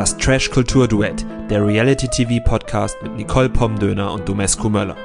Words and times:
Das 0.00 0.16
Trash 0.16 0.50
Kultur 0.50 0.88
Duett, 0.88 1.26
der 1.50 1.62
Reality 1.62 2.08
TV 2.08 2.42
Podcast 2.42 2.96
mit 3.02 3.16
Nicole 3.16 3.50
Pomdöner 3.50 4.10
und 4.14 4.26
Domescu 4.26 4.70
Möller. 4.70 4.96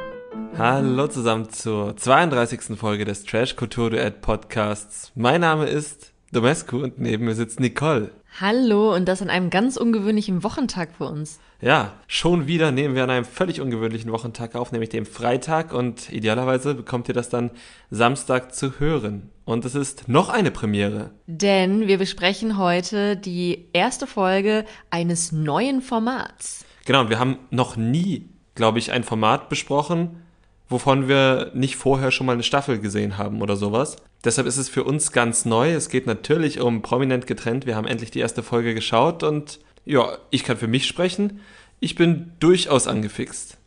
Hallo 0.57 1.09
zusammen 1.09 1.49
zur 1.49 1.97
32. 1.97 2.77
Folge 2.77 3.03
des 3.03 3.25
Trash 3.25 3.57
Kultur 3.57 3.89
Duett 3.89 4.21
Podcasts. 4.21 5.11
Mein 5.13 5.41
Name 5.41 5.65
ist 5.65 6.13
Domescu 6.31 6.77
und 6.77 6.97
neben 6.97 7.25
mir 7.25 7.35
sitzt 7.35 7.59
Nicole. 7.59 8.11
Hallo 8.39 8.95
und 8.95 9.09
das 9.09 9.21
an 9.21 9.29
einem 9.29 9.49
ganz 9.49 9.75
ungewöhnlichen 9.75 10.45
Wochentag 10.45 10.91
für 10.97 11.07
uns. 11.07 11.41
Ja, 11.59 11.91
schon 12.07 12.47
wieder 12.47 12.71
nehmen 12.71 12.95
wir 12.95 13.03
an 13.03 13.09
einem 13.09 13.25
völlig 13.25 13.59
ungewöhnlichen 13.59 14.13
Wochentag 14.13 14.55
auf, 14.55 14.71
nämlich 14.71 14.91
dem 14.91 15.05
Freitag 15.05 15.73
und 15.73 16.09
idealerweise 16.09 16.73
bekommt 16.73 17.09
ihr 17.09 17.13
das 17.13 17.27
dann 17.27 17.51
Samstag 17.91 18.55
zu 18.55 18.79
hören. 18.79 19.29
Und 19.45 19.63
es 19.63 19.75
ist 19.75 20.07
noch 20.07 20.29
eine 20.29 20.49
Premiere. 20.49 21.11
Denn 21.27 21.87
wir 21.87 21.99
besprechen 21.99 22.57
heute 22.57 23.15
die 23.15 23.67
erste 23.73 24.07
Folge 24.07 24.65
eines 24.89 25.31
neuen 25.31 25.81
Formats. 25.81 26.65
Genau, 26.85 27.01
und 27.01 27.09
wir 27.09 27.19
haben 27.19 27.37
noch 27.51 27.77
nie, 27.77 28.29
glaube 28.55 28.79
ich, 28.79 28.91
ein 28.91 29.03
Format 29.03 29.47
besprochen, 29.49 30.23
wovon 30.67 31.07
wir 31.07 31.51
nicht 31.53 31.75
vorher 31.75 32.09
schon 32.09 32.25
mal 32.25 32.33
eine 32.33 32.43
Staffel 32.43 32.79
gesehen 32.79 33.19
haben 33.19 33.43
oder 33.43 33.55
sowas. 33.55 33.97
Deshalb 34.23 34.47
ist 34.47 34.57
es 34.57 34.67
für 34.67 34.83
uns 34.83 35.11
ganz 35.11 35.45
neu. 35.45 35.71
Es 35.73 35.89
geht 35.89 36.07
natürlich 36.07 36.59
um 36.59 36.81
prominent 36.81 37.27
getrennt. 37.27 37.67
Wir 37.67 37.75
haben 37.75 37.85
endlich 37.85 38.09
die 38.09 38.19
erste 38.19 38.41
Folge 38.41 38.73
geschaut 38.73 39.21
und 39.21 39.59
ja, 39.85 40.17
ich 40.31 40.43
kann 40.43 40.57
für 40.57 40.67
mich 40.67 40.87
sprechen. 40.87 41.41
Ich 41.79 41.93
bin 41.93 42.31
durchaus 42.39 42.87
angefixt. 42.87 43.57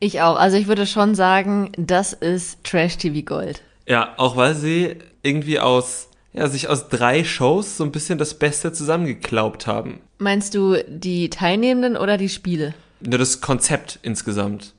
Ich 0.00 0.22
auch. 0.22 0.36
Also 0.36 0.56
ich 0.56 0.68
würde 0.68 0.86
schon 0.86 1.14
sagen, 1.14 1.72
das 1.76 2.14
ist 2.14 2.64
Trash-TV 2.64 3.26
Gold. 3.26 3.62
Ja, 3.88 4.12
auch 4.18 4.36
weil 4.36 4.54
sie 4.54 4.96
irgendwie 5.22 5.58
aus, 5.58 6.08
ja, 6.34 6.46
sich 6.46 6.68
aus 6.68 6.88
drei 6.88 7.24
Shows 7.24 7.78
so 7.78 7.84
ein 7.84 7.90
bisschen 7.90 8.18
das 8.18 8.34
Beste 8.34 8.70
zusammengeklaubt 8.72 9.66
haben. 9.66 10.00
Meinst 10.18 10.54
du 10.54 10.76
die 10.86 11.30
Teilnehmenden 11.30 11.96
oder 11.96 12.18
die 12.18 12.28
Spiele? 12.28 12.74
Nur 13.00 13.18
das 13.18 13.40
Konzept 13.40 13.98
insgesamt. 14.02 14.74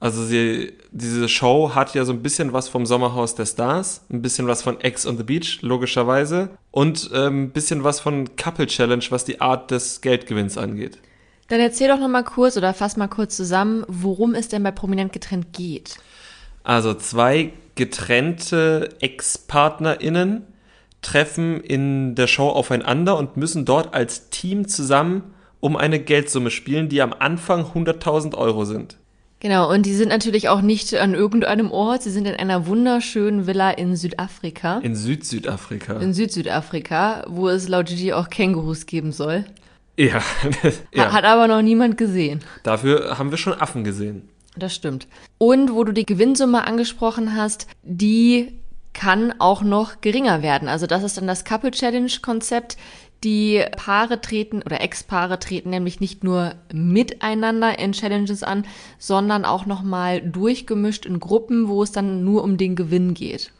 Also 0.00 0.24
sie, 0.24 0.72
diese 0.92 1.28
Show 1.28 1.74
hat 1.74 1.94
ja 1.94 2.04
so 2.04 2.12
ein 2.12 2.22
bisschen 2.22 2.52
was 2.52 2.68
vom 2.68 2.86
Sommerhaus 2.86 3.34
der 3.34 3.46
Stars, 3.46 4.04
ein 4.10 4.22
bisschen 4.22 4.46
was 4.46 4.62
von 4.62 4.80
Ex 4.80 5.06
on 5.06 5.16
the 5.18 5.22
Beach, 5.24 5.60
logischerweise, 5.62 6.50
und 6.70 7.10
ähm, 7.14 7.44
ein 7.44 7.50
bisschen 7.50 7.84
was 7.84 8.00
von 8.00 8.36
Couple 8.36 8.66
Challenge, 8.66 9.04
was 9.10 9.24
die 9.24 9.40
Art 9.40 9.70
des 9.70 10.00
Geldgewinns 10.00 10.58
angeht. 10.58 10.98
Dann 11.48 11.60
erzähl 11.60 11.88
doch 11.88 11.98
noch 11.98 12.08
mal 12.08 12.24
kurz 12.24 12.56
oder 12.56 12.72
fass 12.72 12.96
mal 12.96 13.08
kurz 13.08 13.36
zusammen, 13.36 13.84
worum 13.88 14.34
es 14.34 14.48
denn 14.48 14.62
bei 14.62 14.72
Prominent 14.72 15.12
getrennt 15.12 15.52
geht. 15.52 15.96
Also 16.64 16.94
zwei 16.94 17.52
getrennte 17.74 18.90
Ex-PartnerInnen 19.00 20.42
treffen 21.02 21.60
in 21.60 22.14
der 22.14 22.26
Show 22.26 22.48
aufeinander 22.48 23.18
und 23.18 23.36
müssen 23.36 23.64
dort 23.64 23.94
als 23.94 24.30
Team 24.30 24.66
zusammen 24.68 25.34
um 25.60 25.76
eine 25.76 25.98
Geldsumme 25.98 26.50
spielen, 26.50 26.88
die 26.88 27.00
am 27.00 27.12
Anfang 27.12 27.64
100.000 27.64 28.34
Euro 28.36 28.64
sind. 28.64 28.96
Genau, 29.40 29.70
und 29.70 29.84
die 29.84 29.94
sind 29.94 30.08
natürlich 30.08 30.48
auch 30.48 30.62
nicht 30.62 30.94
an 30.94 31.14
irgendeinem 31.14 31.70
Ort. 31.70 32.02
Sie 32.02 32.10
sind 32.10 32.26
in 32.26 32.34
einer 32.34 32.66
wunderschönen 32.66 33.46
Villa 33.46 33.70
in 33.70 33.94
Südafrika. 33.94 34.78
In 34.78 34.94
Süd-Südafrika. 34.96 35.98
In 35.98 36.14
Süd-Südafrika, 36.14 37.24
wo 37.28 37.48
es 37.48 37.68
laut 37.68 37.86
Gigi 37.86 38.14
auch 38.14 38.30
Kängurus 38.30 38.86
geben 38.86 39.12
soll. 39.12 39.44
Ja. 39.98 40.22
ja. 40.94 41.12
Hat 41.12 41.24
aber 41.24 41.46
noch 41.46 41.62
niemand 41.62 41.98
gesehen. 41.98 42.40
Dafür 42.62 43.18
haben 43.18 43.30
wir 43.30 43.38
schon 43.38 43.52
Affen 43.52 43.84
gesehen. 43.84 44.28
Das 44.56 44.74
stimmt. 44.74 45.08
Und 45.38 45.74
wo 45.74 45.84
du 45.84 45.92
die 45.92 46.06
Gewinnsumme 46.06 46.66
angesprochen 46.66 47.36
hast, 47.36 47.66
die 47.82 48.60
kann 48.92 49.34
auch 49.40 49.62
noch 49.62 50.00
geringer 50.00 50.42
werden. 50.42 50.68
Also 50.68 50.86
das 50.86 51.02
ist 51.02 51.16
dann 51.16 51.26
das 51.26 51.44
Couple 51.44 51.72
Challenge 51.72 52.10
Konzept. 52.22 52.76
Die 53.24 53.64
Paare 53.76 54.20
treten 54.20 54.62
oder 54.62 54.80
Ex-Paare 54.80 55.40
treten 55.40 55.70
nämlich 55.70 55.98
nicht 55.98 56.22
nur 56.22 56.54
miteinander 56.72 57.78
in 57.78 57.92
Challenges 57.92 58.42
an, 58.42 58.66
sondern 58.98 59.44
auch 59.44 59.66
nochmal 59.66 60.20
durchgemischt 60.20 61.06
in 61.06 61.20
Gruppen, 61.20 61.68
wo 61.68 61.82
es 61.82 61.90
dann 61.90 62.22
nur 62.22 62.44
um 62.44 62.56
den 62.56 62.76
Gewinn 62.76 63.14
geht. 63.14 63.50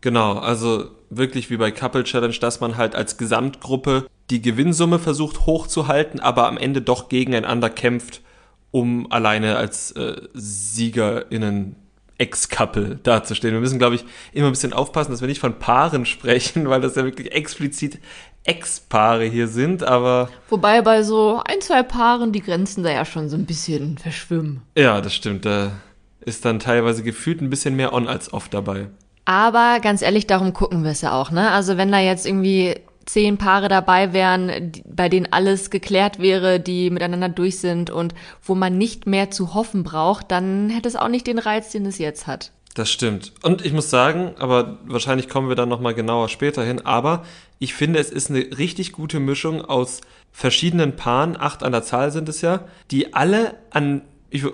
Genau, 0.00 0.38
also 0.38 0.86
wirklich 1.10 1.50
wie 1.50 1.58
bei 1.58 1.70
Couple 1.70 2.04
Challenge, 2.04 2.36
dass 2.40 2.60
man 2.60 2.78
halt 2.78 2.94
als 2.94 3.18
Gesamtgruppe 3.18 4.06
die 4.30 4.40
Gewinnsumme 4.40 4.98
versucht 4.98 5.44
hochzuhalten, 5.44 6.20
aber 6.20 6.48
am 6.48 6.56
Ende 6.56 6.80
doch 6.80 7.10
gegeneinander 7.10 7.68
kämpft, 7.68 8.22
um 8.70 9.10
alleine 9.10 9.56
als 9.56 9.92
äh, 9.92 10.16
SiegerInnen 10.34 11.76
Ex-Couple 12.18 12.98
dazustehen. 13.02 13.54
Wir 13.54 13.60
müssen, 13.60 13.78
glaube 13.78 13.94
ich, 13.94 14.04
immer 14.32 14.46
ein 14.46 14.52
bisschen 14.52 14.74
aufpassen, 14.74 15.10
dass 15.10 15.22
wir 15.22 15.28
nicht 15.28 15.40
von 15.40 15.58
Paaren 15.58 16.04
sprechen, 16.06 16.68
weil 16.68 16.80
das 16.80 16.94
ja 16.96 17.04
wirklich 17.04 17.32
explizit 17.32 17.98
Ex-Paare 18.44 19.24
hier 19.24 19.48
sind, 19.48 19.82
aber. 19.82 20.30
Wobei 20.48 20.80
bei 20.82 21.02
so 21.02 21.42
ein, 21.44 21.60
zwei 21.60 21.82
Paaren 21.82 22.32
die 22.32 22.40
Grenzen 22.40 22.82
da 22.82 22.90
ja 22.90 23.04
schon 23.04 23.28
so 23.28 23.36
ein 23.36 23.44
bisschen 23.44 23.98
verschwimmen. 23.98 24.62
Ja, 24.76 25.00
das 25.00 25.14
stimmt. 25.14 25.44
Da 25.44 25.72
ist 26.20 26.44
dann 26.44 26.58
teilweise 26.58 27.02
gefühlt 27.02 27.42
ein 27.42 27.50
bisschen 27.50 27.76
mehr 27.76 27.92
on 27.92 28.08
als 28.08 28.32
off 28.32 28.48
dabei. 28.48 28.88
Aber 29.24 29.78
ganz 29.80 30.02
ehrlich, 30.02 30.26
darum 30.26 30.52
gucken 30.52 30.82
wir 30.84 30.90
es 30.90 31.02
ja 31.02 31.12
auch, 31.12 31.30
ne? 31.30 31.50
Also 31.50 31.76
wenn 31.76 31.92
da 31.92 32.00
jetzt 32.00 32.26
irgendwie 32.26 32.76
zehn 33.06 33.38
Paare 33.38 33.68
dabei 33.68 34.12
wären, 34.12 34.72
bei 34.84 35.08
denen 35.08 35.32
alles 35.32 35.70
geklärt 35.70 36.18
wäre, 36.18 36.60
die 36.60 36.90
miteinander 36.90 37.28
durch 37.28 37.58
sind 37.58 37.90
und 37.90 38.14
wo 38.42 38.54
man 38.54 38.78
nicht 38.78 39.06
mehr 39.06 39.30
zu 39.30 39.54
hoffen 39.54 39.82
braucht, 39.82 40.30
dann 40.30 40.70
hätte 40.70 40.88
es 40.88 40.96
auch 40.96 41.08
nicht 41.08 41.26
den 41.26 41.38
Reiz, 41.38 41.70
den 41.70 41.86
es 41.86 41.98
jetzt 41.98 42.26
hat. 42.26 42.52
Das 42.74 42.90
stimmt. 42.90 43.32
Und 43.42 43.64
ich 43.64 43.72
muss 43.72 43.90
sagen, 43.90 44.34
aber 44.38 44.78
wahrscheinlich 44.84 45.28
kommen 45.28 45.48
wir 45.48 45.56
dann 45.56 45.68
nochmal 45.68 45.94
genauer 45.94 46.28
später 46.28 46.62
hin, 46.62 46.86
aber 46.86 47.24
ich 47.58 47.74
finde, 47.74 47.98
es 47.98 48.10
ist 48.10 48.30
eine 48.30 48.58
richtig 48.58 48.92
gute 48.92 49.18
Mischung 49.18 49.64
aus 49.64 50.00
verschiedenen 50.30 50.94
Paaren, 50.94 51.36
acht 51.38 51.64
an 51.64 51.72
der 51.72 51.82
Zahl 51.82 52.12
sind 52.12 52.28
es 52.28 52.40
ja, 52.40 52.64
die 52.90 53.12
alle 53.12 53.54
an, 53.70 54.02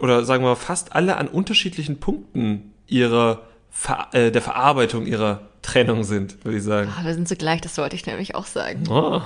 oder 0.01 0.25
sagen 0.25 0.43
wir 0.43 0.51
mal 0.51 0.57
fast 0.57 0.95
alle 0.95 1.17
an 1.17 1.29
unterschiedlichen 1.29 2.01
Punkten 2.01 2.73
ihrer, 2.87 3.43
äh, 4.13 4.31
der 4.31 4.43
Verarbeitung 4.43 5.07
ihrer 5.07 5.43
Trennung 5.67 6.05
sind, 6.05 6.45
würde 6.45 6.59
ich 6.59 6.65
sagen. 6.65 6.93
Oh, 6.99 7.05
wir 7.05 7.13
sind 7.13 7.29
so 7.29 7.35
gleich, 7.35 7.61
das 7.61 7.77
wollte 7.79 7.97
ich 7.97 8.07
nämlich 8.07 8.35
auch 8.35 8.47
sagen. 8.47 8.85
Oh. 8.89 9.21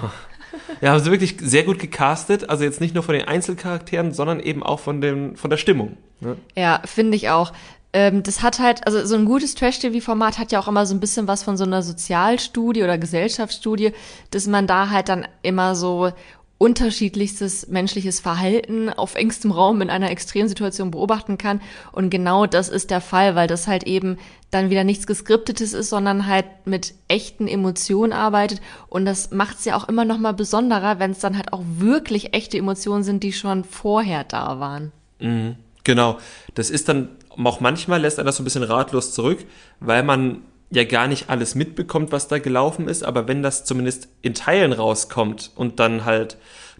Ja, 0.80 0.92
haben 0.92 1.00
sie 1.00 1.10
wirklich 1.12 1.36
sehr 1.40 1.62
gut 1.62 1.78
gecastet, 1.78 2.50
also 2.50 2.64
jetzt 2.64 2.80
nicht 2.80 2.94
nur 2.94 3.04
von 3.04 3.14
den 3.14 3.28
Einzelcharakteren, 3.28 4.12
sondern 4.12 4.40
eben 4.40 4.62
auch 4.62 4.80
von, 4.80 5.00
dem, 5.00 5.36
von 5.36 5.48
der 5.48 5.58
Stimmung. 5.58 5.96
Ne? 6.20 6.36
Ja, 6.56 6.82
finde 6.84 7.16
ich 7.16 7.30
auch 7.30 7.52
ähm, 7.92 8.22
das 8.22 8.42
hat 8.42 8.60
halt, 8.60 8.86
also 8.86 9.04
so 9.04 9.16
ein 9.16 9.24
gutes 9.24 9.56
Trash-TV-Format 9.56 10.38
hat 10.38 10.52
ja 10.52 10.60
auch 10.60 10.68
immer 10.68 10.86
so 10.86 10.94
ein 10.94 11.00
bisschen 11.00 11.26
was 11.26 11.42
von 11.42 11.56
so 11.56 11.64
einer 11.64 11.82
Sozialstudie 11.82 12.84
oder 12.84 12.98
Gesellschaftsstudie, 12.98 13.92
dass 14.30 14.46
man 14.46 14.68
da 14.68 14.90
halt 14.90 15.08
dann 15.08 15.26
immer 15.42 15.74
so 15.74 16.12
unterschiedlichstes 16.60 17.68
menschliches 17.68 18.20
Verhalten 18.20 18.90
auf 18.90 19.14
engstem 19.14 19.50
Raum 19.50 19.80
in 19.80 19.88
einer 19.88 20.10
Extremsituation 20.10 20.90
beobachten 20.90 21.38
kann. 21.38 21.62
Und 21.90 22.10
genau 22.10 22.44
das 22.44 22.68
ist 22.68 22.90
der 22.90 23.00
Fall, 23.00 23.34
weil 23.34 23.48
das 23.48 23.66
halt 23.66 23.84
eben 23.84 24.18
dann 24.50 24.68
wieder 24.68 24.84
nichts 24.84 25.06
Geskriptetes 25.06 25.72
ist, 25.72 25.88
sondern 25.88 26.26
halt 26.26 26.44
mit 26.66 26.92
echten 27.08 27.48
Emotionen 27.48 28.12
arbeitet. 28.12 28.60
Und 28.88 29.06
das 29.06 29.30
macht 29.30 29.58
es 29.58 29.64
ja 29.64 29.74
auch 29.74 29.88
immer 29.88 30.04
noch 30.04 30.18
mal 30.18 30.34
besonderer, 30.34 30.98
wenn 30.98 31.12
es 31.12 31.20
dann 31.20 31.38
halt 31.38 31.54
auch 31.54 31.62
wirklich 31.64 32.34
echte 32.34 32.58
Emotionen 32.58 33.04
sind, 33.04 33.22
die 33.22 33.32
schon 33.32 33.64
vorher 33.64 34.24
da 34.24 34.60
waren. 34.60 34.92
Mhm, 35.18 35.56
genau. 35.82 36.18
Das 36.54 36.68
ist 36.68 36.90
dann 36.90 37.08
auch 37.38 37.60
manchmal 37.60 38.02
lässt 38.02 38.18
er 38.18 38.24
das 38.24 38.36
so 38.36 38.42
ein 38.42 38.44
bisschen 38.44 38.64
ratlos 38.64 39.14
zurück, 39.14 39.46
weil 39.80 40.02
man 40.02 40.42
ja 40.70 40.84
gar 40.84 41.08
nicht 41.08 41.28
alles 41.28 41.54
mitbekommt, 41.54 42.12
was 42.12 42.28
da 42.28 42.38
gelaufen 42.38 42.88
ist, 42.88 43.02
aber 43.02 43.28
wenn 43.28 43.42
das 43.42 43.64
zumindest 43.64 44.08
in 44.22 44.34
Teilen 44.34 44.72
rauskommt 44.72 45.50
und 45.56 45.80
dann 45.80 46.04
halt 46.04 46.36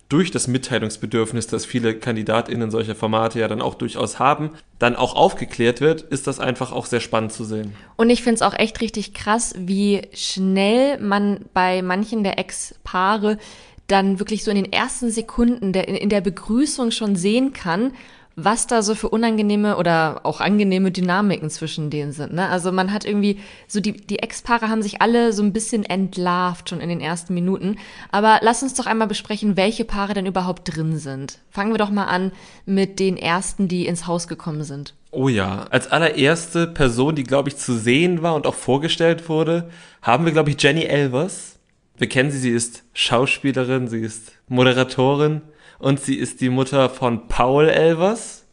durch 0.09 0.33
das 0.33 0.49
Mitteilungsbedürfnis, 0.49 1.47
das 1.47 1.65
viele 1.65 1.95
KandidatInnen 1.95 2.71
solcher 2.71 2.97
Formate 2.97 3.39
ja 3.39 3.49
dann 3.49 3.62
auch 3.62 3.75
durchaus 3.75 4.19
haben, 4.19 4.50
dann 4.81 4.97
auch 4.97 5.15
aufgeklärt 5.15 5.81
wird, 5.81 6.03
ist 6.03 6.27
das 6.27 6.41
einfach 6.41 6.73
auch 6.73 6.87
sehr 6.87 7.00
spannend 7.00 7.33
zu 7.33 7.45
sehen. 7.45 7.75
Und 7.97 8.11
ich 8.11 8.23
finde 8.23 8.34
es 8.34 8.43
auch 8.43 8.55
echt 8.55 8.81
richtig 8.81 9.15
krass, 9.15 9.55
wie 9.56 10.03
schnell 10.12 10.99
man 10.99 11.45
bei 11.55 11.83
manchen 11.83 12.25
der 12.25 12.39
Ex-Paare 12.39 13.38
dann 13.87 14.19
wirklich 14.19 14.43
so 14.43 14.50
in 14.50 14.56
den 14.56 14.73
ersten 14.73 15.11
Sekunden 15.11 15.73
der, 15.73 15.88
in 15.88 16.09
der 16.09 16.20
Begrüßung 16.20 16.91
schon 16.91 17.14
sehen 17.14 17.53
kann, 17.53 17.93
was 18.37 18.67
da 18.67 18.82
so 18.82 18.94
für 18.94 19.09
unangenehme 19.09 19.77
oder 19.77 20.21
auch 20.25 20.41
angenehme 20.41 20.91
Dynamiken 20.91 21.50
zwischen 21.50 21.91
denen 21.91 22.12
sind. 22.12 22.32
Ne? 22.32 22.49
Also 22.49 22.73
man 22.73 22.93
hat 22.93 23.05
irgendwie, 23.05 23.38
so 23.67 23.81
die, 23.81 23.93
die 23.93 24.21
Ex-Paare 24.21 24.69
haben 24.69 24.82
sich 24.82 25.03
alle 25.03 25.32
so 25.32 25.43
ein 25.43 25.53
bisschen 25.53 25.85
entlarvt 25.85 26.69
schon 26.69 26.81
in 26.81 26.88
den 26.88 27.00
ersten 27.00 27.35
Minuten. 27.35 27.77
Aber 28.11 28.38
lass 28.43 28.62
uns 28.62 28.75
doch 28.75 28.87
einmal 28.87 29.09
besprechen, 29.09 29.56
welche 29.56 29.85
Paare 29.85 30.15
denn 30.15 30.27
überhaupt 30.27 30.75
drin 30.75 30.99
sind. 30.99 31.38
Fangen 31.50 31.73
wir 31.73 31.79
doch 31.79 31.91
mal 31.91 32.06
an 32.06 32.32
mit 32.67 33.00
den 33.00 33.17
ersten, 33.17 33.69
die 33.69 33.87
ins 33.87 34.06
Haus 34.06 34.29
gekommen 34.29 34.65
sind. 34.65 34.94
Oh 35.11 35.29
ja, 35.29 35.67
als 35.71 35.88
allererste 35.88 36.69
Person, 36.69 37.17
die, 37.17 37.25
glaube 37.25 37.49
ich, 37.49 37.56
zu 37.56 37.75
sehen 37.75 38.23
war 38.23 38.35
und 38.35 38.47
auch 38.47 38.55
vorgestellt 38.55 39.29
wurde, 39.29 39.69
haben 40.03 40.25
wir, 40.25 40.33
glaube 40.33 40.50
ich, 40.50 40.62
Jenny 40.62 40.85
Elvers. 40.85 41.59
Wir 41.99 42.09
kennen 42.09 42.31
sie, 42.31 42.38
sie 42.38 42.50
ist 42.50 42.85
Schauspielerin, 42.94 43.88
sie 43.88 44.00
ist 44.00 44.33
Moderatorin 44.49 45.43
und 45.81 45.99
sie 45.99 46.17
ist 46.17 46.41
die 46.41 46.50
Mutter 46.50 46.88
von 46.88 47.27
Paul 47.27 47.69
Elvers, 47.69 48.44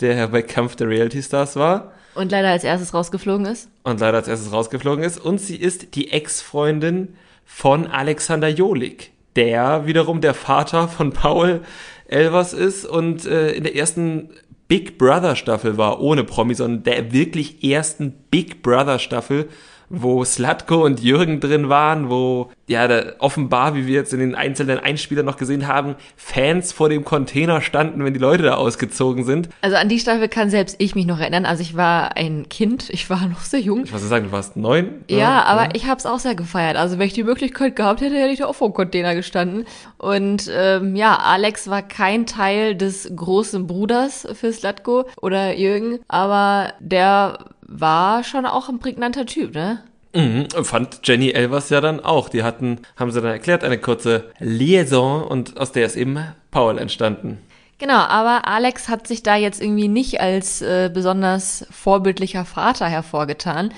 der 0.00 0.28
bei 0.28 0.42
Kampf 0.42 0.76
der 0.76 0.88
Reality 0.88 1.22
Stars 1.22 1.56
war. 1.56 1.92
Und 2.14 2.32
leider 2.32 2.48
als 2.48 2.64
erstes 2.64 2.92
rausgeflogen 2.92 3.46
ist. 3.46 3.68
Und 3.84 4.00
leider 4.00 4.18
als 4.18 4.28
erstes 4.28 4.52
rausgeflogen 4.52 5.04
ist. 5.04 5.18
Und 5.18 5.40
sie 5.40 5.56
ist 5.56 5.94
die 5.94 6.10
Ex-Freundin 6.10 7.14
von 7.44 7.86
Alexander 7.86 8.48
Jolik, 8.48 9.12
der 9.36 9.86
wiederum 9.86 10.20
der 10.20 10.34
Vater 10.34 10.88
von 10.88 11.12
Paul 11.12 11.60
Elvers 12.08 12.52
ist 12.52 12.86
und 12.86 13.24
äh, 13.26 13.52
in 13.52 13.62
der 13.62 13.76
ersten 13.76 14.30
Big 14.66 14.98
Brother 14.98 15.36
Staffel 15.36 15.76
war, 15.76 16.00
ohne 16.00 16.24
Promi, 16.24 16.54
sondern 16.54 16.82
der 16.84 17.12
wirklich 17.12 17.62
ersten 17.62 18.12
Big 18.30 18.62
Brother 18.62 18.98
Staffel 18.98 19.48
wo 19.90 20.24
Slatko 20.24 20.84
und 20.84 21.00
Jürgen 21.00 21.40
drin 21.40 21.68
waren, 21.68 22.08
wo 22.08 22.50
ja 22.68 22.86
da 22.86 23.12
offenbar, 23.18 23.74
wie 23.74 23.86
wir 23.86 23.94
jetzt 23.94 24.12
in 24.12 24.20
den 24.20 24.36
einzelnen 24.36 24.78
Einspielern 24.78 25.26
noch 25.26 25.36
gesehen 25.36 25.66
haben, 25.66 25.96
Fans 26.16 26.72
vor 26.72 26.88
dem 26.88 27.04
Container 27.04 27.60
standen, 27.60 28.04
wenn 28.04 28.14
die 28.14 28.20
Leute 28.20 28.44
da 28.44 28.54
ausgezogen 28.54 29.24
sind. 29.24 29.48
Also 29.60 29.76
an 29.76 29.88
die 29.88 29.98
Staffel 29.98 30.28
kann 30.28 30.48
selbst 30.48 30.76
ich 30.78 30.94
mich 30.94 31.06
noch 31.06 31.18
erinnern. 31.18 31.44
Also 31.44 31.62
ich 31.62 31.76
war 31.76 32.16
ein 32.16 32.48
Kind, 32.48 32.88
ich 32.90 33.10
war 33.10 33.26
noch 33.26 33.40
sehr 33.40 33.58
jung. 33.60 33.82
Ich 33.84 33.92
muss 33.92 34.08
sagen, 34.08 34.26
du 34.26 34.32
warst 34.32 34.56
neun. 34.56 35.04
Ja, 35.08 35.18
ja 35.18 35.42
aber 35.42 35.64
ja. 35.64 35.70
ich 35.74 35.86
habe 35.86 35.98
es 35.98 36.06
auch 36.06 36.20
sehr 36.20 36.36
gefeiert. 36.36 36.76
Also 36.76 36.98
wenn 37.00 37.08
ich 37.08 37.12
die 37.12 37.24
Möglichkeit 37.24 37.74
gehabt 37.74 38.00
hätte, 38.00 38.14
hätte 38.14 38.32
ich 38.32 38.38
da 38.38 38.46
auch 38.46 38.54
vor 38.54 38.68
dem 38.70 38.74
Container 38.74 39.16
gestanden. 39.16 39.66
Und 39.98 40.48
ähm, 40.54 40.94
ja, 40.94 41.16
Alex 41.16 41.68
war 41.68 41.82
kein 41.82 42.26
Teil 42.26 42.76
des 42.76 43.10
großen 43.14 43.66
Bruders 43.66 44.28
für 44.34 44.52
Slatko 44.52 45.06
oder 45.20 45.56
Jürgen, 45.56 45.98
aber 46.06 46.74
der 46.78 47.38
war 47.70 48.24
schon 48.24 48.44
auch 48.44 48.68
ein 48.68 48.80
prägnanter 48.80 49.24
Typ, 49.24 49.54
ne? 49.54 49.80
Mhm, 50.12 50.48
fand 50.64 51.00
Jenny 51.04 51.30
Elvers 51.30 51.70
ja 51.70 51.80
dann 51.80 52.00
auch. 52.00 52.28
Die 52.28 52.42
hatten, 52.42 52.80
haben 52.96 53.12
sie 53.12 53.20
dann 53.20 53.30
erklärt, 53.30 53.62
eine 53.62 53.78
kurze 53.78 54.30
Liaison 54.40 55.22
und 55.22 55.58
aus 55.58 55.70
der 55.70 55.86
ist 55.86 55.96
eben 55.96 56.18
Paul 56.50 56.78
entstanden. 56.78 57.38
Genau, 57.78 57.94
aber 57.94 58.46
Alex 58.46 58.88
hat 58.88 59.06
sich 59.06 59.22
da 59.22 59.36
jetzt 59.36 59.62
irgendwie 59.62 59.88
nicht 59.88 60.20
als 60.20 60.60
äh, 60.60 60.90
besonders 60.92 61.64
vorbildlicher 61.70 62.44
Vater 62.44 62.86
hervorgetan. 62.88 63.72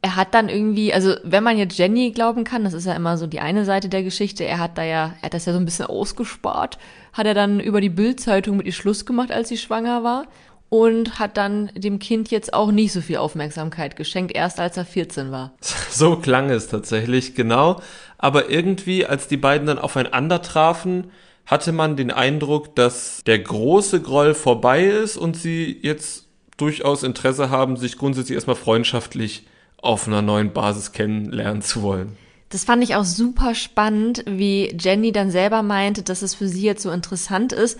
Er 0.00 0.14
hat 0.14 0.34
dann 0.34 0.48
irgendwie, 0.48 0.92
also 0.92 1.16
wenn 1.24 1.42
man 1.42 1.58
jetzt 1.58 1.76
Jenny 1.76 2.12
glauben 2.12 2.44
kann, 2.44 2.62
das 2.62 2.74
ist 2.74 2.84
ja 2.84 2.94
immer 2.94 3.16
so 3.16 3.26
die 3.26 3.40
eine 3.40 3.64
Seite 3.64 3.88
der 3.88 4.04
Geschichte, 4.04 4.44
er 4.44 4.60
hat 4.60 4.78
da 4.78 4.84
ja, 4.84 5.14
er 5.20 5.22
hat 5.22 5.34
das 5.34 5.46
ja 5.46 5.52
so 5.52 5.58
ein 5.58 5.64
bisschen 5.64 5.86
ausgespart, 5.86 6.78
hat 7.14 7.26
er 7.26 7.34
dann 7.34 7.58
über 7.58 7.80
die 7.80 7.88
Bildzeitung 7.88 8.58
mit 8.58 8.66
ihr 8.66 8.72
Schluss 8.72 9.06
gemacht, 9.06 9.32
als 9.32 9.48
sie 9.48 9.56
schwanger 9.56 10.04
war 10.04 10.26
und 10.68 11.18
hat 11.18 11.36
dann 11.36 11.70
dem 11.74 11.98
Kind 11.98 12.30
jetzt 12.30 12.52
auch 12.52 12.70
nicht 12.70 12.92
so 12.92 13.00
viel 13.00 13.16
Aufmerksamkeit 13.16 13.96
geschenkt, 13.96 14.34
erst 14.34 14.60
als 14.60 14.76
er 14.76 14.84
14 14.84 15.30
war. 15.30 15.52
So 15.90 16.16
klang 16.16 16.50
es 16.50 16.68
tatsächlich, 16.68 17.34
genau. 17.34 17.80
Aber 18.18 18.50
irgendwie, 18.50 19.06
als 19.06 19.26
die 19.28 19.36
beiden 19.36 19.66
dann 19.66 19.78
aufeinander 19.78 20.42
trafen, 20.42 21.10
hatte 21.46 21.72
man 21.72 21.96
den 21.96 22.10
Eindruck, 22.10 22.76
dass 22.76 23.22
der 23.24 23.38
große 23.38 24.02
Groll 24.02 24.34
vorbei 24.34 24.84
ist 24.84 25.16
und 25.16 25.36
sie 25.36 25.78
jetzt 25.82 26.26
durchaus 26.58 27.02
Interesse 27.02 27.48
haben, 27.48 27.76
sich 27.76 27.96
grundsätzlich 27.96 28.34
erstmal 28.34 28.56
freundschaftlich 28.56 29.46
auf 29.78 30.06
einer 30.06 30.22
neuen 30.22 30.52
Basis 30.52 30.92
kennenlernen 30.92 31.62
zu 31.62 31.82
wollen. 31.82 32.16
Das 32.50 32.64
fand 32.64 32.82
ich 32.82 32.96
auch 32.96 33.04
super 33.04 33.54
spannend, 33.54 34.24
wie 34.26 34.74
Jenny 34.78 35.12
dann 35.12 35.30
selber 35.30 35.62
meinte, 35.62 36.02
dass 36.02 36.22
es 36.22 36.34
für 36.34 36.48
sie 36.48 36.62
jetzt 36.62 36.82
so 36.82 36.90
interessant 36.90 37.52
ist, 37.52 37.78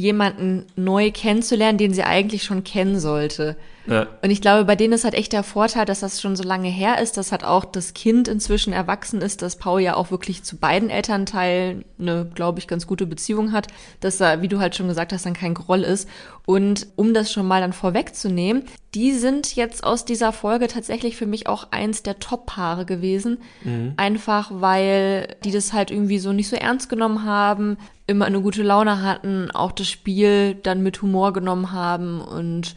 jemanden 0.00 0.66
neu 0.76 1.10
kennenzulernen, 1.12 1.78
den 1.78 1.94
sie 1.94 2.02
eigentlich 2.02 2.42
schon 2.42 2.64
kennen 2.64 2.98
sollte. 2.98 3.56
Ja. 3.86 4.06
Und 4.22 4.30
ich 4.30 4.40
glaube, 4.40 4.64
bei 4.64 4.76
denen 4.76 4.92
ist 4.92 5.04
halt 5.04 5.14
echt 5.14 5.32
der 5.32 5.42
Vorteil, 5.42 5.84
dass 5.84 6.00
das 6.00 6.20
schon 6.20 6.36
so 6.36 6.42
lange 6.42 6.68
her 6.68 7.00
ist, 7.00 7.16
dass 7.16 7.32
halt 7.32 7.44
auch 7.44 7.64
das 7.64 7.94
Kind 7.94 8.28
inzwischen 8.28 8.72
erwachsen 8.72 9.20
ist, 9.20 9.42
dass 9.42 9.56
Paul 9.56 9.80
ja 9.80 9.96
auch 9.96 10.10
wirklich 10.10 10.42
zu 10.42 10.56
beiden 10.56 10.90
Elternteilen 10.90 11.84
eine, 11.98 12.30
glaube 12.34 12.58
ich, 12.58 12.68
ganz 12.68 12.86
gute 12.86 13.06
Beziehung 13.06 13.52
hat, 13.52 13.68
dass 14.00 14.20
er, 14.20 14.42
wie 14.42 14.48
du 14.48 14.60
halt 14.60 14.76
schon 14.76 14.88
gesagt 14.88 15.12
hast, 15.12 15.26
dann 15.26 15.34
kein 15.34 15.54
Groll 15.54 15.82
ist. 15.82 16.08
Und 16.46 16.88
um 16.96 17.14
das 17.14 17.32
schon 17.32 17.46
mal 17.46 17.60
dann 17.60 17.72
vorwegzunehmen, 17.72 18.64
die 18.94 19.12
sind 19.12 19.54
jetzt 19.54 19.84
aus 19.84 20.04
dieser 20.04 20.32
Folge 20.32 20.66
tatsächlich 20.66 21.16
für 21.16 21.26
mich 21.26 21.46
auch 21.46 21.68
eins 21.70 22.02
der 22.02 22.18
Top-Paare 22.18 22.84
gewesen. 22.84 23.38
Mhm. 23.62 23.94
Einfach 23.96 24.50
weil 24.52 25.36
die 25.44 25.52
das 25.52 25.72
halt 25.72 25.90
irgendwie 25.90 26.18
so 26.18 26.32
nicht 26.32 26.48
so 26.48 26.56
ernst 26.56 26.88
genommen 26.88 27.24
haben, 27.24 27.76
immer 28.06 28.24
eine 28.24 28.40
gute 28.40 28.62
Laune 28.62 29.02
hatten, 29.02 29.50
auch 29.52 29.72
das 29.72 29.88
Spiel 29.88 30.54
dann 30.54 30.82
mit 30.82 31.00
Humor 31.02 31.32
genommen 31.32 31.70
haben 31.70 32.20
und 32.20 32.74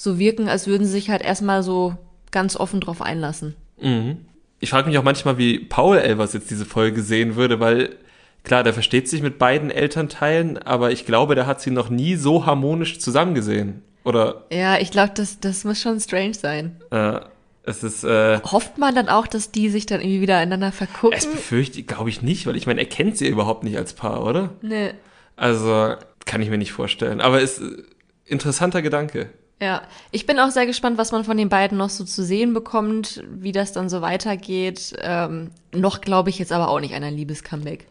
so 0.00 0.18
wirken, 0.18 0.48
als 0.48 0.66
würden 0.66 0.86
sie 0.86 0.92
sich 0.92 1.10
halt 1.10 1.20
erstmal 1.20 1.62
so 1.62 1.94
ganz 2.30 2.56
offen 2.56 2.80
drauf 2.80 3.02
einlassen. 3.02 3.54
Mhm. 3.78 4.24
Ich 4.58 4.70
frage 4.70 4.88
mich 4.88 4.96
auch 4.96 5.02
manchmal, 5.02 5.36
wie 5.36 5.58
Paul 5.58 5.98
Elvers 5.98 6.32
jetzt 6.32 6.50
diese 6.50 6.64
Folge 6.64 7.02
sehen 7.02 7.36
würde, 7.36 7.60
weil 7.60 7.96
klar, 8.42 8.62
der 8.62 8.72
versteht 8.72 9.10
sich 9.10 9.20
mit 9.20 9.38
beiden 9.38 9.70
Elternteilen, 9.70 10.56
aber 10.56 10.90
ich 10.90 11.04
glaube, 11.04 11.34
der 11.34 11.46
hat 11.46 11.60
sie 11.60 11.70
noch 11.70 11.90
nie 11.90 12.16
so 12.16 12.46
harmonisch 12.46 12.98
zusammengesehen. 12.98 13.82
Oder? 14.02 14.46
Ja, 14.50 14.78
ich 14.78 14.90
glaube, 14.90 15.12
das, 15.14 15.38
das 15.38 15.64
muss 15.64 15.82
schon 15.82 16.00
strange 16.00 16.32
sein. 16.32 16.80
Äh, 16.90 17.20
es 17.64 17.82
ist, 17.82 18.02
äh, 18.02 18.40
Hofft 18.40 18.78
man 18.78 18.94
dann 18.94 19.10
auch, 19.10 19.26
dass 19.26 19.50
die 19.50 19.68
sich 19.68 19.84
dann 19.84 20.00
irgendwie 20.00 20.22
wieder 20.22 20.38
einander 20.38 20.72
vergucken? 20.72 21.18
Es 21.18 21.26
befürchte, 21.26 21.82
glaube 21.82 22.08
ich 22.08 22.22
nicht, 22.22 22.46
weil 22.46 22.56
ich 22.56 22.66
meine, 22.66 22.80
er 22.80 22.86
kennt 22.86 23.18
sie 23.18 23.28
überhaupt 23.28 23.64
nicht 23.64 23.76
als 23.76 23.92
Paar, 23.92 24.24
oder? 24.24 24.54
Nee. 24.62 24.94
Also, 25.36 25.94
kann 26.24 26.40
ich 26.40 26.48
mir 26.48 26.56
nicht 26.56 26.72
vorstellen. 26.72 27.20
Aber 27.20 27.42
ist 27.42 27.60
äh, 27.60 27.82
interessanter 28.24 28.80
Gedanke. 28.80 29.28
Ja, 29.62 29.82
ich 30.10 30.24
bin 30.24 30.38
auch 30.38 30.50
sehr 30.50 30.64
gespannt, 30.64 30.96
was 30.96 31.12
man 31.12 31.24
von 31.24 31.36
den 31.36 31.50
beiden 31.50 31.76
noch 31.76 31.90
so 31.90 32.04
zu 32.04 32.24
sehen 32.24 32.54
bekommt, 32.54 33.22
wie 33.30 33.52
das 33.52 33.72
dann 33.72 33.90
so 33.90 34.00
weitergeht. 34.00 34.94
Ähm, 35.02 35.50
noch 35.72 36.00
glaube 36.00 36.30
ich 36.30 36.38
jetzt 36.38 36.52
aber 36.52 36.68
auch 36.68 36.80
nicht 36.80 36.94
an 36.94 37.04
ein 37.04 37.14
Liebes-Comeback. 37.14 37.86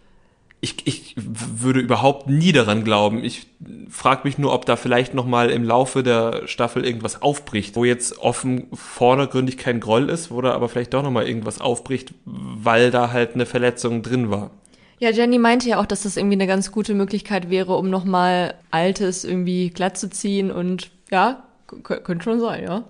Ich, 0.62 0.88
ich 0.88 1.16
würde 1.16 1.80
überhaupt 1.80 2.27
nie 2.27 2.51
daran 2.51 2.83
glauben. 2.83 3.24
Ich 3.24 3.48
frage 3.88 4.21
mich 4.25 4.38
nur, 4.38 4.51
ob 4.51 4.66
da 4.66 4.75
vielleicht 4.75 5.13
noch 5.13 5.25
mal 5.25 5.51
im 5.51 5.63
Laufe 5.63 6.04
der 6.04 6.48
Staffel 6.48 6.83
irgendwas 6.83 7.21
aufbricht, 7.21 7.75
wo 7.75 7.86
jetzt 7.86 8.18
offen 8.18 8.68
vordergründig 8.74 9.57
kein 9.57 9.80
Groll 9.80 10.10
ist, 10.10 10.31
wo 10.31 10.42
da 10.42 10.51
aber 10.51 10.68
vielleicht 10.68 10.94
doch 10.94 11.04
noch 11.04 11.12
mal 11.12 11.27
irgendwas 11.27 11.62
aufbricht, 11.62 12.13
weil 12.25 12.92
da 12.92 13.12
halt 13.12 13.36
eine 13.36 13.45
Verletzung 13.45 14.01
drin 14.01 14.31
war. 14.31 14.50
Ja, 14.98 15.12
Jenny 15.12 15.38
meinte 15.38 15.69
ja 15.69 15.80
auch, 15.80 15.86
dass 15.86 16.01
das 16.04 16.18
irgendwie 16.18 16.36
eine 16.36 16.48
ganz 16.48 16.74
gute 16.74 16.94
Möglichkeit 16.94 17.50
wäre, 17.50 17.77
um 17.77 17.89
noch 17.89 18.04
mal 18.04 18.56
Altes 18.69 19.24
irgendwie 19.24 19.69
glatt 19.69 19.98
zu 19.98 20.10
ziehen 20.10 20.51
und 20.51 20.92
ja, 21.10 21.44
könnte 21.83 22.24
schon 22.24 22.39
sein, 22.39 22.63
ja. 22.63 22.83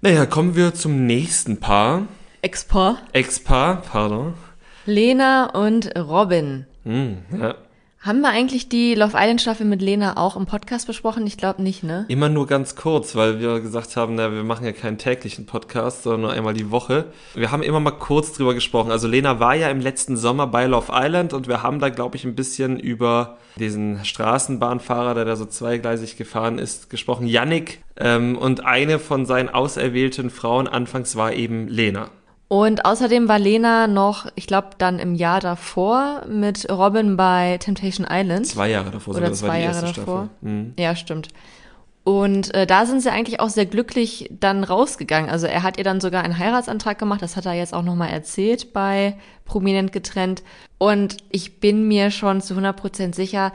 Naja, 0.00 0.26
kommen 0.26 0.56
wir 0.56 0.74
zum 0.74 1.06
nächsten 1.06 1.58
Paar. 1.58 2.06
Ex-Paar. 2.42 2.98
Ex-Paar, 3.12 3.82
pardon. 3.82 4.34
Lena 4.84 5.46
und 5.46 5.96
Robin. 5.96 6.66
Hm, 6.84 7.18
ja. 7.38 7.54
Haben 8.06 8.20
wir 8.20 8.28
eigentlich 8.28 8.68
die 8.68 8.94
Love 8.94 9.16
Island 9.16 9.40
Staffel 9.40 9.66
mit 9.66 9.82
Lena 9.82 10.16
auch 10.16 10.36
im 10.36 10.46
Podcast 10.46 10.86
besprochen? 10.86 11.26
Ich 11.26 11.36
glaube 11.36 11.60
nicht, 11.60 11.82
ne? 11.82 12.04
Immer 12.06 12.28
nur 12.28 12.46
ganz 12.46 12.76
kurz, 12.76 13.16
weil 13.16 13.40
wir 13.40 13.58
gesagt 13.58 13.96
haben, 13.96 14.14
na, 14.14 14.30
wir 14.30 14.44
machen 14.44 14.64
ja 14.64 14.70
keinen 14.70 14.96
täglichen 14.96 15.44
Podcast, 15.44 16.04
sondern 16.04 16.20
nur 16.20 16.30
einmal 16.30 16.54
die 16.54 16.70
Woche. 16.70 17.06
Wir 17.34 17.50
haben 17.50 17.64
immer 17.64 17.80
mal 17.80 17.90
kurz 17.90 18.32
drüber 18.32 18.54
gesprochen. 18.54 18.92
Also 18.92 19.08
Lena 19.08 19.40
war 19.40 19.56
ja 19.56 19.70
im 19.70 19.80
letzten 19.80 20.16
Sommer 20.16 20.46
bei 20.46 20.66
Love 20.66 20.92
Island 20.94 21.32
und 21.32 21.48
wir 21.48 21.64
haben 21.64 21.80
da, 21.80 21.88
glaube 21.88 22.16
ich, 22.16 22.24
ein 22.24 22.36
bisschen 22.36 22.78
über 22.78 23.38
diesen 23.56 24.04
Straßenbahnfahrer, 24.04 25.14
der 25.14 25.24
da 25.24 25.34
so 25.34 25.44
zweigleisig 25.44 26.16
gefahren 26.16 26.60
ist, 26.60 26.90
gesprochen. 26.90 27.26
Yannick. 27.26 27.82
Ähm, 27.96 28.38
und 28.38 28.64
eine 28.64 29.00
von 29.00 29.26
seinen 29.26 29.48
auserwählten 29.48 30.30
Frauen 30.30 30.68
anfangs 30.68 31.16
war 31.16 31.32
eben 31.32 31.66
Lena. 31.66 32.10
Und 32.48 32.84
außerdem 32.84 33.26
war 33.26 33.40
Lena 33.40 33.88
noch, 33.88 34.26
ich 34.36 34.46
glaube, 34.46 34.70
dann 34.78 35.00
im 35.00 35.14
Jahr 35.14 35.40
davor 35.40 36.24
mit 36.28 36.70
Robin 36.70 37.16
bei 37.16 37.58
Temptation 37.58 38.06
Island. 38.08 38.46
Zwei 38.46 38.70
Jahre 38.70 38.90
davor, 38.90 39.16
Oder 39.16 39.30
das 39.30 39.40
zwei 39.40 39.48
war 39.48 39.56
die 39.56 39.62
Jahre 39.62 39.86
erste 39.86 40.00
davor. 40.00 40.28
Staffel. 40.38 40.48
Mhm. 40.48 40.74
Ja, 40.78 40.94
stimmt. 40.94 41.28
Und 42.04 42.54
äh, 42.54 42.68
da 42.68 42.86
sind 42.86 43.00
sie 43.00 43.10
eigentlich 43.10 43.40
auch 43.40 43.48
sehr 43.48 43.66
glücklich 43.66 44.30
dann 44.30 44.62
rausgegangen. 44.62 45.28
Also 45.28 45.48
er 45.48 45.64
hat 45.64 45.76
ihr 45.76 45.82
dann 45.82 46.00
sogar 46.00 46.22
einen 46.22 46.38
Heiratsantrag 46.38 47.00
gemacht, 47.00 47.20
das 47.20 47.34
hat 47.34 47.46
er 47.46 47.54
jetzt 47.54 47.74
auch 47.74 47.82
nochmal 47.82 48.10
erzählt 48.10 48.72
bei 48.72 49.16
Prominent 49.44 49.90
getrennt. 49.90 50.44
Und 50.78 51.16
ich 51.30 51.58
bin 51.58 51.88
mir 51.88 52.12
schon 52.12 52.40
zu 52.40 52.54
100% 52.54 53.12
sicher, 53.12 53.52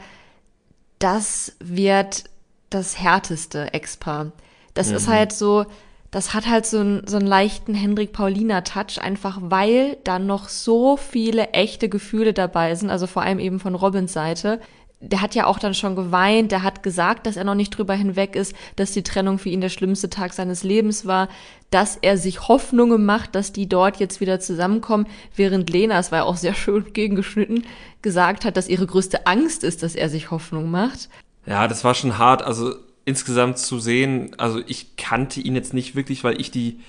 das 0.98 1.56
wird 1.60 2.24
das 2.68 2.98
härteste 3.00 3.72
Ex-Paar. 3.72 4.32
Das 4.74 4.90
mhm. 4.90 4.96
ist 4.96 5.08
halt 5.08 5.32
so, 5.32 5.64
das 6.12 6.34
hat 6.34 6.46
halt 6.46 6.66
so, 6.66 6.78
einen, 6.78 7.06
so 7.06 7.16
einen 7.16 7.26
leichten 7.26 7.74
Hendrik-Paulina-Touch, 7.74 9.00
einfach 9.00 9.38
weil 9.40 9.96
da 10.04 10.18
noch 10.18 10.50
so 10.50 10.98
viele 10.98 11.48
echte 11.48 11.88
Gefühle 11.88 12.34
dabei 12.34 12.74
sind, 12.74 12.90
also 12.90 13.06
vor 13.06 13.22
allem 13.22 13.38
eben 13.38 13.58
von 13.58 13.74
Robins 13.74 14.12
Seite. 14.12 14.60
Der 15.00 15.22
hat 15.22 15.34
ja 15.34 15.46
auch 15.46 15.58
dann 15.58 15.72
schon 15.72 15.96
geweint, 15.96 16.52
der 16.52 16.62
hat 16.62 16.82
gesagt, 16.82 17.26
dass 17.26 17.36
er 17.36 17.44
noch 17.44 17.54
nicht 17.54 17.70
drüber 17.70 17.94
hinweg 17.94 18.36
ist, 18.36 18.54
dass 18.76 18.92
die 18.92 19.02
Trennung 19.02 19.38
für 19.38 19.48
ihn 19.48 19.62
der 19.62 19.70
schlimmste 19.70 20.10
Tag 20.10 20.34
seines 20.34 20.62
Lebens 20.62 21.06
war, 21.06 21.28
dass 21.70 21.96
er 21.96 22.18
sich 22.18 22.46
Hoffnungen 22.46 23.06
macht, 23.06 23.34
dass 23.34 23.52
die 23.52 23.66
dort 23.66 23.96
jetzt 23.96 24.20
wieder 24.20 24.38
zusammenkommen, 24.38 25.06
während 25.34 25.70
Lena, 25.70 25.98
es 25.98 26.12
war 26.12 26.18
ja 26.18 26.24
auch 26.24 26.36
sehr 26.36 26.54
schön 26.54 26.84
gegengeschnitten, 26.92 27.64
gesagt 28.02 28.44
hat, 28.44 28.58
dass 28.58 28.68
ihre 28.68 28.86
größte 28.86 29.26
Angst 29.26 29.64
ist, 29.64 29.82
dass 29.82 29.94
er 29.94 30.10
sich 30.10 30.30
Hoffnung 30.30 30.70
macht. 30.70 31.08
Ja, 31.46 31.66
das 31.66 31.84
war 31.84 31.94
schon 31.94 32.18
hart. 32.18 32.42
Also 32.42 32.74
insgesamt 33.04 33.58
zu 33.58 33.78
sehen, 33.78 34.34
also 34.38 34.60
ich 34.66 34.96
kannte 34.96 35.40
ihn 35.40 35.54
jetzt 35.54 35.74
nicht 35.74 35.94
wirklich, 35.94 36.24
weil 36.24 36.40
ich 36.40 36.50
die 36.50 36.80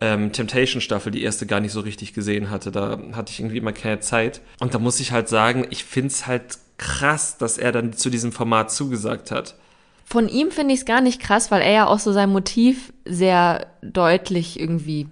ähm, 0.00 0.32
Temptation-Staffel, 0.32 1.10
die 1.12 1.22
erste, 1.22 1.46
gar 1.46 1.60
nicht 1.60 1.72
so 1.72 1.80
richtig 1.80 2.14
gesehen 2.14 2.50
hatte. 2.50 2.70
Da 2.70 2.98
hatte 3.12 3.32
ich 3.32 3.40
irgendwie 3.40 3.58
immer 3.58 3.72
keine 3.72 4.00
Zeit. 4.00 4.40
Und 4.60 4.74
da 4.74 4.78
muss 4.78 5.00
ich 5.00 5.12
halt 5.12 5.28
sagen, 5.28 5.66
ich 5.70 5.84
find's 5.84 6.26
halt 6.26 6.58
krass, 6.76 7.38
dass 7.38 7.58
er 7.58 7.72
dann 7.72 7.92
zu 7.92 8.08
diesem 8.08 8.32
Format 8.32 8.70
zugesagt 8.70 9.30
hat. 9.30 9.56
Von 10.04 10.28
ihm 10.28 10.50
finde 10.50 10.72
ich 10.72 10.80
es 10.80 10.86
gar 10.86 11.00
nicht 11.00 11.20
krass, 11.20 11.50
weil 11.50 11.60
er 11.60 11.72
ja 11.72 11.86
auch 11.86 11.98
so 11.98 12.12
sein 12.12 12.30
Motiv 12.30 12.92
sehr 13.04 13.66
deutlich 13.82 14.58
irgendwie 14.58 15.08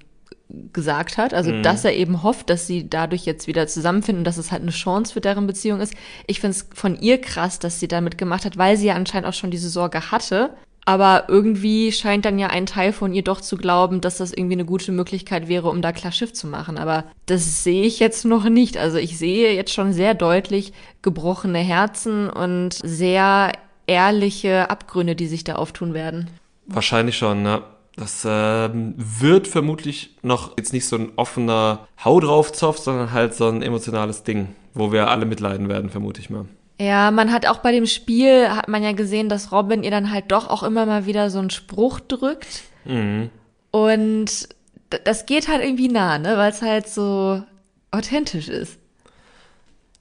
gesagt 0.49 1.19
hat. 1.19 1.35
Also, 1.35 1.61
dass 1.63 1.85
er 1.85 1.95
eben 1.95 2.23
hofft, 2.23 2.51
dass 2.51 2.67
sie 2.67 2.89
dadurch 2.89 3.25
jetzt 3.25 3.47
wieder 3.47 3.67
zusammenfinden, 3.67 4.25
dass 4.25 4.37
es 4.37 4.53
halt 4.53 4.63
eine 4.63 4.71
Chance 4.71 5.13
für 5.13 5.21
deren 5.21 5.47
Beziehung 5.47 5.81
ist. 5.81 5.95
Ich 6.27 6.41
finde 6.41 6.57
es 6.57 6.69
von 6.73 6.99
ihr 7.01 7.21
krass, 7.21 7.59
dass 7.59 7.81
sie 7.81 7.89
damit 7.89 8.17
gemacht 8.17 8.45
hat, 8.45 8.57
weil 8.57 8.77
sie 8.77 8.87
ja 8.87 8.95
anscheinend 8.95 9.29
auch 9.29 9.35
schon 9.35 9.51
diese 9.51 9.69
Sorge 9.69 10.11
hatte. 10.11 10.51
Aber 10.89 11.25
irgendwie 11.27 11.91
scheint 11.91 12.25
dann 12.25 12.39
ja 12.39 12.47
ein 12.47 12.65
Teil 12.65 12.93
von 12.93 13.13
ihr 13.13 13.25
doch 13.25 13.41
zu 13.41 13.57
glauben, 13.57 14.01
dass 14.01 14.19
das 14.19 14.33
irgendwie 14.33 14.55
eine 14.55 14.65
gute 14.65 14.93
Möglichkeit 14.93 15.49
wäre, 15.49 15.69
um 15.69 15.83
da 15.83 15.91
klar 15.91 16.13
Schiff 16.13 16.33
zu 16.33 16.47
machen. 16.47 16.79
Aber 16.79 17.05
das 17.27 17.65
sehe 17.65 17.83
ich 17.83 17.99
jetzt 17.99 18.25
noch 18.25 18.49
nicht. 18.49 18.77
Also 18.77 18.99
ich 18.99 19.19
sehe 19.19 19.53
jetzt 19.53 19.75
schon 19.75 19.93
sehr 19.93 20.15
deutlich 20.15 20.73
gebrochene 21.03 21.59
Herzen 21.59 22.31
und 22.31 22.75
sehr 22.85 23.51
ehrliche 23.89 24.71
Abgründe, 24.71 25.17
die 25.17 25.27
sich 25.27 25.43
da 25.43 25.57
auftun 25.57 25.93
werden. 25.93 26.31
Wahrscheinlich 26.67 27.17
schon, 27.19 27.43
ne? 27.43 27.63
Das 27.97 28.27
ähm, 28.29 28.95
wird 28.97 29.49
vermutlich 29.49 30.17
noch 30.23 30.59
jetzt 30.59 30.75
nicht 30.75 30.87
so 30.87 30.97
ein 30.97 31.13
offener 31.17 31.89
Hau 32.05 32.21
drauf 32.21 32.53
Zoff, 32.53 32.79
sondern 32.79 33.13
halt 33.13 33.35
so 33.35 33.49
ein 33.49 33.63
emotionales 33.63 34.23
Ding, 34.23 34.49
wo 34.75 34.93
wir 34.93 35.09
alle 35.09 35.25
mitleiden 35.25 35.71
werden, 35.71 35.89
vermute 35.89 36.21
ich 36.21 36.29
mal. 36.29 36.45
Ja, 36.79 37.11
man 37.11 37.33
hat 37.33 37.47
auch 37.47 37.59
bei 37.59 37.73
dem 37.73 37.87
Spiel, 37.87 38.51
hat 38.51 38.69
man 38.69 38.83
ja 38.83 38.93
gesehen, 38.93 39.31
dass 39.31 39.51
Robin 39.51 39.83
ihr 39.83 39.91
dann 39.91 40.13
halt 40.13 40.31
doch 40.31 40.51
auch 40.51 40.63
immer 40.63 40.85
mal 40.85 41.07
wieder 41.07 41.31
so 41.31 41.39
einen 41.39 41.49
Spruch 41.49 42.01
drückt. 42.01 42.65
Mhm. 42.85 43.31
Und 43.71 44.49
das 45.05 45.25
geht 45.25 45.49
halt 45.49 45.65
irgendwie 45.65 45.89
nah, 45.89 46.19
ne? 46.19 46.37
Weil 46.37 46.51
es 46.51 46.61
halt 46.61 46.89
so 46.89 47.43
authentisch 47.93 48.49
ist. 48.49 48.79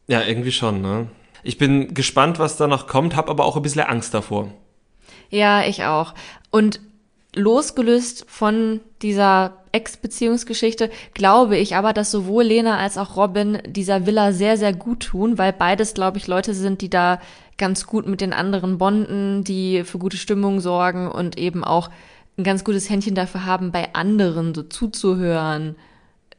Ja, 0.08 0.22
irgendwie 0.22 0.52
schon, 0.52 0.82
ne? 0.82 1.08
Ich 1.44 1.58
bin 1.58 1.94
gespannt, 1.94 2.40
was 2.40 2.58
da 2.58 2.68
noch 2.68 2.88
kommt, 2.88 3.16
hab 3.16 3.30
aber 3.30 3.46
auch 3.46 3.56
ein 3.56 3.62
bisschen 3.62 3.82
Angst 3.82 4.14
davor. 4.14 4.50
Ja, 5.30 5.64
ich 5.66 5.86
auch. 5.86 6.14
Und 6.52 6.82
losgelöst 7.36 8.26
von 8.28 8.80
dieser 9.02 9.58
Ex-Beziehungsgeschichte 9.72 10.90
glaube 11.14 11.58
ich 11.58 11.76
aber, 11.76 11.94
dass 11.94 12.10
sowohl 12.10 12.46
Lena 12.46 12.78
als 12.78 12.98
auch 12.98 13.18
Robin 13.18 13.60
dieser 13.68 14.06
Villa 14.06 14.32
sehr, 14.32 14.58
sehr 14.58 14.74
gut 14.74 15.02
tun, 15.02 15.38
weil 15.38 15.54
beides, 15.54 15.94
glaube 15.94 16.18
ich, 16.18 16.28
Leute 16.28 16.54
sind, 16.54 16.82
die 16.82 16.90
da 16.90 17.20
ganz 17.58 17.86
gut 17.86 18.08
mit 18.08 18.22
den 18.22 18.34
anderen 18.34 18.78
bonden, 18.78 19.44
die 19.44 19.84
für 19.84 19.98
gute 19.98 20.18
Stimmung 20.18 20.60
sorgen 20.62 21.10
und 21.10 21.38
eben 21.38 21.64
auch 21.64 21.90
ein 22.38 22.44
ganz 22.44 22.64
gutes 22.64 22.90
Händchen 22.90 23.16
dafür 23.16 23.46
haben, 23.46 23.72
bei 23.72 23.94
anderen 23.94 24.54
so 24.54 24.64
zuzuhören, 24.64 25.76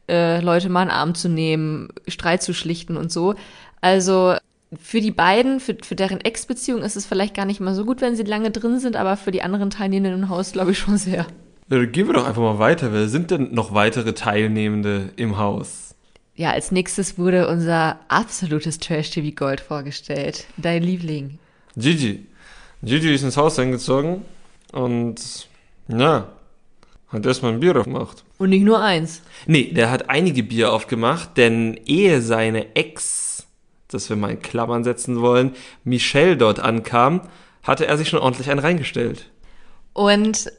äh, 0.09 0.41
Leute 0.41 0.69
mal 0.69 0.83
in 0.83 0.89
den 0.89 0.95
Arm 0.95 1.15
zu 1.15 1.29
nehmen, 1.29 1.89
Streit 2.07 2.43
zu 2.43 2.53
schlichten 2.53 2.97
und 2.97 3.11
so. 3.11 3.35
Also 3.81 4.35
für 4.81 4.99
die 4.99 5.11
beiden, 5.11 5.59
für, 5.59 5.77
für 5.81 5.95
deren 5.95 6.19
Ex-Beziehung 6.19 6.81
ist 6.81 6.95
es 6.95 7.05
vielleicht 7.05 7.33
gar 7.33 7.45
nicht 7.45 7.59
mal 7.59 7.73
so 7.73 7.85
gut, 7.85 8.01
wenn 8.01 8.15
sie 8.15 8.23
lange 8.23 8.51
drin 8.51 8.79
sind, 8.79 8.95
aber 8.95 9.15
für 9.15 9.31
die 9.31 9.41
anderen 9.41 9.69
Teilnehmenden 9.69 10.23
im 10.23 10.29
Haus 10.29 10.51
glaube 10.51 10.71
ich 10.71 10.79
schon 10.79 10.97
sehr. 10.97 11.25
Ja, 11.69 11.85
Gehen 11.85 12.07
wir 12.07 12.13
doch 12.13 12.25
einfach 12.25 12.41
mal 12.41 12.59
weiter. 12.59 12.93
Wer 12.93 13.07
sind 13.07 13.31
denn 13.31 13.53
noch 13.53 13.73
weitere 13.73 14.13
Teilnehmende 14.13 15.09
im 15.15 15.37
Haus? 15.37 15.95
Ja, 16.35 16.51
als 16.51 16.71
nächstes 16.71 17.17
wurde 17.17 17.47
unser 17.47 17.99
absolutes 18.09 18.79
Trash-TV 18.79 19.35
Gold 19.35 19.59
vorgestellt. 19.59 20.45
Dein 20.57 20.83
Liebling. 20.83 21.39
Gigi. 21.75 22.25
Gigi 22.83 23.13
ist 23.13 23.23
ins 23.23 23.37
Haus 23.37 23.57
eingezogen 23.57 24.23
und 24.71 25.47
ja, 25.87 26.27
hat 27.09 27.25
erstmal 27.25 27.53
ein 27.53 27.59
Bier 27.59 27.75
aufgemacht. 27.75 28.23
Und 28.37 28.49
nicht 28.49 28.63
nur 28.63 28.81
eins. 28.81 29.21
Nee, 29.45 29.71
der 29.73 29.89
hat 29.89 30.09
einige 30.09 30.43
Bier 30.43 30.71
aufgemacht, 30.71 31.37
denn 31.37 31.79
ehe 31.85 32.21
seine 32.21 32.75
Ex, 32.75 33.36
das 33.87 34.09
wir 34.09 34.15
mal 34.15 34.31
in 34.31 34.41
Klammern 34.41 34.83
setzen 34.83 35.21
wollen, 35.21 35.55
Michelle 35.83 36.37
dort 36.37 36.59
ankam, 36.59 37.21
hatte 37.63 37.85
er 37.85 37.97
sich 37.97 38.09
schon 38.09 38.19
ordentlich 38.19 38.49
einen 38.49 38.59
reingestellt. 38.59 39.29
Und 39.93 40.51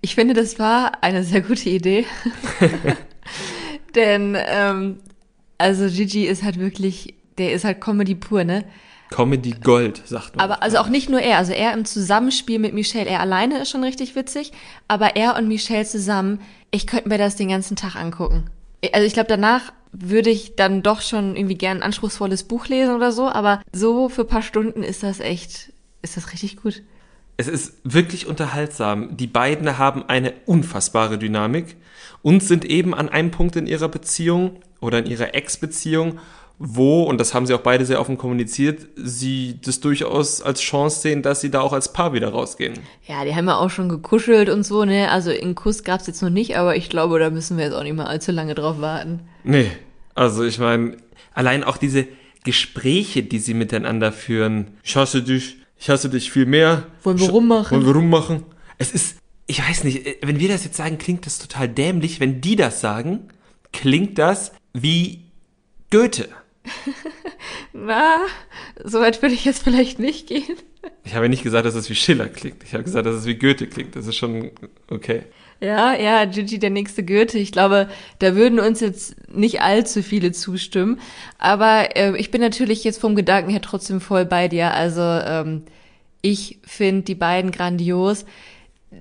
ich 0.00 0.14
finde, 0.14 0.34
das 0.34 0.58
war 0.58 1.02
eine 1.02 1.24
sehr 1.24 1.40
gute 1.40 1.68
Idee. 1.68 2.04
Denn, 3.94 4.36
ähm, 4.38 5.00
also 5.58 5.86
Gigi 5.86 6.26
ist 6.26 6.42
halt 6.42 6.58
wirklich, 6.58 7.14
der 7.38 7.52
ist 7.52 7.64
halt 7.64 7.80
Comedy 7.80 8.14
pur, 8.14 8.44
ne? 8.44 8.64
Comedy 9.10 9.52
Gold, 9.52 10.02
sagt 10.06 10.36
man. 10.36 10.44
Aber 10.44 10.62
also 10.62 10.78
auch 10.78 10.88
nicht 10.88 11.10
nur 11.10 11.20
er, 11.20 11.36
also 11.36 11.52
er 11.52 11.74
im 11.74 11.84
Zusammenspiel 11.84 12.58
mit 12.58 12.72
Michelle, 12.72 13.08
er 13.08 13.20
alleine 13.20 13.60
ist 13.60 13.70
schon 13.70 13.84
richtig 13.84 14.16
witzig, 14.16 14.52
aber 14.88 15.16
er 15.16 15.36
und 15.36 15.48
Michelle 15.48 15.84
zusammen, 15.84 16.40
ich 16.70 16.86
könnte 16.86 17.08
mir 17.08 17.18
das 17.18 17.36
den 17.36 17.48
ganzen 17.48 17.76
Tag 17.76 17.94
angucken. 17.94 18.44
Also 18.92 19.06
ich 19.06 19.12
glaube, 19.12 19.28
danach 19.28 19.72
würde 19.92 20.30
ich 20.30 20.56
dann 20.56 20.82
doch 20.82 21.02
schon 21.02 21.36
irgendwie 21.36 21.56
gern 21.56 21.78
ein 21.78 21.82
anspruchsvolles 21.82 22.44
Buch 22.44 22.66
lesen 22.66 22.94
oder 22.94 23.12
so, 23.12 23.28
aber 23.28 23.62
so 23.72 24.08
für 24.08 24.24
paar 24.24 24.42
Stunden 24.42 24.82
ist 24.82 25.02
das 25.02 25.20
echt, 25.20 25.72
ist 26.00 26.16
das 26.16 26.32
richtig 26.32 26.56
gut. 26.56 26.82
Es 27.36 27.48
ist 27.48 27.74
wirklich 27.84 28.26
unterhaltsam. 28.26 29.16
Die 29.16 29.26
beiden 29.26 29.78
haben 29.78 30.04
eine 30.08 30.34
unfassbare 30.46 31.18
Dynamik 31.18 31.76
und 32.22 32.42
sind 32.42 32.64
eben 32.64 32.94
an 32.94 33.08
einem 33.08 33.30
Punkt 33.30 33.56
in 33.56 33.66
ihrer 33.66 33.88
Beziehung 33.88 34.60
oder 34.80 34.98
in 34.98 35.06
ihrer 35.06 35.34
Ex-Beziehung, 35.34 36.18
wo, 36.64 37.02
und 37.02 37.18
das 37.18 37.34
haben 37.34 37.44
sie 37.44 37.54
auch 37.54 37.60
beide 37.60 37.84
sehr 37.84 38.00
offen 38.00 38.16
kommuniziert, 38.16 38.86
sie 38.94 39.58
das 39.64 39.80
durchaus 39.80 40.40
als 40.40 40.60
Chance 40.60 41.00
sehen, 41.00 41.22
dass 41.22 41.40
sie 41.40 41.50
da 41.50 41.60
auch 41.60 41.72
als 41.72 41.92
Paar 41.92 42.12
wieder 42.12 42.28
rausgehen. 42.28 42.74
Ja, 43.04 43.24
die 43.24 43.34
haben 43.34 43.48
ja 43.48 43.56
auch 43.58 43.68
schon 43.68 43.88
gekuschelt 43.88 44.48
und 44.48 44.62
so, 44.62 44.84
ne? 44.84 45.10
Also 45.10 45.30
einen 45.30 45.56
Kuss 45.56 45.82
gab's 45.82 46.06
jetzt 46.06 46.22
noch 46.22 46.30
nicht, 46.30 46.56
aber 46.56 46.76
ich 46.76 46.88
glaube, 46.88 47.18
da 47.18 47.30
müssen 47.30 47.56
wir 47.56 47.64
jetzt 47.64 47.74
auch 47.74 47.82
nicht 47.82 47.96
mal 47.96 48.04
allzu 48.04 48.30
lange 48.30 48.54
drauf 48.54 48.80
warten. 48.80 49.22
Nee, 49.42 49.72
also 50.14 50.44
ich 50.44 50.60
meine, 50.60 50.96
allein 51.34 51.64
auch 51.64 51.78
diese 51.78 52.06
Gespräche, 52.44 53.24
die 53.24 53.40
sie 53.40 53.54
miteinander 53.54 54.12
führen. 54.12 54.68
Ich 54.84 54.94
hasse 54.94 55.22
dich, 55.22 55.56
ich 55.76 55.90
hasse 55.90 56.10
dich 56.10 56.30
viel 56.30 56.46
mehr. 56.46 56.84
Wollen 57.02 57.18
wir 57.18 57.28
rummachen? 57.28 57.76
Wollen 57.76 57.86
wir 57.86 57.94
rummachen? 57.94 58.44
Es 58.78 58.92
ist, 58.92 59.16
ich 59.48 59.60
weiß 59.60 59.82
nicht, 59.82 60.06
wenn 60.22 60.38
wir 60.38 60.48
das 60.48 60.64
jetzt 60.64 60.76
sagen, 60.76 60.98
klingt 60.98 61.26
das 61.26 61.40
total 61.40 61.68
dämlich. 61.68 62.20
Wenn 62.20 62.40
die 62.40 62.54
das 62.54 62.80
sagen, 62.80 63.28
klingt 63.72 64.16
das 64.18 64.52
wie 64.72 65.24
Goethe. 65.90 66.28
Na, 67.72 68.16
so 68.84 69.00
weit 69.00 69.20
würde 69.22 69.34
ich 69.34 69.44
jetzt 69.44 69.62
vielleicht 69.62 69.98
nicht 69.98 70.28
gehen. 70.28 70.56
Ich 71.04 71.14
habe 71.14 71.24
ja 71.24 71.28
nicht 71.28 71.42
gesagt, 71.42 71.66
dass 71.66 71.74
es 71.74 71.90
wie 71.90 71.94
Schiller 71.94 72.28
klingt. 72.28 72.62
Ich 72.64 72.74
habe 72.74 72.84
gesagt, 72.84 73.06
dass 73.06 73.14
es 73.14 73.26
wie 73.26 73.36
Goethe 73.36 73.66
klingt. 73.66 73.96
Das 73.96 74.06
ist 74.06 74.16
schon 74.16 74.50
okay. 74.90 75.22
Ja, 75.60 75.94
ja, 75.94 76.24
Gigi, 76.24 76.58
der 76.58 76.70
nächste 76.70 77.04
Goethe. 77.04 77.38
Ich 77.38 77.52
glaube, 77.52 77.88
da 78.18 78.34
würden 78.34 78.58
uns 78.58 78.80
jetzt 78.80 79.14
nicht 79.32 79.60
allzu 79.60 80.02
viele 80.02 80.32
zustimmen. 80.32 80.98
Aber 81.38 81.96
äh, 81.96 82.16
ich 82.16 82.32
bin 82.32 82.40
natürlich 82.40 82.82
jetzt 82.82 83.00
vom 83.00 83.14
Gedanken 83.14 83.50
her 83.50 83.60
trotzdem 83.62 84.00
voll 84.00 84.24
bei 84.24 84.48
dir. 84.48 84.74
Also 84.74 85.02
ähm, 85.02 85.62
ich 86.20 86.58
finde 86.64 87.02
die 87.02 87.14
beiden 87.14 87.52
grandios. 87.52 88.24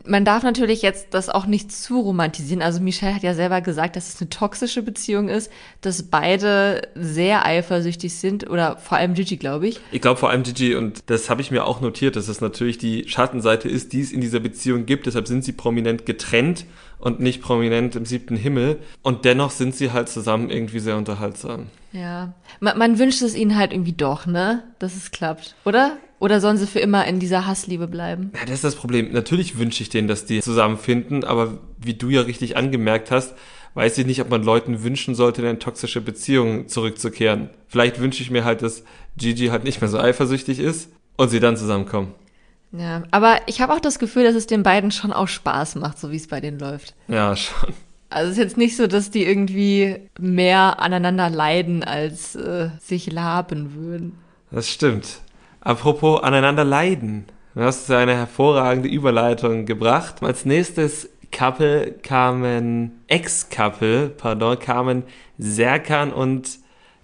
Man 0.06 0.24
darf 0.26 0.44
natürlich 0.44 0.82
jetzt 0.82 1.14
das 1.14 1.30
auch 1.30 1.46
nicht 1.46 1.72
zu 1.72 2.00
romantisieren. 2.00 2.62
Also 2.62 2.80
Michelle 2.80 3.14
hat 3.14 3.24
ja 3.24 3.34
selber 3.34 3.62
gesagt, 3.62 3.96
dass 3.96 4.14
es 4.14 4.22
eine 4.22 4.30
toxische 4.30 4.82
Beziehung 4.82 5.28
ist, 5.28 5.52
dass 5.82 6.04
beide 6.04 6.82
sehr 6.96 7.46
eifersüchtig 7.46 8.14
sind 8.16 8.50
oder 8.50 8.78
vor 8.78 8.98
allem 8.98 9.14
Gigi, 9.14 9.38
glaube 9.38 9.68
ich. 9.68 9.80
Ich 9.92 10.02
glaube 10.02 10.20
vor 10.20 10.30
allem 10.30 10.44
Gigi, 10.44 10.76
und 10.76 11.04
das 11.08 11.30
habe 11.30 11.42
ich 11.42 11.52
mir 11.52 11.66
auch 11.66 11.82
notiert, 11.82 12.16
dass 12.16 12.30
es 12.30 12.42
natürlich 12.42 12.78
die 12.78 13.08
Schattenseite 13.08 13.68
ist, 13.68 13.92
die 13.94 14.02
es 14.02 14.12
in 14.12 14.22
dieser 14.22 14.40
Beziehung 14.40 14.86
gibt. 14.86 15.08
Deshalb 15.08 15.28
sind 15.28 15.44
sie 15.44 15.52
prominent 15.52 16.06
getrennt 16.06 16.66
und 16.98 17.20
nicht 17.20 17.42
prominent 17.42 17.96
im 17.96 18.06
siebten 18.06 18.38
Himmel. 18.38 18.80
Und 19.02 19.26
dennoch 19.26 19.52
sind 19.52 19.76
sie 19.76 19.92
halt 19.92 20.08
zusammen 20.08 20.50
irgendwie 20.50 20.80
sehr 20.80 20.98
unterhaltsam. 20.98 21.68
Ja, 21.92 22.34
man, 22.60 22.78
man 22.78 23.00
wünscht 23.00 23.22
es 23.22 23.36
ihnen 23.36 23.58
halt 23.58 23.74
irgendwie 23.74 23.94
doch, 23.94 24.26
ne? 24.26 24.64
Dass 24.80 24.96
es 24.96 25.12
klappt, 25.12 25.56
oder? 25.66 25.98
Oder 26.22 26.40
sollen 26.40 26.58
sie 26.58 26.68
für 26.68 26.80
immer 26.80 27.08
in 27.08 27.20
dieser 27.20 27.48
Hassliebe 27.48 27.88
bleiben? 27.88 28.32
Ja, 28.36 28.42
das 28.46 28.58
ist 28.58 28.64
das 28.64 28.76
Problem. 28.76 29.12
Natürlich 29.12 29.58
wünsche 29.58 29.82
ich 29.82 29.90
denen, 29.90 30.08
dass 30.08 30.24
die 30.24 30.40
zusammenfinden, 30.40 31.24
aber 31.24 31.58
wie 31.80 31.96
du 31.96 32.10
ja 32.10 32.22
richtig 32.22 32.56
angemerkt 32.56 33.10
hast, 33.10 33.34
weiß 33.74 33.98
ich 33.98 34.06
nicht, 34.06 34.22
ob 34.22 34.30
man 34.30 34.44
Leuten 34.44 34.84
wünschen 34.84 35.16
sollte, 35.16 35.42
in 35.42 35.48
eine 35.48 35.58
toxische 35.58 36.00
Beziehung 36.00 36.68
zurückzukehren. 36.68 37.50
Vielleicht 37.68 38.00
wünsche 38.00 38.22
ich 38.22 38.30
mir 38.30 38.46
halt, 38.46 38.62
dass 38.62 38.84
Gigi 39.18 39.48
halt 39.48 39.64
nicht 39.64 39.82
mehr 39.82 39.90
so 39.90 39.98
eifersüchtig 39.98 40.60
ist 40.60 40.92
und 41.18 41.30
sie 41.30 41.40
dann 41.40 41.58
zusammenkommen. 41.58 42.14
Ja, 42.72 43.02
aber 43.10 43.40
ich 43.48 43.60
habe 43.60 43.74
auch 43.74 43.80
das 43.80 43.98
Gefühl, 43.98 44.24
dass 44.24 44.36
es 44.36 44.46
den 44.46 44.62
beiden 44.62 44.92
schon 44.92 45.12
auch 45.12 45.28
Spaß 45.28 45.74
macht, 45.76 45.98
so 45.98 46.12
wie 46.12 46.18
es 46.18 46.28
bei 46.28 46.40
denen 46.40 46.60
läuft. 46.60 46.94
Ja, 47.08 47.36
schon. 47.36 47.74
Also 48.12 48.30
es 48.30 48.38
ist 48.38 48.44
jetzt 48.44 48.58
nicht 48.58 48.78
so, 48.78 48.86
dass 48.86 49.10
die 49.10 49.26
irgendwie 49.26 49.96
mehr 50.20 50.80
aneinander 50.82 51.32
leiden, 51.32 51.84
als 51.84 52.36
äh, 52.36 52.70
sich 52.80 53.12
laben 53.12 53.74
würden. 53.74 54.20
Das 54.52 54.70
stimmt. 54.70 55.22
Apropos 55.62 56.24
aneinander 56.24 56.64
leiden. 56.64 57.26
Du 57.54 57.62
hast 57.62 57.90
eine 57.92 58.16
hervorragende 58.16 58.90
Überleitung 58.90 59.66
gebracht. 59.66 60.24
Als 60.24 60.44
nächstes 60.46 61.10
Couple 61.32 61.92
kamen, 62.02 63.04
Ex-Couple, 63.08 64.10
pardon, 64.10 64.58
kamen 64.58 65.04
Serkan 65.38 66.12
und 66.12 66.60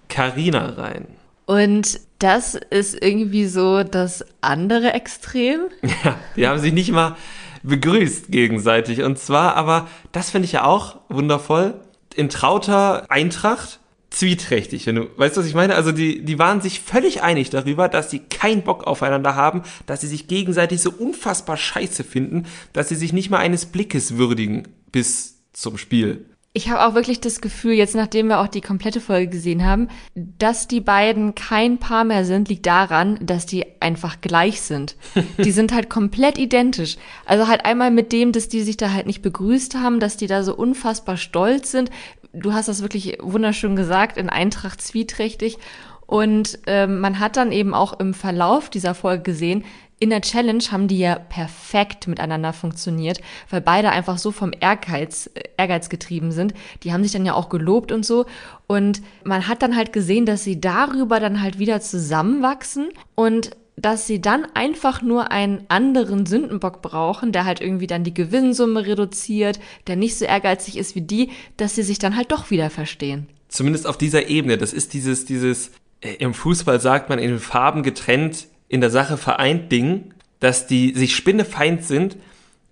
Karina 0.10 0.70
rein. 0.70 1.06
Und 1.46 2.00
das 2.20 2.56
ist 2.56 3.02
irgendwie 3.02 3.46
so 3.46 3.84
das 3.84 4.26
andere 4.42 4.94
Extrem. 4.94 5.62
Ja, 6.04 6.16
die 6.36 6.48
haben 6.48 6.60
sich 6.60 6.74
nicht 6.74 6.92
mal 6.92 7.16
begrüßt 7.64 8.32
gegenseitig. 8.32 9.04
Und 9.04 9.20
zwar 9.20 9.56
aber, 9.56 9.88
das 10.12 10.32
finde 10.32 10.46
ich 10.46 10.54
ja 10.54 10.64
auch 10.64 10.98
wundervoll, 11.10 11.76
in 12.16 12.30
trauter 12.30 13.06
Eintracht 13.10 13.80
zwieträchtig, 14.17 14.88
wenn 14.88 14.95
du, 14.95 15.09
weißt 15.17 15.38
du, 15.38 15.41
was 15.41 15.47
ich 15.47 15.53
meine? 15.53 15.75
Also 15.75 15.91
die, 15.91 16.24
die 16.25 16.39
waren 16.39 16.62
sich 16.62 16.79
völlig 16.79 17.21
einig 17.21 17.50
darüber, 17.50 17.88
dass 17.88 18.09
sie 18.09 18.19
keinen 18.19 18.63
Bock 18.63 18.86
aufeinander 18.86 19.36
haben, 19.36 19.62
dass 19.86 20.01
sie 20.01 20.07
sich 20.07 20.27
gegenseitig 20.27 20.81
so 20.81 20.91
unfassbar 20.91 21.57
scheiße 21.57 22.03
finden, 22.03 22.45
dass 22.74 22.89
sie 22.89 22.95
sich 22.95 23.13
nicht 23.13 23.29
mal 23.29 23.39
eines 23.39 23.67
Blickes 23.67 24.17
würdigen 24.17 24.67
bis 24.91 25.38
zum 25.53 25.77
Spiel. 25.77 26.25
ich 26.57 26.71
habe 26.71 26.83
auch 26.83 26.95
wirklich 26.95 27.21
das 27.21 27.39
Gefühl, 27.39 27.74
jetzt 27.74 27.93
nachdem 27.93 28.29
wir 28.29 28.39
auch 28.39 28.47
die 28.47 28.62
komplette 28.62 29.00
Folge 29.00 29.27
gesehen 29.27 29.63
haben, 29.63 29.89
dass 30.15 30.67
die 30.67 30.81
beiden 30.81 31.36
kein 31.36 31.77
Paar 31.77 32.03
mehr 32.03 32.25
sind, 32.25 32.50
liegt 32.50 32.65
daran, 32.65 33.19
dass 33.21 33.45
die 33.45 33.79
einfach 33.79 34.21
gleich 34.21 34.62
sind. 34.62 34.95
die 35.38 35.51
sind 35.51 35.71
halt 35.71 35.88
komplett 35.88 36.39
identisch. 36.39 36.97
Also 37.25 37.47
halt 37.47 37.63
einmal 37.63 37.91
mit 37.91 38.12
dem, 38.12 38.31
dass 38.31 38.50
die 38.50 38.63
sich 38.63 38.75
da 38.75 38.91
halt 38.91 39.05
nicht 39.05 39.21
begrüßt 39.21 39.75
haben, 39.75 40.00
dass 40.00 40.17
die 40.17 40.25
da 40.25 40.41
so 40.41 40.55
unfassbar 40.55 41.17
stolz 41.17 41.69
sind. 41.69 41.91
Du 42.34 42.53
hast 42.53 42.67
das 42.67 42.81
wirklich 42.81 43.17
wunderschön 43.22 43.75
gesagt, 43.75 44.17
in 44.17 44.29
Eintracht 44.29 44.81
zwieträchtig. 44.81 45.57
Und 46.05 46.60
ähm, 46.67 47.01
man 47.01 47.19
hat 47.19 47.36
dann 47.36 47.51
eben 47.51 47.74
auch 47.74 48.00
im 48.00 48.13
Verlauf 48.13 48.69
dieser 48.69 48.96
Folge 48.96 49.24
gesehen, 49.24 49.65
in 50.00 50.12
der 50.12 50.22
Challenge 50.22 50.63
haben 50.72 50.88
die 50.88 51.00
ja 51.00 51.15
perfekt 51.15 52.07
miteinander 52.07 52.53
funktioniert, 52.53 53.19
weil 53.50 53.62
beide 53.62 53.89
einfach 53.89 54.19
so 54.19 54.31
vom 54.31 54.51
Ehrgeiz, 54.57 55.29
äh, 55.34 55.43
Ehrgeiz 55.57 55.89
getrieben 55.89 56.31
sind. 56.31 56.53
Die 56.84 56.93
haben 56.93 57.03
sich 57.03 57.12
dann 57.12 57.25
ja 57.25 57.34
auch 57.34 57.50
gelobt 57.50 57.91
und 57.91 58.05
so. 58.05 58.25
Und 58.67 59.01
man 59.24 59.48
hat 59.48 59.63
dann 59.63 59.75
halt 59.75 59.93
gesehen, 59.93 60.25
dass 60.25 60.43
sie 60.43 60.62
darüber 60.62 61.19
dann 61.19 61.41
halt 61.41 61.57
wieder 61.57 61.81
zusammenwachsen 61.81 62.89
und 63.15 63.51
dass 63.77 64.07
sie 64.07 64.19
dann 64.19 64.46
einfach 64.55 65.03
nur 65.03 65.31
einen 65.31 65.63
anderen 65.69 66.25
Sündenbock 66.25 66.81
brauchen, 66.81 67.31
der 67.31 67.46
halt 67.46 67.62
irgendwie 67.62 67.86
dann 67.86 68.03
die 68.03 68.13
Gewinnsumme 68.13 68.86
reduziert, 68.86 69.60
der 69.86 69.96
nicht 69.96 70.17
so 70.17 70.25
ehrgeizig 70.25 70.77
ist 70.77 70.96
wie 70.96 71.01
die, 71.01 71.29
dass 71.57 71.75
sie 71.75 71.84
sich 71.84 72.00
dann 72.00 72.17
halt 72.17 72.31
doch 72.31 72.50
wieder 72.50 72.72
verstehen. 72.72 73.27
Zumindest 73.50 73.86
auf 73.86 73.98
dieser 73.98 74.27
Ebene. 74.27 74.57
Das 74.57 74.74
ist 74.74 74.93
dieses, 74.93 75.25
dieses, 75.25 75.72
äh, 76.01 76.13
im 76.15 76.34
Fußball 76.34 76.81
sagt 76.81 77.10
man 77.10 77.19
in 77.19 77.29
den 77.29 77.39
Farben 77.39 77.84
getrennt, 77.84 78.48
in 78.67 78.81
der 78.81 78.89
Sache 78.89 79.15
vereint 79.15 79.72
Ding, 79.72 80.13
dass 80.39 80.65
die 80.65 80.93
sich 80.96 81.15
spinnefeind 81.15 81.84
sind, 81.84 82.17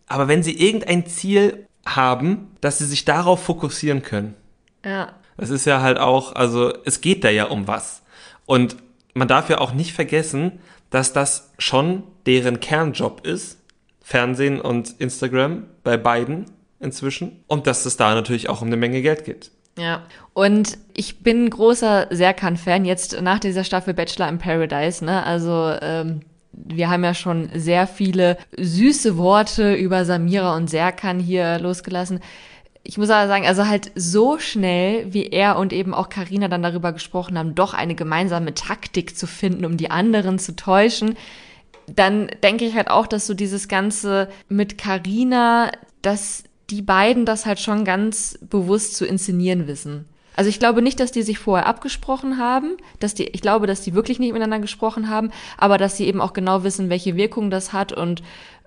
aber 0.07 0.27
wenn 0.27 0.43
sie 0.43 0.59
irgendein 0.59 1.05
Ziel 1.05 1.67
haben, 1.85 2.51
dass 2.61 2.79
sie 2.79 2.85
sich 2.85 3.05
darauf 3.05 3.43
fokussieren 3.43 4.01
können. 4.01 4.33
Ja. 4.83 5.13
Das 5.37 5.51
ist 5.51 5.65
ja 5.65 5.81
halt 5.81 5.99
auch, 5.99 6.35
also 6.35 6.73
es 6.83 7.01
geht 7.01 7.23
da 7.23 7.29
ja 7.29 7.45
um 7.45 7.67
was. 7.67 8.01
Und 8.45 8.77
man 9.13 9.27
darf 9.27 9.49
ja 9.49 9.59
auch 9.59 9.73
nicht 9.73 9.93
vergessen, 9.93 10.59
dass 10.89 11.13
das 11.13 11.51
schon 11.57 12.03
deren 12.25 12.59
Kernjob 12.59 13.25
ist. 13.25 13.59
Fernsehen 14.01 14.61
und 14.61 14.95
Instagram 14.99 15.63
bei 15.83 15.97
beiden 15.97 16.45
inzwischen. 16.79 17.43
Und 17.47 17.65
dass 17.67 17.85
es 17.85 17.97
da 17.97 18.13
natürlich 18.13 18.49
auch 18.49 18.61
um 18.61 18.67
eine 18.67 18.77
Menge 18.77 19.01
Geld 19.01 19.25
geht. 19.25 19.51
Ja, 19.77 20.03
und 20.33 20.77
ich 20.93 21.19
bin 21.19 21.49
großer 21.49 22.07
Serkan-Fan 22.09 22.85
jetzt 22.85 23.21
nach 23.21 23.39
dieser 23.39 23.63
Staffel 23.63 23.93
Bachelor 23.93 24.29
in 24.29 24.37
Paradise, 24.37 25.03
ne? 25.03 25.25
Also, 25.25 25.73
ähm, 25.81 26.21
wir 26.53 26.89
haben 26.89 27.03
ja 27.03 27.13
schon 27.13 27.49
sehr 27.53 27.85
viele 27.85 28.37
süße 28.55 29.17
Worte 29.17 29.73
über 29.73 30.05
Samira 30.05 30.55
und 30.55 30.69
Serkan 30.69 31.19
hier 31.19 31.59
losgelassen. 31.59 32.21
Ich 32.87 32.99
muss 32.99 33.09
aber 33.09 33.27
sagen, 33.27 33.47
also 33.47 33.67
halt 33.67 33.91
so 33.95 34.37
schnell, 34.37 35.11
wie 35.11 35.25
er 35.25 35.57
und 35.57 35.73
eben 35.73 35.95
auch 35.95 36.07
Karina 36.07 36.47
dann 36.47 36.61
darüber 36.61 36.93
gesprochen 36.93 37.37
haben, 37.37 37.55
doch 37.55 37.73
eine 37.73 37.95
gemeinsame 37.95 38.53
Taktik 38.53 39.17
zu 39.17 39.25
finden, 39.25 39.65
um 39.65 39.75
die 39.75 39.89
anderen 39.89 40.37
zu 40.37 40.55
täuschen, 40.55 41.15
dann 41.87 42.29
denke 42.43 42.63
ich 42.63 42.75
halt 42.75 42.91
auch, 42.91 43.07
dass 43.07 43.25
so 43.25 43.33
dieses 43.33 43.67
Ganze 43.67 44.29
mit 44.49 44.77
Karina, 44.77 45.71
dass 46.03 46.43
die 46.69 46.83
beiden 46.83 47.25
das 47.25 47.47
halt 47.47 47.59
schon 47.59 47.85
ganz 47.85 48.37
bewusst 48.41 48.95
zu 48.95 49.05
inszenieren 49.05 49.65
wissen. 49.65 50.05
Also 50.35 50.49
ich 50.49 50.59
glaube 50.59 50.83
nicht, 50.83 50.99
dass 50.99 51.11
die 51.11 51.23
sich 51.23 51.39
vorher 51.39 51.65
abgesprochen 51.65 52.37
haben, 52.37 52.77
dass 52.99 53.15
die, 53.15 53.25
ich 53.25 53.41
glaube, 53.41 53.65
dass 53.65 53.81
die 53.81 53.95
wirklich 53.95 54.19
nicht 54.19 54.33
miteinander 54.33 54.59
gesprochen 54.59 55.09
haben, 55.09 55.31
aber 55.57 55.79
dass 55.79 55.97
sie 55.97 56.05
eben 56.05 56.21
auch 56.21 56.33
genau 56.33 56.63
wissen, 56.63 56.89
welche 56.89 57.15
Wirkung 57.15 57.49
das 57.49 57.73
hat 57.73 57.93
und 57.93 58.21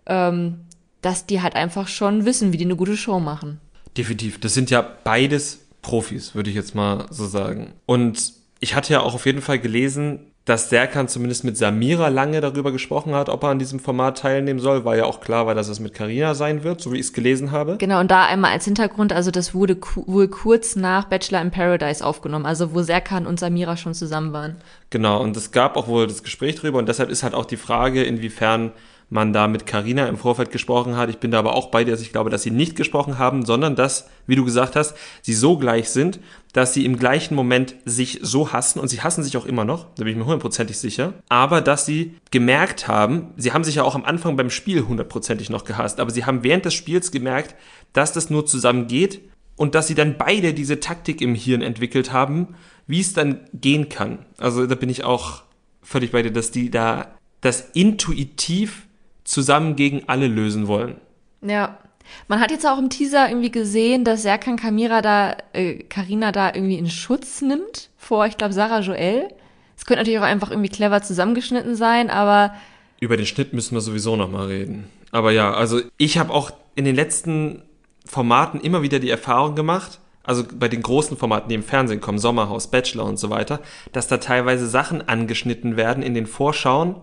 ähm, 0.07 0.61
dass 1.03 1.27
die 1.27 1.41
halt 1.41 1.55
einfach 1.55 1.87
schon 1.87 2.25
wissen, 2.25 2.53
wie 2.53 2.57
die 2.57 2.65
eine 2.65 2.77
gute 2.77 2.97
Show 2.97 3.21
machen. 3.21 3.61
Definitiv. 3.99 4.41
Das 4.41 4.55
sind 4.55 4.71
ja 4.71 4.87
beides 5.05 5.67
Profis, 5.83 6.35
würde 6.35 6.51
ich 6.51 6.57
jetzt 6.57 6.75
mal 6.75 7.07
so 7.11 7.27
sagen. 7.27 7.73
Und 7.85 8.33
ich 8.61 8.75
hatte 8.75 8.93
ja 8.93 9.01
auch 9.01 9.15
auf 9.15 9.27
jeden 9.27 9.43
Fall 9.43 9.59
gelesen, 9.59 10.21
dass 10.49 10.71
Serkan 10.71 11.09
zumindest 11.09 11.45
mit 11.45 11.59
Samira 11.59 12.09
lange 12.09 12.41
darüber 12.41 12.73
gesprochen 12.73 13.15
hat, 13.15 13.29
ob 13.29 13.43
er 13.43 13.51
an 13.51 13.59
diesem 13.59 13.81
Format 13.81 14.19
teilnehmen 14.19 14.61
soll, 14.61 14.85
weil 14.87 14.99
ja 14.99 15.05
auch 15.05 15.21
klar 15.21 15.47
war, 15.47 15.55
dass 15.55 15.69
es 15.69 15.79
mit 15.79 15.93
Karina 15.93 16.35
sein 16.35 16.65
wird, 16.65 16.81
so 16.81 16.91
wie 16.91 16.97
ich 16.97 17.07
es 17.07 17.13
gelesen 17.13 17.51
habe. 17.51 17.77
Genau, 17.77 18.01
und 18.01 18.11
da 18.11 18.25
einmal 18.25 18.53
als 18.53 18.65
Hintergrund, 18.65 19.13
also 19.13 19.31
das 19.31 19.53
wurde 19.53 19.77
wohl 20.07 20.29
kurz 20.29 20.75
nach 20.75 21.05
Bachelor 21.05 21.43
in 21.43 21.51
Paradise 21.51 22.05
aufgenommen, 22.05 22.47
also 22.47 22.73
wo 22.73 22.83
Serkan 22.83 23.27
und 23.27 23.39
Samira 23.39 23.77
schon 23.77 23.93
zusammen 23.93 24.33
waren. 24.33 24.57
Genau, 24.89 25.21
und 25.21 25.37
es 25.37 25.51
gab 25.51 25.77
auch 25.77 25.87
wohl 25.87 26.07
das 26.07 26.23
Gespräch 26.23 26.57
drüber 26.57 26.79
und 26.79 26.89
deshalb 26.89 27.11
ist 27.11 27.23
halt 27.23 27.35
auch 27.35 27.45
die 27.45 27.59
Frage, 27.59 28.03
inwiefern 28.03 28.73
man 29.11 29.33
da 29.33 29.49
mit 29.49 29.67
Carina 29.67 30.07
im 30.07 30.19
Vorfeld 30.19 30.51
gesprochen 30.51 30.97
hat. 30.97 31.09
Ich 31.09 31.19
bin 31.19 31.31
da 31.31 31.39
aber 31.39 31.55
auch 31.55 31.71
bei 31.71 31.85
dir, 31.85 31.93
dass 31.93 32.03
ich 32.03 32.13
glaube, 32.13 32.31
dass 32.31 32.43
sie 32.43 32.51
nicht 32.51 32.77
gesprochen 32.77 33.19
haben, 33.19 33.45
sondern 33.45 33.75
dass, 33.75 34.09
wie 34.27 34.37
du 34.37 34.45
gesagt 34.45 34.77
hast, 34.77 34.95
sie 35.23 35.35
so 35.35 35.57
gleich 35.57 35.89
sind, 35.89 36.21
dass 36.53 36.75
sie 36.75 36.85
im 36.85 36.99
gleichen 36.99 37.35
Moment 37.35 37.75
sich 37.85 38.21
so 38.23 38.53
hassen 38.53 38.81
und 38.81 38.89
sie 38.89 39.01
hassen 39.01 39.25
sich 39.25 39.37
auch 39.37 39.47
immer 39.47 39.65
noch, 39.65 39.87
da 39.95 40.05
bin 40.05 40.09
ich 40.09 40.17
mir 40.17 40.25
hundertprozentig 40.25 40.79
sicher, 40.79 41.15
aber 41.29 41.61
dass 41.61 41.87
sie 41.87 42.17
gemerkt 42.31 42.89
haben, 42.89 43.33
sie 43.37 43.53
haben 43.53 43.65
sich 43.65 43.77
ja 43.77 43.83
auch 43.83 43.95
am 43.95 44.05
Anfang 44.05 44.37
beim 44.37 44.51
Spiel 44.51 44.87
hundertprozentig 44.87 45.51
noch 45.51 45.65
gehasst, 45.65 46.01
aber 46.01 46.11
sie 46.11 46.25
haben 46.25 46.43
während 46.43 46.65
des 46.65 46.75
Spiels 46.75 47.11
gemerkt, 47.11 47.55
dass 47.93 48.13
das 48.13 48.31
nur 48.31 48.45
zusammen 48.45 48.89
geht 48.89 49.21
und 49.57 49.75
dass 49.75 49.87
sie 49.89 49.95
dann 49.95 50.17
beide 50.19 50.53
diese 50.53 50.81
Taktik 50.81 51.21
im 51.21 51.35
Hirn 51.35 51.63
entwickelt 51.63 52.13
haben, 52.13 52.55
wie 52.87 53.01
es 53.01 53.13
dann 53.13 53.41
gehen 53.55 53.89
kann. 53.89 54.27
Also 54.39 54.67
da 54.67 54.75
bin 54.75 54.89
ich 54.89 55.05
auch 55.05 55.43
völlig 55.83 56.13
bei 56.13 56.23
dir, 56.23 56.31
dass 56.31 56.51
die 56.51 56.71
da 56.71 57.15
das 57.41 57.71
intuitiv 57.73 58.88
zusammen 59.29 59.77
gegen 59.77 60.05
alle 60.07 60.27
lösen 60.27 60.67
wollen. 60.67 60.97
Ja. 61.43 61.79
Man 62.27 62.41
hat 62.41 62.51
jetzt 62.51 62.67
auch 62.67 62.79
im 62.79 62.89
Teaser 62.89 63.29
irgendwie 63.29 63.51
gesehen, 63.51 64.03
dass 64.03 64.23
Serkan 64.23 64.57
Kamira 64.57 65.03
da, 65.03 65.37
äh, 65.53 65.75
Carina 65.75 66.33
da 66.33 66.55
irgendwie 66.55 66.79
in 66.79 66.89
Schutz 66.89 67.43
nimmt 67.43 67.91
vor, 67.99 68.25
ich 68.27 68.39
glaube, 68.39 68.55
Sarah 68.55 68.81
Joel. 68.81 69.29
Es 69.77 69.85
könnte 69.85 70.01
natürlich 70.01 70.19
auch 70.19 70.25
einfach 70.25 70.51
irgendwie 70.51 70.71
clever 70.71 71.03
zusammengeschnitten 71.03 71.77
sein, 71.77 72.09
aber. 72.09 72.55
Über 72.99 73.19
den 73.19 73.27
Schnitt 73.27 73.53
müssen 73.53 73.75
wir 73.75 73.83
sowieso 73.83 74.17
nochmal 74.17 74.47
reden. 74.47 74.89
Aber 75.13 75.33
ja, 75.33 75.53
also 75.53 75.81
ich 75.99 76.17
habe 76.17 76.33
auch 76.33 76.51
in 76.75 76.87
den 76.87 76.97
letzten 76.97 77.63
Formaten 78.07 78.61
immer 78.61 78.81
wieder 78.81 78.99
die 78.99 79.11
Erfahrung 79.11 79.55
gemacht, 79.55 80.01
also 80.25 80.45
bei 80.51 80.69
den 80.69 80.83
großen 80.83 81.17
Formaten, 81.19 81.51
die 81.51 81.55
im 81.55 81.63
Fernsehen 81.63 82.01
kommen, 82.01 82.19
Sommerhaus, 82.19 82.71
Bachelor 82.71 83.05
und 83.05 83.19
so 83.19 83.29
weiter, 83.29 83.61
dass 83.93 84.09
da 84.09 84.17
teilweise 84.17 84.67
Sachen 84.67 85.07
angeschnitten 85.07 85.77
werden 85.77 86.03
in 86.03 86.15
den 86.15 86.27
Vorschauen, 86.27 86.97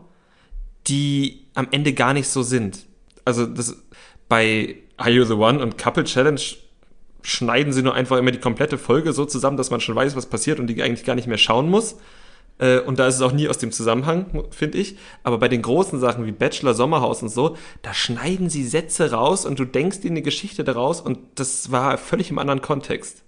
die 0.88 1.45
am 1.56 1.68
Ende 1.72 1.94
gar 1.94 2.14
nicht 2.14 2.28
so 2.30 2.44
sind. 2.44 2.86
Also 3.26 3.46
das, 3.46 3.76
bei 4.30 4.78
Are 4.98 5.10
You 5.10 5.24
the 5.26 5.34
One 5.34 5.62
und 5.62 5.78
Couple 5.78 6.04
Challenge 6.04 6.42
schneiden 7.22 7.74
sie 7.74 7.82
nur 7.82 7.96
einfach 7.96 8.18
immer 8.18 8.32
die 8.32 8.40
komplette 8.40 8.78
Folge 8.78 9.12
so 9.14 9.26
zusammen, 9.26 9.58
dass 9.58 9.72
man 9.72 9.82
schon 9.82 9.96
weiß, 9.96 10.16
was 10.16 10.28
passiert 10.28 10.60
und 10.60 10.68
die 10.68 10.82
eigentlich 10.84 11.06
gar 11.06 11.16
nicht 11.16 11.28
mehr 11.28 11.40
schauen 11.40 11.70
muss. 11.70 11.98
Äh, 12.60 12.80
und 12.80 13.00
da 13.00 13.08
ist 13.08 13.16
es 13.16 13.22
auch 13.22 13.32
nie 13.32 13.50
aus 13.50 13.58
dem 13.58 13.72
Zusammenhang, 13.72 14.44
finde 14.52 14.78
ich. 14.78 14.98
Aber 15.24 15.38
bei 15.40 15.48
den 15.48 15.62
großen 15.62 16.00
Sachen 16.00 16.26
wie 16.26 16.32
Bachelor, 16.32 16.74
Sommerhaus 16.74 17.22
und 17.24 17.30
so, 17.30 17.58
da 17.82 17.94
schneiden 17.94 18.50
sie 18.50 18.64
Sätze 18.64 19.12
raus 19.12 19.46
und 19.46 19.60
du 19.60 19.66
denkst 19.66 20.02
dir 20.02 20.12
eine 20.12 20.22
Geschichte 20.22 20.64
daraus 20.64 21.02
und 21.02 21.20
das 21.36 21.72
war 21.72 21.98
völlig 21.98 22.30
im 22.30 22.40
anderen 22.40 22.62
Kontext. 22.62 23.25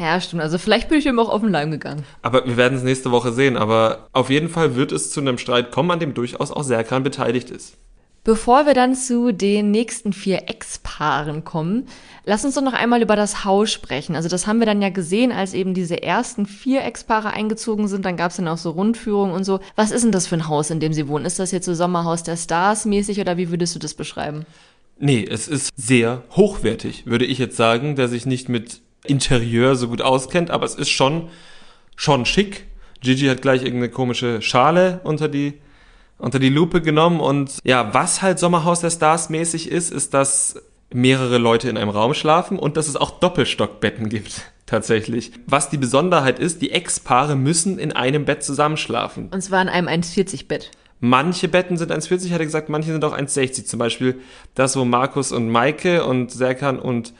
Ja, 0.00 0.18
stimmt. 0.18 0.40
Also 0.40 0.56
vielleicht 0.56 0.88
bin 0.88 0.98
ich 0.98 1.04
ihm 1.04 1.18
auch 1.18 1.28
auf 1.28 1.42
den 1.42 1.50
Leim 1.50 1.70
gegangen. 1.70 2.04
Aber 2.22 2.46
wir 2.46 2.56
werden 2.56 2.78
es 2.78 2.82
nächste 2.82 3.10
Woche 3.10 3.32
sehen. 3.32 3.58
Aber 3.58 4.08
auf 4.12 4.30
jeden 4.30 4.48
Fall 4.48 4.74
wird 4.74 4.92
es 4.92 5.10
zu 5.10 5.20
einem 5.20 5.36
Streit 5.36 5.70
kommen, 5.70 5.90
an 5.90 6.00
dem 6.00 6.14
durchaus 6.14 6.50
auch 6.50 6.64
Serkan 6.64 7.02
beteiligt 7.02 7.50
ist. 7.50 7.76
Bevor 8.24 8.64
wir 8.64 8.72
dann 8.72 8.94
zu 8.94 9.32
den 9.32 9.70
nächsten 9.70 10.14
vier 10.14 10.48
Ex-Paaren 10.48 11.44
kommen, 11.44 11.86
lass 12.24 12.44
uns 12.46 12.54
doch 12.54 12.62
noch 12.62 12.72
einmal 12.72 13.02
über 13.02 13.14
das 13.14 13.44
Haus 13.44 13.70
sprechen. 13.70 14.16
Also 14.16 14.30
das 14.30 14.46
haben 14.46 14.58
wir 14.58 14.66
dann 14.66 14.80
ja 14.80 14.88
gesehen, 14.88 15.32
als 15.32 15.52
eben 15.52 15.74
diese 15.74 16.02
ersten 16.02 16.46
vier 16.46 16.82
Ex-Paare 16.82 17.30
eingezogen 17.34 17.86
sind. 17.86 18.06
Dann 18.06 18.16
gab 18.16 18.30
es 18.30 18.38
dann 18.38 18.48
auch 18.48 18.58
so 18.58 18.70
Rundführungen 18.70 19.34
und 19.34 19.44
so. 19.44 19.60
Was 19.76 19.90
ist 19.90 20.02
denn 20.02 20.12
das 20.12 20.26
für 20.26 20.36
ein 20.36 20.48
Haus, 20.48 20.70
in 20.70 20.80
dem 20.80 20.94
sie 20.94 21.08
wohnen? 21.08 21.26
Ist 21.26 21.38
das 21.38 21.50
jetzt 21.50 21.66
so 21.66 21.74
Sommerhaus 21.74 22.22
der 22.22 22.38
Stars 22.38 22.86
mäßig 22.86 23.20
oder 23.20 23.36
wie 23.36 23.50
würdest 23.50 23.74
du 23.74 23.78
das 23.78 23.92
beschreiben? 23.92 24.46
Nee, 24.98 25.26
es 25.30 25.46
ist 25.48 25.70
sehr 25.76 26.22
hochwertig, 26.32 27.06
würde 27.06 27.24
ich 27.24 27.38
jetzt 27.38 27.56
sagen, 27.56 27.96
der 27.96 28.08
sich 28.08 28.26
nicht 28.26 28.50
mit 28.50 28.82
Interieur 29.04 29.76
so 29.76 29.88
gut 29.88 30.02
auskennt, 30.02 30.50
aber 30.50 30.66
es 30.66 30.74
ist 30.74 30.90
schon, 30.90 31.28
schon 31.96 32.26
schick. 32.26 32.66
Gigi 33.00 33.26
hat 33.26 33.42
gleich 33.42 33.62
irgendeine 33.62 33.90
komische 33.90 34.42
Schale 34.42 35.00
unter 35.04 35.28
die, 35.28 35.54
unter 36.18 36.38
die 36.38 36.50
Lupe 36.50 36.82
genommen 36.82 37.20
und 37.20 37.58
ja, 37.64 37.94
was 37.94 38.20
halt 38.20 38.38
Sommerhaus 38.38 38.80
der 38.80 38.90
Stars 38.90 39.30
mäßig 39.30 39.70
ist, 39.70 39.90
ist, 39.90 40.12
dass 40.12 40.62
mehrere 40.92 41.38
Leute 41.38 41.70
in 41.70 41.78
einem 41.78 41.90
Raum 41.90 42.14
schlafen 42.14 42.58
und 42.58 42.76
dass 42.76 42.88
es 42.88 42.96
auch 42.96 43.20
Doppelstockbetten 43.20 44.08
gibt. 44.08 44.42
Tatsächlich. 44.66 45.32
Was 45.46 45.68
die 45.68 45.78
Besonderheit 45.78 46.38
ist, 46.38 46.62
die 46.62 46.70
Ex-Paare 46.70 47.34
müssen 47.34 47.78
in 47.78 47.92
einem 47.92 48.24
Bett 48.24 48.44
zusammenschlafen. 48.44 49.28
Und 49.30 49.42
zwar 49.42 49.62
in 49.62 49.68
einem 49.68 49.88
1,40-Bett. 49.88 50.70
Manche 51.00 51.48
Betten 51.48 51.76
sind 51.76 51.90
1,40, 51.90 52.30
hat 52.30 52.38
er 52.38 52.44
gesagt, 52.44 52.68
manche 52.68 52.92
sind 52.92 53.04
auch 53.04 53.16
1,60. 53.16 53.64
Zum 53.64 53.78
Beispiel 53.78 54.20
das, 54.54 54.76
wo 54.76 54.84
Markus 54.84 55.32
und 55.32 55.48
Maike 55.48 56.04
und 56.04 56.30
Serkan 56.30 56.78
und 56.78 57.14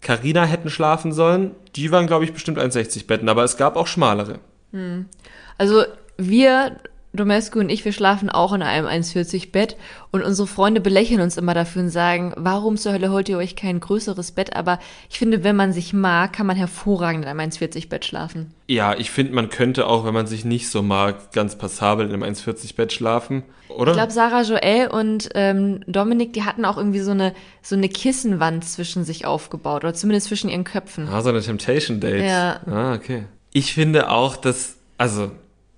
Carina 0.00 0.44
hätten 0.44 0.70
schlafen 0.70 1.12
sollen. 1.12 1.54
Die 1.76 1.92
waren, 1.92 2.06
glaube 2.06 2.24
ich, 2.24 2.32
bestimmt 2.32 2.58
1,60 2.58 3.06
Betten, 3.06 3.28
aber 3.28 3.44
es 3.44 3.56
gab 3.56 3.76
auch 3.76 3.86
schmalere. 3.86 4.38
Hm. 4.72 5.06
Also 5.58 5.84
wir 6.16 6.78
Domescu 7.12 7.58
und 7.58 7.70
ich, 7.70 7.84
wir 7.84 7.92
schlafen 7.92 8.30
auch 8.30 8.52
in 8.52 8.62
einem 8.62 8.86
1,40 8.86 9.50
Bett 9.50 9.76
und 10.12 10.22
unsere 10.22 10.46
Freunde 10.46 10.80
belächeln 10.80 11.20
uns 11.20 11.36
immer 11.36 11.54
dafür 11.54 11.82
und 11.82 11.90
sagen, 11.90 12.32
warum 12.36 12.76
zur 12.76 12.92
Hölle 12.92 13.10
holt 13.10 13.28
ihr 13.28 13.36
euch 13.38 13.56
kein 13.56 13.80
größeres 13.80 14.32
Bett? 14.32 14.54
Aber 14.54 14.78
ich 15.10 15.18
finde, 15.18 15.42
wenn 15.42 15.56
man 15.56 15.72
sich 15.72 15.92
mag, 15.92 16.32
kann 16.32 16.46
man 16.46 16.56
hervorragend 16.56 17.24
in 17.24 17.30
einem 17.30 17.50
1,40 17.50 17.88
Bett 17.88 18.04
schlafen. 18.04 18.54
Ja, 18.68 18.94
ich 18.96 19.10
finde, 19.10 19.32
man 19.34 19.48
könnte 19.48 19.86
auch, 19.86 20.04
wenn 20.04 20.14
man 20.14 20.26
sich 20.28 20.44
nicht 20.44 20.68
so 20.68 20.82
mag, 20.82 21.32
ganz 21.32 21.58
passabel 21.58 22.06
in 22.06 22.12
einem 22.12 22.22
1,40 22.22 22.76
Bett 22.76 22.92
schlafen, 22.92 23.42
oder? 23.68 23.92
Ich 23.92 23.96
glaube, 23.96 24.12
Sarah 24.12 24.42
Joel 24.42 24.88
und 24.88 25.30
ähm, 25.34 25.80
Dominik, 25.86 26.32
die 26.32 26.44
hatten 26.44 26.64
auch 26.64 26.76
irgendwie 26.76 27.00
so 27.00 27.12
eine, 27.12 27.34
so 27.62 27.76
eine 27.76 27.88
Kissenwand 27.88 28.64
zwischen 28.64 29.04
sich 29.04 29.26
aufgebaut 29.26 29.84
oder 29.84 29.94
zumindest 29.94 30.28
zwischen 30.28 30.50
ihren 30.50 30.64
Köpfen. 30.64 31.08
ah, 31.08 31.20
so 31.22 31.28
eine 31.28 31.40
Temptation 31.40 32.00
Date. 32.00 32.24
Ja. 32.24 32.60
Ah, 32.66 32.94
okay. 32.94 33.24
Ich 33.52 33.74
finde 33.74 34.10
auch, 34.10 34.36
dass, 34.36 34.76
also, 34.98 35.30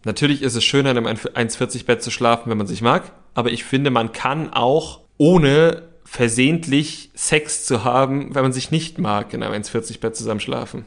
natürlich 0.05 0.43
ist 0.43 0.55
es 0.55 0.65
schöner, 0.65 0.91
in 0.91 0.99
einem 0.99 1.07
1,40 1.07 1.85
Bett 1.87 2.03
zu 2.03 2.11
schlafen, 2.11 2.51
wenn 2.51 2.59
man 2.59 2.67
sich 2.67 2.83
mag, 2.83 3.13
aber 3.35 3.51
ich 3.51 3.65
finde, 3.65 3.91
man 3.91 4.13
kann 4.13 4.53
auch 4.53 5.01
ohne 5.19 5.83
versehentlich 6.05 7.11
Sex 7.15 7.65
zu 7.65 7.85
haben, 7.85 8.35
wenn 8.35 8.43
man 8.43 8.53
sich 8.53 8.71
nicht 8.71 8.99
mag, 8.99 9.33
in 9.35 9.43
einem 9.43 9.63
1,40 9.63 10.01
Bett 10.01 10.17
zusammen 10.17 10.41
schlafen. 10.41 10.85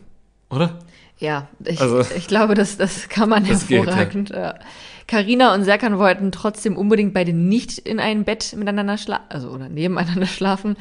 Oder? 0.50 0.80
Ja, 1.18 1.48
ich, 1.64 1.82
Also- 1.82 2.02
ich 2.16 2.28
glaube, 2.28 2.54
das, 2.56 2.78
das 2.78 3.10
kann 3.10 3.30
man 3.30 3.46
Das 3.48 3.68
geht, 3.68 3.86
ja. 3.86 3.86
hervorragend. 3.96 4.30
ja. 4.30 4.56
Carina 5.08 5.54
und 5.54 5.64
Serkan 5.64 6.00
wollten 6.00 6.32
trotzdem 6.32 6.76
unbedingt 6.78 7.14
beide 7.14 7.32
nicht 7.32 7.78
in 7.78 8.00
einem 8.00 8.24
Bett 8.24 8.54
miteinander 8.58 8.98
schlafen, 8.98 9.26
also 9.30 9.50
oder 9.50 9.70
nebeneinander 9.70 10.26
schlafen. 10.26 10.78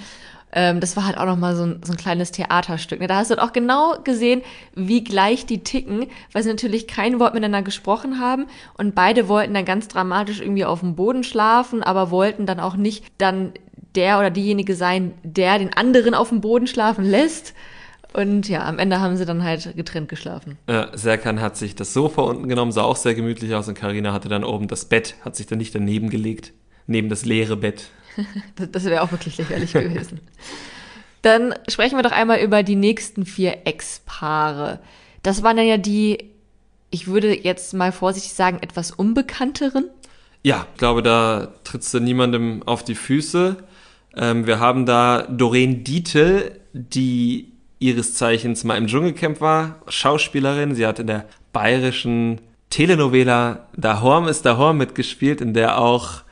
Ähm, 0.54 0.80
das 0.80 0.96
war 0.96 1.04
halt 1.04 1.18
auch 1.18 1.26
nochmal 1.26 1.56
so 1.56 1.64
ein, 1.64 1.80
so 1.84 1.92
ein 1.92 1.98
kleines 1.98 2.30
Theaterstück. 2.30 3.00
Ne? 3.00 3.08
Da 3.08 3.16
hast 3.16 3.30
du 3.30 3.42
auch 3.42 3.52
genau 3.52 3.96
gesehen, 4.04 4.40
wie 4.74 5.02
gleich 5.02 5.46
die 5.46 5.64
ticken, 5.64 6.06
weil 6.32 6.44
sie 6.44 6.48
natürlich 6.48 6.86
kein 6.86 7.18
Wort 7.18 7.34
miteinander 7.34 7.62
gesprochen 7.62 8.20
haben 8.20 8.46
und 8.78 8.94
beide 8.94 9.28
wollten 9.28 9.52
dann 9.52 9.64
ganz 9.64 9.88
dramatisch 9.88 10.40
irgendwie 10.40 10.64
auf 10.64 10.80
dem 10.80 10.94
Boden 10.94 11.24
schlafen, 11.24 11.82
aber 11.82 12.10
wollten 12.10 12.46
dann 12.46 12.60
auch 12.60 12.76
nicht 12.76 13.04
dann 13.18 13.52
der 13.96 14.18
oder 14.18 14.30
diejenige 14.30 14.76
sein, 14.76 15.12
der 15.24 15.58
den 15.58 15.72
anderen 15.72 16.14
auf 16.14 16.28
dem 16.28 16.40
Boden 16.40 16.68
schlafen 16.68 17.04
lässt. 17.04 17.52
Und 18.12 18.48
ja, 18.48 18.64
am 18.64 18.78
Ende 18.78 19.00
haben 19.00 19.16
sie 19.16 19.26
dann 19.26 19.42
halt 19.42 19.74
getrennt 19.76 20.08
geschlafen. 20.08 20.56
Äh, 20.68 20.86
Serkan 20.92 21.40
hat 21.40 21.56
sich 21.56 21.74
das 21.74 21.92
Sofa 21.92 22.22
unten 22.22 22.48
genommen, 22.48 22.70
sah 22.70 22.82
auch 22.82 22.94
sehr 22.94 23.16
gemütlich 23.16 23.56
aus 23.56 23.66
und 23.66 23.74
Karina 23.74 24.12
hatte 24.12 24.28
dann 24.28 24.44
oben 24.44 24.68
das 24.68 24.84
Bett, 24.84 25.16
hat 25.24 25.34
sich 25.34 25.48
dann 25.48 25.58
nicht 25.58 25.74
daneben 25.74 26.10
gelegt, 26.10 26.52
neben 26.86 27.08
das 27.08 27.24
leere 27.24 27.56
Bett. 27.56 27.88
Das, 28.72 28.84
wäre 28.84 29.02
auch 29.02 29.12
wirklich 29.12 29.38
lächerlich 29.38 29.72
gewesen. 29.72 30.20
Dann 31.22 31.54
sprechen 31.68 31.96
wir 31.96 32.02
doch 32.02 32.12
einmal 32.12 32.40
über 32.40 32.62
die 32.62 32.76
nächsten 32.76 33.24
vier 33.24 33.66
Ex-Paare. 33.66 34.80
Das 35.22 35.42
waren 35.42 35.56
dann 35.56 35.66
ja 35.66 35.78
die, 35.78 36.30
ich 36.90 37.06
würde 37.06 37.34
jetzt 37.34 37.74
mal 37.74 37.92
vorsichtig 37.92 38.34
sagen, 38.34 38.58
etwas 38.60 38.90
unbekannteren. 38.90 39.88
Ja, 40.42 40.66
ich 40.72 40.78
glaube, 40.78 41.02
da 41.02 41.54
trittst 41.64 41.94
du 41.94 42.00
niemandem 42.00 42.62
auf 42.66 42.84
die 42.84 42.94
Füße. 42.94 43.56
Ähm, 44.16 44.46
wir 44.46 44.60
haben 44.60 44.84
da 44.84 45.22
Doreen 45.22 45.82
Dietl, 45.82 46.60
die 46.72 47.52
ihres 47.78 48.14
Zeichens 48.14 48.64
mal 48.64 48.76
im 48.76 48.86
Dschungelcamp 48.86 49.40
war, 49.40 49.80
Schauspielerin. 49.88 50.74
Sie 50.74 50.86
hat 50.86 50.98
in 50.98 51.06
der 51.06 51.26
bayerischen 51.52 52.40
Telenovela 52.70 53.68
Dahorm 53.76 54.26
ist 54.26 54.44
Dahorm 54.44 54.78
mitgespielt, 54.78 55.40
in 55.40 55.54
der 55.54 55.78
auch 55.78 56.23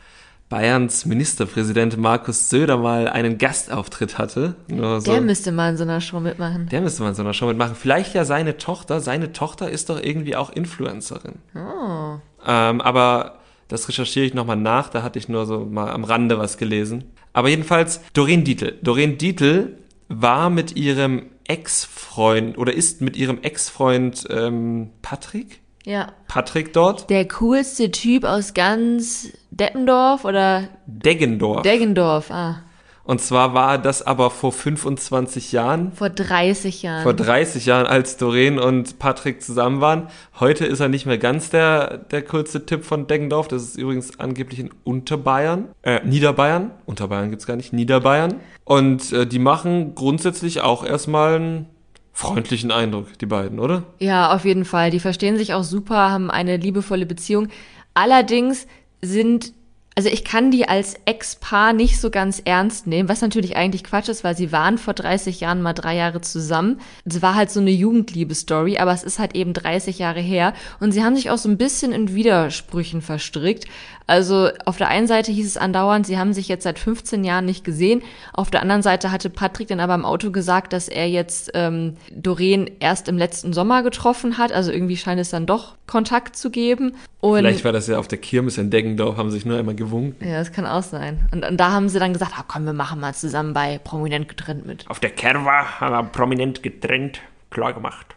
Bayerns 0.52 1.06
Ministerpräsident 1.06 1.96
Markus 1.96 2.50
Söder 2.50 2.76
mal 2.76 3.08
einen 3.08 3.38
Gastauftritt 3.38 4.18
hatte. 4.18 4.54
Nur 4.68 5.00
so. 5.00 5.10
Der 5.10 5.22
müsste 5.22 5.50
mal 5.50 5.70
in 5.70 5.78
so 5.78 5.84
einer 5.84 6.02
Show 6.02 6.20
mitmachen. 6.20 6.68
Der 6.68 6.82
müsste 6.82 7.02
man 7.02 7.14
so 7.14 7.22
einer 7.22 7.32
Show 7.32 7.46
mitmachen. 7.46 7.74
Vielleicht 7.74 8.14
ja 8.14 8.26
seine 8.26 8.58
Tochter. 8.58 9.00
Seine 9.00 9.32
Tochter 9.32 9.70
ist 9.70 9.88
doch 9.88 9.98
irgendwie 9.98 10.36
auch 10.36 10.50
Influencerin. 10.50 11.36
Oh. 11.54 12.18
Ähm, 12.46 12.82
aber 12.82 13.38
das 13.68 13.88
recherchiere 13.88 14.26
ich 14.26 14.34
nochmal 14.34 14.58
nach. 14.58 14.90
Da 14.90 15.02
hatte 15.02 15.18
ich 15.18 15.26
nur 15.26 15.46
so 15.46 15.60
mal 15.60 15.90
am 15.90 16.04
Rande 16.04 16.38
was 16.38 16.58
gelesen. 16.58 17.04
Aber 17.32 17.48
jedenfalls 17.48 18.02
Doreen 18.12 18.44
Dietl. 18.44 18.78
Doreen 18.82 19.16
Dietl 19.16 19.78
war 20.08 20.50
mit 20.50 20.76
ihrem 20.76 21.30
Ex-Freund 21.48 22.58
oder 22.58 22.74
ist 22.74 23.00
mit 23.00 23.16
ihrem 23.16 23.40
Ex-Freund 23.40 24.26
ähm, 24.28 24.90
Patrick? 25.00 25.61
Ja. 25.84 26.12
Patrick 26.28 26.72
dort? 26.72 27.10
Der 27.10 27.26
coolste 27.28 27.90
Typ 27.90 28.24
aus 28.24 28.54
ganz 28.54 29.28
Deppendorf 29.50 30.24
oder 30.24 30.68
Deggendorf. 30.86 31.62
Deggendorf. 31.62 32.30
Ah, 32.30 32.60
Und 33.04 33.20
zwar 33.20 33.52
war 33.52 33.78
das 33.78 34.00
aber 34.06 34.30
vor 34.30 34.52
25 34.52 35.50
Jahren. 35.52 35.90
vor 35.92 36.08
30 36.08 36.82
Jahren. 36.82 37.02
vor 37.02 37.14
30 37.14 37.66
Jahren, 37.66 37.86
als 37.86 38.16
Doreen 38.16 38.58
und 38.60 38.98
Patrick 39.00 39.42
zusammen 39.42 39.80
waren. 39.80 40.06
Heute 40.38 40.64
ist 40.64 40.78
er 40.80 40.88
nicht 40.88 41.04
mehr 41.06 41.18
ganz 41.18 41.50
der, 41.50 41.98
der 41.98 42.22
coolste 42.22 42.64
Tipp 42.64 42.84
von 42.84 43.08
Deggendorf. 43.08 43.48
Das 43.48 43.62
ist 43.62 43.76
übrigens 43.76 44.20
angeblich 44.20 44.60
in 44.60 44.70
Unterbayern. 44.84 45.68
Äh, 45.82 46.00
Niederbayern. 46.04 46.70
Unterbayern 46.86 47.30
gibt's 47.30 47.46
gar 47.46 47.56
nicht. 47.56 47.72
Niederbayern. 47.72 48.34
Und 48.64 49.12
äh, 49.12 49.26
die 49.26 49.40
machen 49.40 49.96
grundsätzlich 49.96 50.60
auch 50.60 50.84
erstmal 50.84 51.34
einen 51.34 51.66
freundlichen 52.12 52.70
Eindruck, 52.70 53.18
die 53.18 53.26
beiden, 53.26 53.58
oder? 53.58 53.84
Ja, 53.98 54.34
auf 54.34 54.44
jeden 54.44 54.64
Fall. 54.64 54.90
Die 54.90 55.00
verstehen 55.00 55.36
sich 55.36 55.54
auch 55.54 55.64
super, 55.64 56.10
haben 56.10 56.30
eine 56.30 56.56
liebevolle 56.56 57.06
Beziehung. 57.06 57.48
Allerdings 57.94 58.66
sind, 59.00 59.52
also 59.94 60.08
ich 60.08 60.24
kann 60.24 60.50
die 60.50 60.68
als 60.68 60.94
Ex-Paar 61.04 61.72
nicht 61.72 62.00
so 62.00 62.10
ganz 62.10 62.40
ernst 62.44 62.86
nehmen, 62.86 63.08
was 63.08 63.20
natürlich 63.20 63.56
eigentlich 63.56 63.84
Quatsch 63.84 64.08
ist, 64.08 64.24
weil 64.24 64.36
sie 64.36 64.52
waren 64.52 64.78
vor 64.78 64.94
30 64.94 65.40
Jahren 65.40 65.60
mal 65.60 65.74
drei 65.74 65.96
Jahre 65.96 66.20
zusammen. 66.20 66.80
Es 67.04 67.20
war 67.20 67.34
halt 67.34 67.50
so 67.50 67.60
eine 67.60 67.70
Jugendliebe-Story, 67.70 68.78
aber 68.78 68.92
es 68.92 69.02
ist 69.02 69.18
halt 69.18 69.34
eben 69.34 69.52
30 69.52 69.98
Jahre 69.98 70.20
her 70.20 70.54
und 70.80 70.92
sie 70.92 71.04
haben 71.04 71.16
sich 71.16 71.30
auch 71.30 71.38
so 71.38 71.48
ein 71.48 71.58
bisschen 71.58 71.92
in 71.92 72.14
Widersprüchen 72.14 73.02
verstrickt. 73.02 73.66
Also 74.06 74.50
auf 74.64 74.76
der 74.76 74.88
einen 74.88 75.06
Seite 75.06 75.30
hieß 75.30 75.46
es 75.46 75.56
andauernd, 75.56 76.06
sie 76.06 76.18
haben 76.18 76.32
sich 76.32 76.48
jetzt 76.48 76.64
seit 76.64 76.78
15 76.78 77.24
Jahren 77.24 77.44
nicht 77.44 77.64
gesehen. 77.64 78.02
Auf 78.32 78.50
der 78.50 78.62
anderen 78.62 78.82
Seite 78.82 79.10
hatte 79.12 79.30
Patrick 79.30 79.68
dann 79.68 79.80
aber 79.80 79.94
im 79.94 80.04
Auto 80.04 80.30
gesagt, 80.30 80.72
dass 80.72 80.88
er 80.88 81.08
jetzt 81.08 81.52
ähm, 81.54 81.96
Doreen 82.14 82.70
erst 82.80 83.08
im 83.08 83.16
letzten 83.16 83.52
Sommer 83.52 83.82
getroffen 83.82 84.38
hat. 84.38 84.52
Also 84.52 84.72
irgendwie 84.72 84.96
scheint 84.96 85.20
es 85.20 85.30
dann 85.30 85.46
doch 85.46 85.76
Kontakt 85.86 86.36
zu 86.36 86.50
geben. 86.50 86.94
Und 87.20 87.38
Vielleicht 87.38 87.64
war 87.64 87.72
das 87.72 87.86
ja 87.86 87.98
auf 87.98 88.08
der 88.08 88.18
Kirmes 88.18 88.58
in 88.58 88.70
Deggendorf, 88.70 89.16
haben 89.16 89.30
sich 89.30 89.46
nur 89.46 89.58
einmal 89.58 89.76
gewunken. 89.84 90.26
ja, 90.26 90.38
das 90.38 90.52
kann 90.52 90.66
auch 90.66 90.82
sein. 90.82 91.28
Und, 91.32 91.44
und 91.44 91.56
da 91.58 91.72
haben 91.72 91.88
sie 91.88 91.98
dann 91.98 92.12
gesagt, 92.12 92.32
ah, 92.36 92.44
komm, 92.46 92.64
wir 92.64 92.72
machen 92.72 93.00
mal 93.00 93.14
zusammen 93.14 93.52
bei 93.52 93.78
Prominent 93.78 94.28
getrennt 94.28 94.66
mit. 94.66 94.88
Auf 94.88 95.00
der 95.00 95.10
Kerwa 95.10 95.80
haben 95.80 95.92
wir 95.92 96.02
prominent 96.04 96.62
getrennt, 96.62 97.20
klar 97.50 97.72
gemacht. 97.72 98.14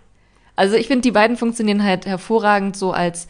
Also 0.56 0.75
ich 0.75 0.88
finde, 0.88 1.01
die 1.01 1.12
beiden 1.12 1.38
funktionieren 1.38 1.84
halt 1.84 2.06
hervorragend 2.06 2.78
so 2.78 2.91
als 2.91 3.28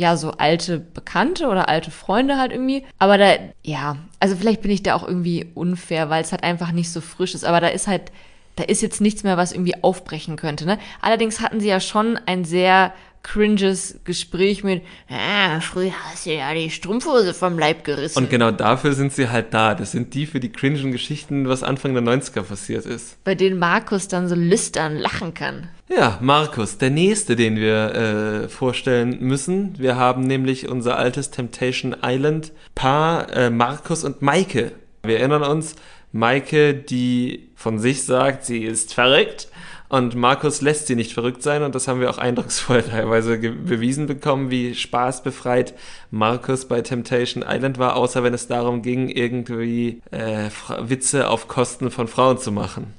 ja, 0.00 0.16
so 0.16 0.30
alte 0.30 0.78
Bekannte 0.78 1.46
oder 1.48 1.68
alte 1.68 1.90
Freunde 1.90 2.38
halt 2.38 2.52
irgendwie. 2.52 2.86
Aber 2.98 3.18
da, 3.18 3.34
ja, 3.62 3.96
also 4.18 4.34
vielleicht 4.34 4.62
bin 4.62 4.70
ich 4.70 4.82
da 4.82 4.94
auch 4.94 5.06
irgendwie 5.06 5.50
unfair, 5.54 6.08
weil 6.08 6.22
es 6.22 6.32
halt 6.32 6.42
einfach 6.42 6.72
nicht 6.72 6.90
so 6.90 7.02
frisch 7.02 7.34
ist. 7.34 7.44
Aber 7.44 7.60
da 7.60 7.68
ist 7.68 7.86
halt, 7.86 8.10
da 8.56 8.64
ist 8.64 8.80
jetzt 8.80 9.02
nichts 9.02 9.24
mehr, 9.24 9.36
was 9.36 9.52
irgendwie 9.52 9.82
aufbrechen 9.84 10.36
könnte. 10.36 10.64
Ne? 10.64 10.78
Allerdings 11.02 11.40
hatten 11.40 11.60
sie 11.60 11.68
ja 11.68 11.80
schon 11.80 12.18
ein 12.24 12.46
sehr 12.46 12.94
cringes 13.22 14.00
Gespräch 14.04 14.64
mit, 14.64 14.82
ah, 15.08 15.60
früher 15.60 15.92
hast 16.04 16.26
du 16.26 16.30
ja 16.34 16.52
die 16.54 16.70
Strumpfhose 16.70 17.34
vom 17.34 17.58
Leib 17.58 17.84
gerissen. 17.84 18.18
Und 18.18 18.30
genau 18.30 18.50
dafür 18.50 18.94
sind 18.94 19.12
sie 19.12 19.28
halt 19.28 19.52
da. 19.52 19.74
Das 19.74 19.92
sind 19.92 20.14
die 20.14 20.26
für 20.26 20.40
die 20.40 20.50
cringen 20.50 20.92
Geschichten, 20.92 21.48
was 21.48 21.62
Anfang 21.62 21.94
der 21.94 22.02
90er 22.02 22.42
passiert 22.42 22.86
ist. 22.86 23.22
bei 23.24 23.34
denen 23.34 23.58
Markus 23.58 24.08
dann 24.08 24.28
so 24.28 24.34
lüstern 24.34 24.96
lachen 24.96 25.34
kann. 25.34 25.68
Ja, 25.88 26.18
Markus, 26.20 26.78
der 26.78 26.90
nächste, 26.90 27.36
den 27.36 27.56
wir 27.56 27.94
äh, 27.94 28.48
vorstellen 28.48 29.18
müssen. 29.20 29.74
Wir 29.78 29.96
haben 29.96 30.22
nämlich 30.22 30.68
unser 30.68 30.96
altes 30.96 31.30
Temptation 31.30 31.96
Island 32.04 32.52
Paar 32.74 33.32
äh, 33.32 33.50
Markus 33.50 34.04
und 34.04 34.22
Maike. 34.22 34.72
Wir 35.02 35.18
erinnern 35.18 35.42
uns, 35.42 35.74
Maike, 36.12 36.74
die 36.74 37.50
von 37.54 37.78
sich 37.78 38.04
sagt, 38.04 38.44
sie 38.44 38.64
ist 38.64 38.94
verrückt. 38.94 39.48
Und 39.90 40.14
Markus 40.14 40.60
lässt 40.60 40.86
sie 40.86 40.94
nicht 40.94 41.12
verrückt 41.14 41.42
sein 41.42 41.64
und 41.64 41.74
das 41.74 41.88
haben 41.88 42.00
wir 42.00 42.10
auch 42.10 42.18
eindrucksvoll 42.18 42.82
teilweise 42.90 43.36
bewiesen 43.38 44.06
bekommen, 44.06 44.48
wie 44.48 44.76
spaßbefreit 44.76 45.74
Markus 46.12 46.66
bei 46.66 46.80
Temptation 46.80 47.44
Island 47.46 47.76
war, 47.78 47.96
außer 47.96 48.22
wenn 48.22 48.32
es 48.32 48.46
darum 48.46 48.82
ging, 48.82 49.08
irgendwie 49.08 50.00
äh, 50.12 50.48
Witze 50.78 51.28
auf 51.28 51.48
Kosten 51.48 51.90
von 51.90 52.06
Frauen 52.06 52.38
zu 52.38 52.52
machen. 52.52 52.94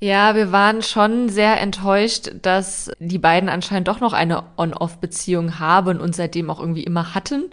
Ja, 0.00 0.34
wir 0.34 0.50
waren 0.50 0.82
schon 0.82 1.28
sehr 1.28 1.60
enttäuscht, 1.60 2.32
dass 2.42 2.90
die 2.98 3.20
beiden 3.20 3.48
anscheinend 3.48 3.86
doch 3.86 4.00
noch 4.00 4.12
eine 4.12 4.42
On-Off-Beziehung 4.56 5.60
haben 5.60 6.00
und 6.00 6.16
seitdem 6.16 6.50
auch 6.50 6.58
irgendwie 6.58 6.82
immer 6.82 7.14
hatten. 7.14 7.44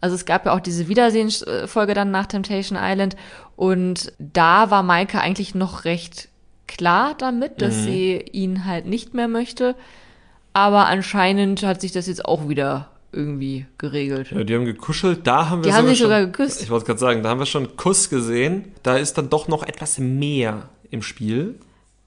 Also 0.00 0.16
es 0.16 0.26
gab 0.26 0.46
ja 0.46 0.52
auch 0.52 0.60
diese 0.60 0.88
Wiedersehensfolge 0.88 1.94
dann 1.94 2.10
nach 2.10 2.26
Temptation 2.26 2.76
Island 2.76 3.14
und 3.54 4.12
da 4.18 4.72
war 4.72 4.82
Maike 4.82 5.20
eigentlich 5.20 5.54
noch 5.54 5.84
recht 5.84 6.31
klar 6.76 7.14
damit, 7.18 7.60
dass 7.62 7.76
Mhm. 7.76 7.82
sie 7.84 8.16
ihn 8.32 8.64
halt 8.64 8.86
nicht 8.86 9.14
mehr 9.14 9.28
möchte. 9.28 9.74
Aber 10.52 10.86
anscheinend 10.86 11.62
hat 11.62 11.80
sich 11.80 11.92
das 11.92 12.06
jetzt 12.06 12.24
auch 12.24 12.48
wieder 12.48 12.88
irgendwie 13.12 13.66
geregelt. 13.78 14.30
Ja, 14.30 14.44
die 14.44 14.54
haben 14.54 14.64
gekuschelt, 14.64 15.26
da 15.26 15.48
haben 15.50 15.62
wir 15.64 15.70
Die 15.70 15.76
haben 15.76 15.86
sich 15.86 15.98
schon, 15.98 16.06
sogar 16.06 16.24
geküsst. 16.26 16.62
Ich 16.62 16.70
wollte 16.70 16.86
gerade 16.86 16.98
sagen, 17.00 17.22
da 17.22 17.30
haben 17.30 17.38
wir 17.40 17.46
schon 17.46 17.66
einen 17.66 17.76
Kuss 17.76 18.08
gesehen. 18.10 18.72
Da 18.82 18.96
ist 18.96 19.18
dann 19.18 19.28
doch 19.30 19.48
noch 19.48 19.62
etwas 19.62 19.98
mehr 19.98 20.68
im 20.90 21.02
Spiel. 21.02 21.58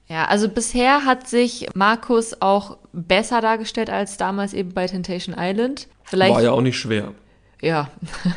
Ja, 0.08 0.26
also 0.26 0.48
bisher 0.48 1.04
hat 1.04 1.28
sich 1.28 1.66
Markus 1.74 2.40
auch 2.40 2.78
besser 2.92 3.40
dargestellt 3.40 3.90
als 3.90 4.16
damals 4.16 4.52
eben 4.54 4.72
bei 4.72 4.86
Temptation 4.86 5.34
Island. 5.38 5.88
Vielleicht 6.04 6.34
War 6.34 6.42
ja 6.42 6.52
auch 6.52 6.60
nicht 6.60 6.78
schwer. 6.78 7.12
Ja, 7.62 7.90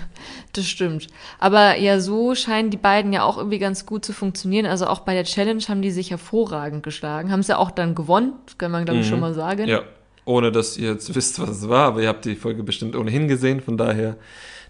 das 0.53 0.65
stimmt. 0.65 1.07
Aber 1.39 1.77
ja, 1.77 1.99
so 1.99 2.35
scheinen 2.35 2.69
die 2.69 2.77
beiden 2.77 3.11
ja 3.11 3.23
auch 3.23 3.37
irgendwie 3.37 3.59
ganz 3.59 3.85
gut 3.85 4.05
zu 4.05 4.13
funktionieren. 4.13 4.65
Also 4.65 4.87
auch 4.87 4.99
bei 4.99 5.13
der 5.13 5.25
Challenge 5.25 5.63
haben 5.67 5.81
die 5.81 5.91
sich 5.91 6.11
hervorragend 6.11 6.83
geschlagen. 6.83 7.31
Haben 7.31 7.43
sie 7.43 7.51
ja 7.51 7.57
auch 7.57 7.71
dann 7.71 7.95
gewonnen, 7.95 8.33
das 8.45 8.57
kann 8.57 8.71
man 8.71 8.85
glaube 8.85 9.01
ich 9.01 9.07
schon 9.07 9.19
mal 9.19 9.33
sagen. 9.33 9.67
Ja, 9.67 9.83
ohne 10.25 10.51
dass 10.51 10.77
ihr 10.77 10.91
jetzt 10.91 11.13
wisst, 11.15 11.39
was 11.39 11.49
es 11.49 11.69
war, 11.69 11.87
aber 11.87 12.01
ihr 12.01 12.07
habt 12.07 12.25
die 12.25 12.35
Folge 12.35 12.63
bestimmt 12.63 12.95
ohnehin 12.95 13.27
gesehen, 13.27 13.61
von 13.61 13.77
daher 13.77 14.15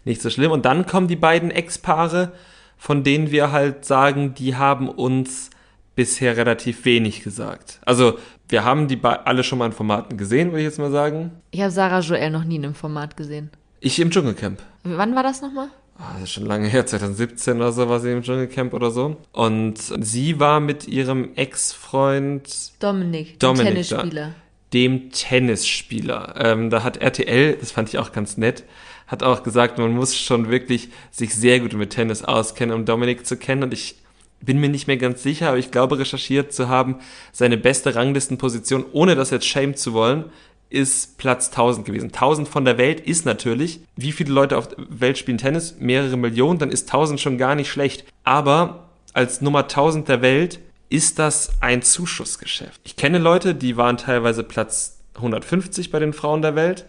nicht 0.06 0.22
so 0.22 0.30
schlimm. 0.30 0.52
Und 0.52 0.66
dann 0.66 0.86
kommen 0.86 1.08
die 1.08 1.16
beiden 1.16 1.52
Ex-Paare, 1.52 2.32
von 2.78 3.04
denen 3.04 3.30
wir 3.30 3.52
halt 3.52 3.86
sagen, 3.86 4.34
die 4.34 4.56
haben 4.56 4.90
uns 4.90 5.50
bisher 5.96 6.38
relativ 6.38 6.86
wenig 6.86 7.24
gesagt. 7.24 7.82
Also 7.86 8.18
wir 8.48 8.64
haben 8.64 8.88
die 8.88 8.98
alle 9.04 9.44
schon 9.44 9.60
mal 9.60 9.66
in 9.66 9.74
Formaten 9.74 10.18
gesehen, 10.18 10.52
würde 10.52 10.60
ich 10.60 10.66
jetzt 10.66 10.80
mal 10.80 10.92
sagen. 10.92 11.32
Ich 11.52 11.62
habe 11.62 11.72
Sarah 11.72 12.00
Joel 12.00 12.32
noch 12.32 12.46
nie 12.46 12.56
in 12.56 12.64
einem 12.64 12.74
Format 12.74 13.18
gesehen. 13.18 13.52
Ich 13.80 14.00
im 14.00 14.12
Dschungelcamp. 14.12 14.62
Wann 14.84 15.16
war 15.16 15.24
das 15.24 15.42
nochmal? 15.42 15.68
Ah, 15.98 16.14
Das 16.16 16.24
ist 16.24 16.32
schon 16.32 16.46
lange 16.46 16.68
her, 16.68 16.86
2017 16.86 17.58
oder 17.58 17.72
so 17.72 17.90
war 17.90 18.00
sie 18.00 18.12
im 18.12 18.24
Dschungelcamp 18.24 18.74
oder 18.74 18.92
so. 18.92 19.18
Und 19.32 19.76
sie 19.78 20.40
war 20.40 20.60
mit 20.60 20.88
ihrem 20.88 21.36
Ex-Freund, 21.36 22.44
Dominik, 22.80 23.40
Dominik, 23.40 23.74
Tennisspieler. 23.74 24.34
dem 24.74 25.12
Tennisspieler. 25.12 26.36
Ähm, 26.38 26.70
da 26.70 26.84
hat 26.84 26.98
RTL, 26.98 27.56
das 27.60 27.72
fand 27.72 27.90
ich 27.90 27.98
auch 28.00 28.12
ganz 28.12 28.38
nett, 28.38 28.64
hat 29.08 29.24
auch 29.24 29.44
gesagt, 29.44 29.78
man 29.78 29.92
muss 29.94 30.16
schon 30.16 30.50
wirklich 30.50 30.90
sich 31.12 31.34
sehr 31.36 31.60
gut 31.60 31.74
mit 31.74 31.90
Tennis 31.92 32.24
auskennen, 32.24 32.76
um 32.76 32.86
Dominik 32.86 33.26
zu 33.26 33.38
kennen. 33.38 33.64
Und 33.64 33.74
ich 33.74 33.96
bin 34.42 34.60
mir 34.60 34.70
nicht 34.70 34.88
mehr 34.88 34.98
ganz 34.98 35.22
sicher, 35.24 35.50
aber 35.50 35.58
ich 35.58 35.72
glaube, 35.72 36.00
recherchiert 36.00 36.54
zu 36.54 36.70
haben, 36.70 36.96
seine 37.34 37.58
beste 37.58 37.96
Ranglistenposition, 37.96 38.86
ohne 38.94 39.16
das 39.16 39.32
jetzt 39.32 39.46
shame 39.48 39.76
zu 39.76 39.92
wollen, 39.94 40.26
ist 40.70 41.18
Platz 41.18 41.50
1000 41.50 41.86
gewesen. 41.86 42.08
1000 42.08 42.48
von 42.48 42.66
der 42.66 42.78
Welt 42.78 43.00
ist 43.00 43.26
natürlich, 43.26 43.82
wie 43.96 44.12
viele 44.12 44.34
Leute 44.34 44.58
auf 44.58 44.68
der 44.68 44.78
Welt 44.90 45.18
spielen 45.18 45.38
Tennis? 45.38 45.78
Mehrere 45.80 46.18
Millionen, 46.18 46.60
dann 46.60 46.72
ist 46.72 46.88
1000 46.88 47.20
schon 47.20 47.38
gar 47.38 47.56
nicht 47.56 47.72
schlecht. 47.72 48.06
Aber 48.24 48.90
als 49.14 49.42
Nummer 49.42 49.64
1000 49.64 50.08
der 50.08 50.22
Welt 50.22 50.60
ist 50.90 51.20
das 51.20 51.54
ein 51.62 51.82
Zuschussgeschäft. 51.82 52.80
Ich 52.84 52.96
kenne 52.96 53.18
Leute, 53.18 53.56
die 53.56 53.78
waren 53.78 53.98
teilweise 53.98 54.44
Platz 54.44 55.00
150 55.16 55.92
bei 55.92 56.00
den 56.00 56.14
Frauen 56.14 56.42
der 56.42 56.56
Welt. 56.56 56.86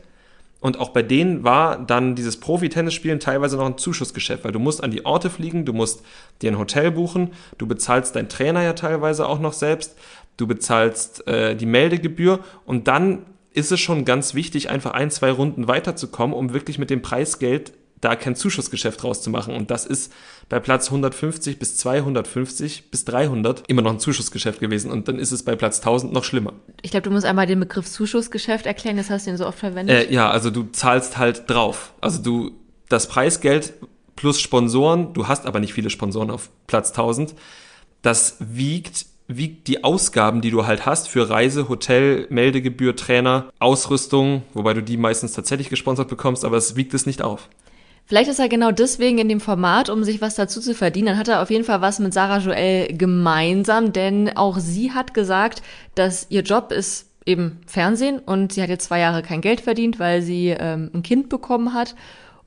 Und 0.61 0.79
auch 0.79 0.91
bei 0.91 1.03
denen 1.03 1.43
war 1.43 1.79
dann 1.79 2.15
dieses 2.15 2.39
Profi-Tennisspielen 2.39 3.19
teilweise 3.19 3.57
noch 3.57 3.65
ein 3.65 3.79
Zuschussgeschäft, 3.79 4.45
weil 4.45 4.53
du 4.53 4.59
musst 4.59 4.85
an 4.85 4.91
die 4.91 5.07
Orte 5.07 5.31
fliegen, 5.31 5.65
du 5.65 5.73
musst 5.73 6.03
dir 6.43 6.53
ein 6.53 6.59
Hotel 6.59 6.91
buchen, 6.91 7.31
du 7.57 7.67
bezahlst 7.67 8.15
deinen 8.15 8.29
Trainer 8.29 8.63
ja 8.63 8.75
teilweise 8.75 9.27
auch 9.27 9.39
noch 9.39 9.55
selbst, 9.55 9.97
du 10.37 10.47
bezahlst 10.47 11.27
äh, 11.27 11.57
die 11.57 11.65
Meldegebühr 11.65 12.41
und 12.67 12.89
dann 12.89 13.25
ist 13.53 13.73
es 13.73 13.81
schon 13.81 14.05
ganz 14.05 14.35
wichtig, 14.35 14.71
einfach 14.71 14.93
ein, 14.93 15.11
zwei 15.11 15.31
Runden 15.31 15.69
weiterzukommen, 15.69 16.37
um 16.37 16.53
wirklich 16.53 16.79
mit 16.79 16.91
dem 16.91 17.03
Preisgeld 17.03 17.73
da 18.01 18.17
kein 18.17 18.35
Zuschussgeschäft 18.35 19.05
rauszumachen. 19.05 19.55
Und 19.55 19.71
das 19.71 19.85
ist 19.85 20.13
bei 20.49 20.59
Platz 20.59 20.87
150 20.87 21.59
bis 21.59 21.77
250 21.77 22.91
bis 22.91 23.05
300 23.05 23.65
immer 23.69 23.83
noch 23.83 23.93
ein 23.93 24.01
Zuschussgeschäft 24.01 24.61
gewesen. 24.61 24.91
Und 24.91 25.09
dann 25.09 25.19
ist 25.19 25.33
es 25.33 25.43
bei 25.43 25.55
Platz 25.55 25.81
1000 25.81 26.13
noch 26.13 26.25
schlimmer. 26.25 26.55
Ich 26.83 26.93
glaube, 26.93 27.05
du 27.05 27.11
musst 27.11 27.27
einmal 27.27 27.47
den 27.47 27.61
Begriff 27.61 27.87
Zuschussgeschäft 27.87 28.67
erklären, 28.67 28.97
das 28.97 29.11
hast 29.11 29.27
du 29.27 29.31
ihn 29.31 29.37
so 29.37 29.47
oft 29.47 29.59
verwendet. 29.59 30.11
Äh, 30.11 30.15
ja, 30.15 30.31
also 30.31 30.51
du 30.51 30.65
zahlst 30.73 31.19
halt 31.19 31.49
drauf. 31.49 31.93
Also 32.01 32.23
du, 32.23 32.53
das 32.89 33.07
Preisgeld 33.07 33.75
plus 34.17 34.41
Sponsoren, 34.41 35.13
du 35.13 35.29
hast 35.29 35.47
aber 35.47 35.61
nicht 35.61 35.75
viele 35.75 35.91
Sponsoren 35.91 36.31
auf 36.31 36.51
Platz 36.67 36.91
1000, 36.91 37.35
das 38.03 38.37
wiegt, 38.39 39.07
wiegt 39.37 39.69
die 39.69 39.85
Ausgaben, 39.85 40.41
die 40.41 40.51
du 40.51 40.67
halt 40.67 40.87
hast 40.87 41.09
für 41.09 41.29
Reise, 41.31 41.69
Hotel, 41.69 42.27
Meldegebühr, 42.31 42.97
Trainer, 42.97 43.51
Ausrüstung, 43.59 44.43
wobei 44.55 44.75
du 44.75 44.83
die 44.83 44.97
meistens 44.97 45.33
tatsächlich 45.33 45.69
gesponsert 45.69 46.09
bekommst, 46.09 46.45
aber 46.45 46.57
es 46.57 46.77
wiegt 46.77 46.95
es 46.95 47.07
nicht 47.07 47.23
auf. 47.23 47.49
Vielleicht 48.07 48.29
ist 48.29 48.41
er 48.41 48.49
genau 48.49 48.73
deswegen 48.73 49.19
in 49.19 49.29
dem 49.29 49.41
Format, 49.41 49.89
um 49.89 50.03
sich 50.03 50.21
was 50.21 50.35
dazu 50.35 50.61
zu 50.61 50.75
verdienen. 50.75 51.07
Dann 51.07 51.19
hat 51.19 51.29
er 51.29 51.43
auf 51.43 51.51
jeden 51.51 51.65
Fall 51.65 51.81
was 51.81 52.01
mit 52.01 52.13
Sarah 52.13 52.39
Joel 52.39 52.89
gemeinsam, 52.97 53.93
denn 53.93 54.37
auch 54.37 54.59
sie 54.59 54.91
hat 54.91 55.15
gesagt, 55.15 55.63
dass 55.95 56.27
ihr 56.29 56.43
Job 56.43 56.73
ist 56.73 57.07
eben 57.25 57.61
Fernsehen 57.67 58.19
und 58.19 58.53
sie 58.53 58.63
hat 58.63 58.69
jetzt 58.69 58.87
zwei 58.87 58.99
Jahre 58.99 59.23
kein 59.23 59.41
Geld 59.41 59.61
verdient, 59.61 60.01
weil 60.01 60.23
sie 60.23 60.49
ähm, 60.49 60.91
ein 60.93 61.05
Kind 61.05 61.29
bekommen 61.29 61.73
hat 61.73 61.95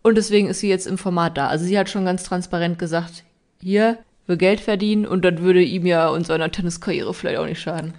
und 0.01 0.15
deswegen 0.15 0.49
ist 0.49 0.59
sie 0.59 0.67
jetzt 0.67 0.85
im 0.85 0.97
Format 0.97 1.37
da. 1.37 1.47
Also 1.47 1.63
sie 1.63 1.79
hat 1.79 1.89
schon 1.89 2.03
ganz 2.03 2.23
transparent 2.23 2.77
gesagt, 2.77 3.23
hier, 3.61 3.99
will 4.27 4.37
Geld 4.37 4.59
verdienen 4.59 5.05
und 5.05 5.23
dann 5.23 5.41
würde 5.41 5.61
ihm 5.61 5.85
ja 5.85 6.09
und 6.09 6.25
seiner 6.25 6.51
Tenniskarriere 6.51 7.13
vielleicht 7.13 7.37
auch 7.37 7.45
nicht 7.45 7.61
schaden. 7.61 7.93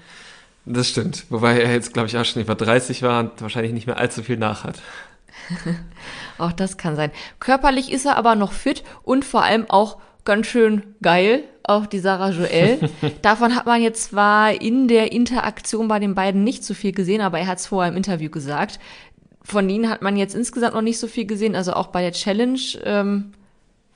Das 0.67 0.89
stimmt. 0.89 1.27
Wobei 1.29 1.61
er 1.61 1.73
jetzt, 1.73 1.93
glaube 1.93 2.09
ich, 2.09 2.17
auch 2.17 2.25
schon 2.25 2.41
über 2.41 2.55
30 2.55 3.03
war 3.03 3.21
und 3.21 3.43
wahrscheinlich 3.43 3.73
nicht 3.73 3.87
mehr 3.87 3.99
allzu 3.99 4.23
viel 4.23 4.39
nachhat. 4.39 4.81
Auch 6.39 6.53
das 6.53 6.79
kann 6.79 6.97
sein. 6.97 7.11
Körperlich 7.39 7.93
ist 7.93 8.07
er 8.07 8.17
aber 8.17 8.35
noch 8.35 8.53
fit 8.53 8.83
und 9.03 9.25
vor 9.25 9.43
allem 9.43 9.69
auch 9.69 9.99
ganz 10.25 10.47
schön 10.47 10.83
geil, 11.03 11.45
auch 11.65 11.87
die 11.87 11.99
Sarah 11.99 12.31
Joel. 12.31 12.79
Davon 13.23 13.55
hat 13.55 13.67
man 13.67 13.83
jetzt 13.83 14.11
zwar 14.11 14.61
in 14.61 14.89
der 14.89 15.13
Interaktion 15.13 15.89
bei 15.89 15.99
den 15.99 16.15
beiden 16.15 16.45
nicht 16.45 16.65
so 16.65 16.73
viel 16.73 16.93
gesehen, 16.93 17.21
aber 17.21 17.39
er 17.39 17.47
hat 17.47 17.59
es 17.59 17.67
vorher 17.67 17.91
im 17.91 17.97
Interview 17.97 18.31
gesagt. 18.31 18.79
Von 19.43 19.69
ihnen 19.69 19.91
hat 19.91 20.01
man 20.01 20.17
jetzt 20.17 20.35
insgesamt 20.35 20.75
noch 20.75 20.83
nicht 20.83 20.99
so 20.99 21.07
viel 21.07 21.27
gesehen, 21.27 21.55
also 21.55 21.75
auch 21.75 21.89
bei 21.89 22.01
der 22.01 22.13
Challenge 22.13 22.61
ähm, 22.85 23.33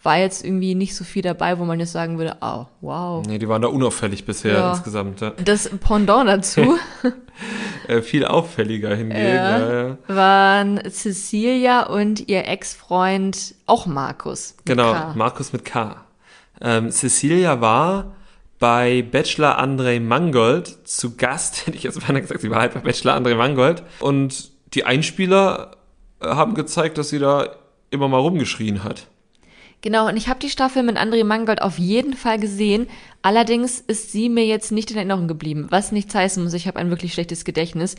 war 0.09 0.16
jetzt 0.16 0.42
irgendwie 0.42 0.75
nicht 0.75 0.97
so 0.97 1.05
viel 1.05 1.21
dabei, 1.21 1.59
wo 1.59 1.66
man 1.66 1.79
jetzt 1.81 1.92
sagen 1.92 2.16
würde, 2.16 2.38
oh, 2.40 2.64
wow. 2.81 3.27
Nee, 3.27 3.37
die 3.37 3.47
waren 3.47 3.61
da 3.61 3.68
unauffällig 3.68 4.25
bisher 4.25 4.55
Ja. 4.55 4.71
insgesamt. 4.71 5.21
Ja. 5.21 5.33
Das 5.44 5.68
Pendant 5.81 6.27
dazu 6.27 6.79
Äh, 7.88 8.01
viel 8.01 8.25
auffälliger 8.25 8.97
hingegen. 8.97 9.21
Ja. 9.21 9.59
Ja, 9.59 9.88
ja. 9.88 9.97
waren 10.09 10.81
Cecilia 10.90 11.83
und 11.87 12.27
ihr 12.29 12.49
Ex-Freund, 12.49 13.55
auch 13.66 13.85
Markus. 13.85 14.57
Genau, 14.64 14.92
K. 14.92 15.12
Markus 15.14 15.53
mit 15.53 15.66
K. 15.66 15.97
Ähm, 16.62 16.90
Cecilia 16.90 17.61
war 17.61 18.16
bei 18.59 19.03
Bachelor 19.03 19.61
André 19.62 20.01
Mangold 20.01 20.88
zu 20.88 21.16
Gast, 21.16 21.66
hätte 21.66 21.77
ich 21.77 21.83
jetzt 21.83 22.01
beinahe 22.07 22.23
gesagt, 22.23 22.40
sie 22.40 22.51
war 22.51 22.61
halt 22.61 22.73
bei 22.73 22.81
Bachelor 22.81 23.14
André 23.14 23.37
Mangold. 23.37 23.83
Und 24.01 24.51
die 24.73 24.85
Einspieler 24.85 25.73
äh, 26.21 26.29
haben 26.29 26.55
gezeigt, 26.55 26.97
dass 26.97 27.11
sie 27.11 27.18
da 27.18 27.51
immer 27.90 28.09
mal 28.09 28.18
rumgeschrien 28.18 28.83
hat. 28.85 29.07
Genau, 29.81 30.09
und 30.09 30.17
ich 30.17 30.29
habe 30.29 30.41
die 30.41 30.51
Staffel 30.51 30.83
mit 30.83 30.97
André 30.97 31.23
Mangold 31.25 31.62
auf 31.62 31.79
jeden 31.79 32.14
Fall 32.14 32.38
gesehen. 32.38 32.88
Allerdings 33.23 33.79
ist 33.81 34.11
sie 34.11 34.29
mir 34.29 34.45
jetzt 34.45 34.73
nicht 34.73 34.91
in 34.91 34.97
Erinnerung 34.97 35.29
geblieben, 35.29 35.67
was 35.71 35.93
nichts 35.93 36.14
heißen 36.14 36.43
muss. 36.43 36.53
Ich 36.55 36.67
habe 36.67 36.79
ein 36.81 36.91
wirklich 36.91 37.12
schlechtes 37.14 37.45
Gedächtnis. 37.45 37.95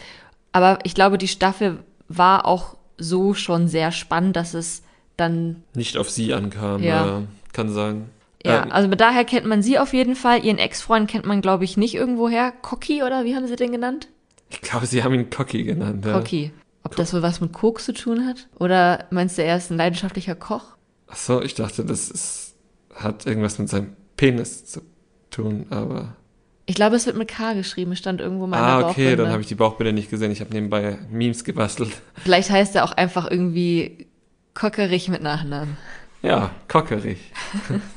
Aber 0.52 0.80
ich 0.84 0.94
glaube, 0.94 1.18
die 1.18 1.28
Staffel 1.30 1.80
war 2.10 2.46
auch 2.46 2.76
so 2.98 3.34
schon 3.34 3.68
sehr 3.70 3.92
spannend, 3.94 4.36
dass 4.36 4.54
es 4.54 4.84
dann, 5.16 5.64
Nicht 5.74 5.98
auf 5.98 6.10
sie 6.10 6.34
ankam, 6.34 6.84
Ja. 6.84 7.20
äh, 7.20 7.22
kann 7.54 7.70
sein. 7.72 8.10
ja, 8.46 8.64
Ähm, 8.64 8.72
also 8.72 8.90
daher 8.90 9.24
kennt 9.26 9.46
man 9.46 9.62
sie 9.62 9.80
auf 9.80 9.94
jeden 9.94 10.16
Fall. 10.16 10.44
Ihren 10.44 10.58
Ex-Freund 10.58 11.10
kennt 11.10 11.26
man, 11.26 11.40
glaube 11.42 11.64
ich, 11.64 11.78
nicht 11.78 11.96
irgendwoher. 11.96 12.52
Cocky 12.62 13.04
oder 13.04 13.24
wie 13.24 13.36
haben 13.36 13.48
sie 13.48 13.56
den 13.56 13.72
genannt? 13.72 14.08
ich 14.52 14.62
glaube, 14.62 14.86
sie 14.88 15.04
haben 15.04 15.14
ihn 15.14 15.30
Cocky 15.30 15.64
genannt. 15.64 16.04
Ja. 16.06 16.14
Cocky. 16.14 16.52
Ob 16.84 16.96
das 16.96 17.14
wohl 17.14 17.22
was 17.22 17.40
mit 17.40 17.54
Koks 17.54 17.86
zu 17.86 17.94
tun 17.94 18.26
hat? 18.26 18.48
Oder 18.60 19.06
meinst 19.12 19.38
du, 19.38 19.44
er 19.44 19.56
ist 19.58 19.70
ein 19.70 19.78
leidenschaftlicher 19.78 20.34
Koch? 20.36 20.64
Ach 21.12 21.16
so, 21.18 21.42
ich 21.42 21.56
dachte, 21.56 21.84
das 21.86 22.10
ist, 22.10 22.56
hat 22.96 23.26
irgendwas 23.26 23.58
mit 23.60 23.70
seinem 23.70 23.96
Penis 24.18 24.66
zu 24.66 24.82
tun, 25.32 25.66
aber. 25.70 26.16
Ich 26.66 26.76
glaube, 26.76 26.96
es 26.96 27.06
wird 27.08 27.18
mit 27.18 27.28
K 27.28 27.54
geschrieben. 27.54 27.94
Es 27.94 28.00
stand 28.00 28.22
irgendwo 28.22 28.46
mal 28.46 28.58
Ah, 28.60 28.78
okay, 28.78 28.84
Bauchbinde. 28.86 29.16
dann 29.18 29.32
habe 29.32 29.42
ich 29.42 29.48
die 29.48 29.56
Bauchbinde 29.56 29.92
nicht 29.92 30.12
gesehen. 30.12 30.32
Ich 30.32 30.40
habe 30.40 30.54
nebenbei 30.54 31.00
Memes 31.10 31.44
gebastelt. 31.44 31.92
Vielleicht 32.16 32.52
heißt 32.52 32.76
er 32.76 32.84
auch 32.84 32.92
einfach 32.92 33.30
irgendwie 33.30 34.08
Kockerich 34.54 35.10
mit 35.10 35.24
Nachnamen. 35.24 35.78
Ja, 36.22 36.52
Kockerich. 36.68 37.32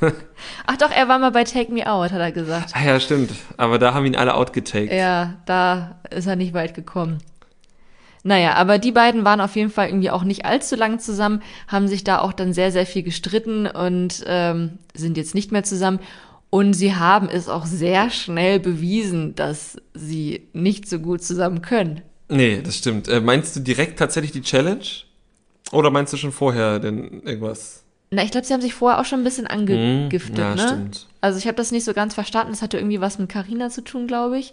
Ach 0.67 0.77
doch, 0.77 0.91
er 0.91 1.09
war 1.09 1.19
mal 1.19 1.33
bei 1.33 1.45
Take 1.45 1.73
Me 1.73 1.91
Out, 1.91 2.13
hat 2.13 2.21
er 2.21 2.33
gesagt. 2.33 2.71
Ah 2.75 2.85
ja, 2.85 3.01
stimmt. 3.01 3.31
Aber 3.57 3.79
da 3.79 3.95
haben 3.95 4.07
ihn 4.07 4.17
alle 4.17 4.35
outgetaked. 4.35 4.93
Ja, 4.93 5.35
da 5.45 6.01
ist 6.11 6.27
er 6.27 6.37
nicht 6.37 6.55
weit 6.55 6.73
gekommen. 6.75 7.19
Naja, 8.25 8.55
aber 8.55 8.79
die 8.79 8.93
beiden 8.93 9.25
waren 9.25 9.41
auf 9.41 9.57
jeden 9.57 9.71
Fall 9.71 9.89
irgendwie 9.89 10.11
auch 10.11 10.23
nicht 10.23 10.45
allzu 10.45 10.77
lang 10.77 11.01
zusammen, 11.01 11.43
haben 11.67 11.89
sich 11.89 12.05
da 12.05 12.21
auch 12.21 12.33
dann 12.33 12.53
sehr, 12.53 12.71
sehr 12.71 12.87
viel 12.87 13.03
gestritten 13.03 13.67
und 13.67 14.23
ähm, 14.27 14.79
sind 14.95 15.17
jetzt 15.17 15.35
nicht 15.35 15.51
mehr 15.51 15.65
zusammen. 15.65 15.99
Und 16.51 16.75
sie 16.75 16.95
haben 16.95 17.29
es 17.29 17.49
auch 17.49 17.67
sehr 17.67 18.11
schnell 18.11 18.61
bewiesen, 18.61 19.35
dass 19.35 19.77
sie 19.95 20.47
nicht 20.53 20.89
so 20.89 20.99
gut 21.01 21.23
zusammen 21.23 21.63
können. 21.63 22.03
Nee, 22.29 22.61
das 22.63 22.77
stimmt. 22.77 23.09
Äh, 23.09 23.21
meinst 23.21 23.57
du 23.57 23.61
direkt 23.61 23.99
tatsächlich 23.99 24.33
die 24.33 24.43
Challenge? 24.43 24.85
Oder 25.73 25.91
meinst 25.91 26.13
du 26.13 26.17
schon 26.19 26.33
vorher 26.33 26.79
denn 26.79 27.23
irgendwas? 27.25 27.83
Na, 28.11 28.23
ich 28.23 28.31
glaube, 28.31 28.47
sie 28.47 28.53
haben 28.53 28.61
sich 28.61 28.75
vorher 28.75 29.01
auch 29.01 29.07
schon 29.07 29.21
ein 29.21 29.25
bisschen 29.25 29.47
angegiftet, 29.47 30.37
Hm, 30.37 30.43
ja, 30.45 30.55
ne? 30.55 30.61
stimmt. 30.61 31.07
Also 31.23 31.39
ich 31.39 31.47
habe 31.47 31.57
das 31.57 31.73
nicht 31.73 31.85
so 31.85 31.95
ganz 31.95 32.13
verstanden. 32.15 32.53
Das 32.53 32.61
hatte 32.61 32.77
irgendwie 32.77 33.01
was 33.01 33.19
mit 33.19 33.31
Carina 33.31 33.71
zu 33.71 33.83
tun, 33.83 34.07
glaube 34.07 34.39
ich. 34.39 34.53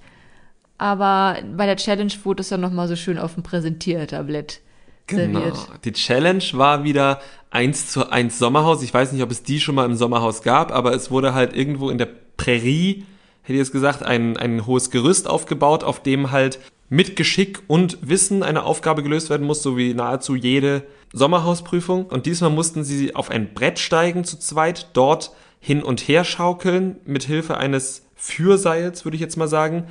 Aber 0.79 1.37
bei 1.55 1.67
der 1.67 1.75
Challenge 1.75 2.11
wurde 2.23 2.41
es 2.41 2.49
ja 2.49 2.57
nochmal 2.57 2.87
so 2.87 2.95
schön 2.95 3.19
auf 3.19 3.35
dem 3.35 3.43
Präsentiertablett 3.43 4.61
Genau. 5.09 5.39
serviert. 5.39 5.85
Die 5.85 5.93
Challenge 5.93 6.43
war 6.53 6.83
wieder 6.83 7.19
1 7.51 7.91
zu 7.91 8.11
1 8.11 8.37
Sommerhaus. 8.37 8.83
Ich 8.83 8.93
weiß 8.93 9.11
nicht, 9.11 9.23
ob 9.23 9.31
es 9.31 9.43
die 9.43 9.59
schon 9.59 9.75
mal 9.75 9.85
im 9.85 9.95
Sommerhaus 9.95 10.41
gab, 10.43 10.71
aber 10.71 10.93
es 10.93 11.11
wurde 11.11 11.33
halt 11.33 11.55
irgendwo 11.55 11.89
in 11.89 11.97
der 11.97 12.07
Prärie, 12.37 13.05
hätte 13.41 13.53
ich 13.53 13.59
jetzt 13.59 13.71
gesagt, 13.71 14.03
ein, 14.03 14.37
ein 14.37 14.65
hohes 14.65 14.91
Gerüst 14.91 15.27
aufgebaut, 15.27 15.83
auf 15.83 16.01
dem 16.01 16.31
halt 16.31 16.59
mit 16.89 17.15
Geschick 17.15 17.61
und 17.67 17.97
Wissen 18.01 18.43
eine 18.43 18.63
Aufgabe 18.63 19.03
gelöst 19.03 19.29
werden 19.29 19.45
muss, 19.45 19.61
so 19.61 19.77
wie 19.77 19.93
nahezu 19.93 20.35
jede 20.35 20.83
Sommerhausprüfung. 21.13 22.05
Und 22.05 22.25
diesmal 22.25 22.51
mussten 22.51 22.83
sie 22.83 23.15
auf 23.15 23.29
ein 23.29 23.53
Brett 23.53 23.79
steigen 23.79 24.23
zu 24.23 24.37
zweit, 24.37 24.89
dort 24.93 25.31
hin 25.59 25.83
und 25.83 26.01
her 26.01 26.23
schaukeln, 26.23 26.97
mit 27.05 27.23
Hilfe 27.23 27.57
eines 27.57 28.05
Fürseils, 28.15 29.05
würde 29.05 29.15
ich 29.15 29.21
jetzt 29.21 29.37
mal 29.37 29.47
sagen, 29.47 29.85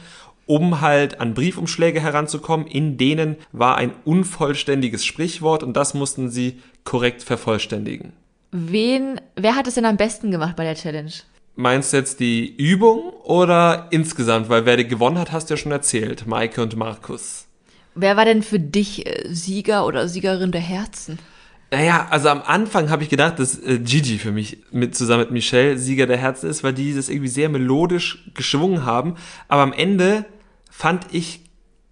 um 0.49 0.81
halt 0.81 1.21
an 1.21 1.35
Briefumschläge 1.35 2.01
heranzukommen. 2.01 2.67
In 2.67 2.97
denen 2.97 3.37
war 3.53 3.77
ein 3.77 3.93
unvollständiges 4.05 5.05
Sprichwort 5.05 5.63
und 5.63 5.77
das 5.77 5.95
mussten 5.95 6.31
sie 6.31 6.61
korrekt 6.85 7.23
vervollständigen. 7.23 8.15
Wen, 8.51 9.21
wer 9.37 9.55
hat 9.55 9.67
es 9.67 9.75
denn 9.75 9.85
am 9.85 9.99
besten 9.99 10.31
gemacht 10.31 10.57
bei 10.57 10.65
der 10.65 10.75
Challenge? 10.75 11.13
Meinst 11.55 11.93
du 11.93 11.99
jetzt 11.99 12.21
die 12.21 12.57
Übung 12.57 13.11
oder 13.25 13.89
insgesamt? 13.91 14.49
Weil 14.49 14.65
wer 14.65 14.77
die 14.77 14.89
gewonnen 14.89 15.19
hat, 15.19 15.33
hast 15.33 15.51
du 15.51 15.55
ja 15.55 15.59
schon 15.59 15.73
erzählt. 15.73 16.27
Maike 16.27 16.63
und 16.63 16.77
Markus. 16.77 17.47
Wer 17.95 18.17
war 18.17 18.25
denn 18.25 18.43
für 18.43 18.61
dich 18.61 19.07
äh, 19.07 19.29
Sieger 19.29 19.85
oder 19.85 20.09
Siegerin 20.09 20.53
der 20.53 20.61
Herzen? 20.61 21.19
Naja, 21.71 22.07
also 22.11 22.31
am 22.31 22.43
Anfang 22.43 22.89
habe 22.89 23.03
ich 23.03 23.11
gedacht, 23.11 23.39
dass 23.39 23.59
äh, 23.59 23.79
Gigi 23.79 24.19
für 24.19 24.33
mich 24.33 24.59
mit 24.71 24.95
zusammen 24.95 25.25
mit 25.25 25.33
Michelle 25.33 25.77
Sieger 25.77 26.07
der 26.07 26.17
Herzen 26.17 26.49
ist, 26.49 26.65
weil 26.65 26.73
die 26.73 26.95
das 26.95 27.11
irgendwie 27.11 27.29
sehr 27.29 27.51
melodisch 27.51 28.25
geschwungen 28.35 28.87
haben. 28.87 29.17
Aber 29.49 29.63
am 29.63 29.75
Ende 29.75 30.25
fand 30.79 31.13
ich 31.13 31.41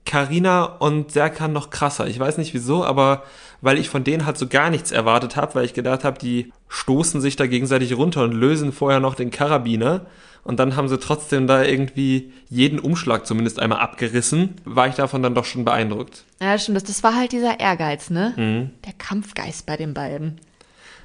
Karina 0.04 0.62
und 0.62 1.10
Serkan 1.10 1.52
noch 1.52 1.70
krasser. 1.70 2.06
Ich 2.06 2.20
weiß 2.20 2.38
nicht 2.38 2.54
wieso, 2.54 2.84
aber 2.84 3.24
weil 3.60 3.78
ich 3.78 3.88
von 3.88 4.04
denen 4.04 4.26
halt 4.26 4.38
so 4.38 4.46
gar 4.46 4.70
nichts 4.70 4.92
erwartet 4.92 5.34
habe, 5.34 5.56
weil 5.56 5.64
ich 5.64 5.74
gedacht 5.74 6.04
habe, 6.04 6.20
die 6.20 6.52
stoßen 6.68 7.20
sich 7.20 7.34
da 7.34 7.48
gegenseitig 7.48 7.96
runter 7.96 8.22
und 8.22 8.30
lösen 8.30 8.72
vorher 8.72 9.00
noch 9.00 9.16
den 9.16 9.32
Karabiner. 9.32 10.06
Und 10.44 10.60
dann 10.60 10.76
haben 10.76 10.86
sie 10.86 11.00
trotzdem 11.00 11.48
da 11.48 11.64
irgendwie 11.64 12.32
jeden 12.48 12.78
Umschlag 12.78 13.26
zumindest 13.26 13.58
einmal 13.58 13.80
abgerissen. 13.80 14.54
War 14.64 14.86
ich 14.86 14.94
davon 14.94 15.20
dann 15.20 15.34
doch 15.34 15.46
schon 15.46 15.64
beeindruckt. 15.64 16.22
Ja, 16.40 16.56
stimmt. 16.56 16.76
Das, 16.76 16.84
das 16.84 17.02
war 17.02 17.16
halt 17.16 17.32
dieser 17.32 17.58
Ehrgeiz, 17.58 18.10
ne? 18.10 18.34
Mhm. 18.36 18.70
Der 18.84 18.92
Kampfgeist 18.92 19.66
bei 19.66 19.76
den 19.76 19.94
beiden. 19.94 20.40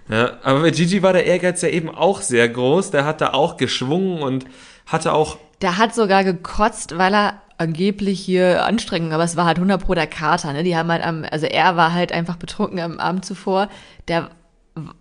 Ja, 0.08 0.38
aber 0.44 0.62
bei 0.62 0.70
Gigi 0.70 1.02
war 1.02 1.14
der 1.14 1.26
Ehrgeiz 1.26 1.64
ja 1.64 1.70
eben 1.70 1.90
auch 1.90 2.22
sehr 2.22 2.48
groß. 2.48 2.92
Der 2.92 3.06
hat 3.06 3.22
da 3.22 3.34
auch 3.34 3.58
geschwungen 3.58 4.22
und 4.22 4.46
hatte 4.86 5.14
auch. 5.14 5.40
Der 5.62 5.78
hat 5.78 5.94
sogar 5.94 6.24
gekotzt, 6.24 6.98
weil 6.98 7.14
er 7.14 7.42
angeblich 7.58 8.20
hier 8.20 8.66
Anstrengung, 8.66 9.14
aber 9.14 9.24
es 9.24 9.36
war 9.36 9.46
halt 9.46 9.58
100 9.58 9.84
pro 9.84 9.94
der 9.94 10.08
Kater, 10.08 10.52
ne? 10.54 10.64
Die 10.64 10.76
haben 10.76 10.92
halt 10.92 11.06
am, 11.06 11.24
also 11.30 11.46
er 11.46 11.78
war 11.78 11.94
halt 11.94 12.12
einfach 12.12 12.38
betrunken 12.38 12.80
am 12.80 13.00
Abend 13.00 13.24
zuvor. 13.24 13.70
Der 14.08 14.32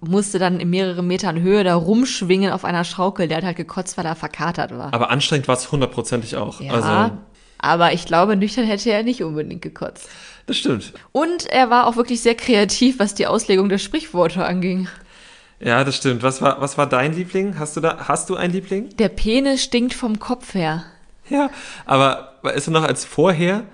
musste 0.01 0.39
dann 0.39 0.61
in 0.61 0.69
mehrere 0.69 1.03
Metern 1.03 1.41
Höhe 1.41 1.65
da 1.65 1.75
rumschwingen 1.75 2.53
auf 2.53 2.65
einer 2.65 2.85
Schaukel. 2.85 3.29
Der 3.29 3.39
hat 3.39 3.45
halt 3.45 3.57
gekotzt, 3.57 3.97
weil 3.97 4.05
er 4.05 4.17
verkatert 4.17 4.77
war. 4.77 4.93
Aber 4.93 5.11
anstrengend 5.11 5.49
war 5.49 5.57
es 5.57 5.73
hundertprozentig 5.73 6.37
auch. 6.37 6.61
Ja, 6.61 6.73
also, 6.73 7.17
aber 7.59 7.93
ich 7.93 8.05
glaube, 8.07 8.37
nüchtern 8.37 8.65
hätte 8.65 8.91
er 8.91 9.03
nicht 9.03 9.23
unbedingt 9.23 9.63
gekotzt. 9.63 10.09
Das 10.47 10.57
stimmt. 10.57 10.93
Und 11.13 11.47
er 11.47 11.71
war 11.71 11.87
auch 11.87 11.97
wirklich 11.97 12.21
sehr 12.21 12.35
kreativ, 12.35 12.99
was 12.99 13.15
die 13.15 13.27
Auslegung 13.27 13.69
der 13.69 13.79
Sprichworte 13.79 14.45
anging. 14.45 14.89
Ja, 15.61 15.85
das 15.85 15.97
stimmt. 15.97 16.23
Was 16.23 16.41
war, 16.41 16.61
was 16.61 16.79
war 16.79 16.89
dein 16.89 17.13
Liebling? 17.13 17.59
Hast 17.59 17.77
du 17.77 17.81
da, 17.81 18.09
hast 18.09 18.31
du 18.31 18.37
einen 18.37 18.53
Liebling? 18.53 18.97
Der 18.97 19.11
Penis 19.11 19.63
stinkt 19.63 19.95
vom 19.95 20.19
Kopf 20.19 20.55
her. 20.55 20.85
Ja, 21.29 21.51
aber 21.85 22.41
ist 22.55 22.67
er 22.67 22.73
noch 22.73 22.83
als 22.83 23.05
vorher, 23.05 23.65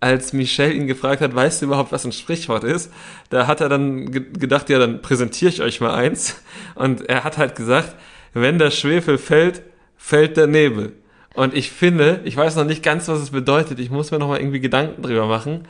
als 0.00 0.32
Michelle 0.32 0.72
ihn 0.72 0.86
gefragt 0.86 1.22
hat, 1.22 1.34
weißt 1.34 1.62
du 1.62 1.66
überhaupt, 1.66 1.92
was 1.92 2.04
ein 2.04 2.12
Sprichwort 2.12 2.64
ist? 2.64 2.92
Da 3.30 3.46
hat 3.46 3.60
er 3.60 3.68
dann 3.68 4.10
gedacht, 4.10 4.68
ja, 4.68 4.78
dann 4.78 5.00
präsentiere 5.00 5.50
ich 5.50 5.62
euch 5.62 5.80
mal 5.80 5.94
eins. 5.94 6.36
Und 6.74 7.08
er 7.08 7.24
hat 7.24 7.38
halt 7.38 7.54
gesagt, 7.54 7.94
wenn 8.34 8.58
der 8.58 8.70
Schwefel 8.70 9.16
fällt, 9.16 9.62
fällt 9.96 10.36
der 10.36 10.46
Nebel. 10.46 10.92
Und 11.34 11.54
ich 11.54 11.70
finde, 11.70 12.20
ich 12.24 12.36
weiß 12.36 12.56
noch 12.56 12.64
nicht 12.64 12.82
ganz, 12.82 13.08
was 13.08 13.20
es 13.20 13.30
bedeutet. 13.30 13.78
Ich 13.78 13.90
muss 13.90 14.10
mir 14.10 14.18
noch 14.18 14.28
mal 14.28 14.38
irgendwie 14.38 14.60
Gedanken 14.60 15.02
drüber 15.02 15.26
machen. 15.26 15.66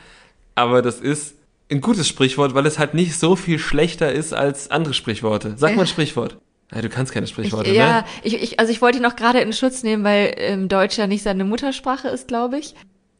Aber 0.54 0.80
das 0.80 1.00
ist 1.00 1.35
ein 1.70 1.80
gutes 1.80 2.08
Sprichwort, 2.08 2.54
weil 2.54 2.66
es 2.66 2.78
halt 2.78 2.94
nicht 2.94 3.18
so 3.18 3.36
viel 3.36 3.58
schlechter 3.58 4.12
ist 4.12 4.32
als 4.32 4.70
andere 4.70 4.94
Sprichworte. 4.94 5.54
Sag 5.56 5.74
mal 5.74 5.82
ein 5.82 5.86
Sprichwort. 5.86 6.38
Ja, 6.74 6.82
du 6.82 6.88
kannst 6.88 7.12
keine 7.12 7.26
Sprichworte, 7.26 7.70
ich, 7.70 7.76
ja, 7.76 8.00
ne? 8.00 8.04
ich, 8.24 8.42
ich, 8.42 8.60
also 8.60 8.72
ich 8.72 8.82
wollte 8.82 8.98
ihn 8.98 9.02
noch 9.02 9.14
gerade 9.14 9.40
in 9.40 9.52
Schutz 9.52 9.84
nehmen, 9.84 10.02
weil 10.02 10.34
ähm, 10.36 10.68
Deutsch 10.68 10.98
ja 10.98 11.06
nicht 11.06 11.22
seine 11.22 11.44
Muttersprache 11.44 12.08
ist, 12.08 12.26
glaube 12.26 12.58
ich. 12.58 12.74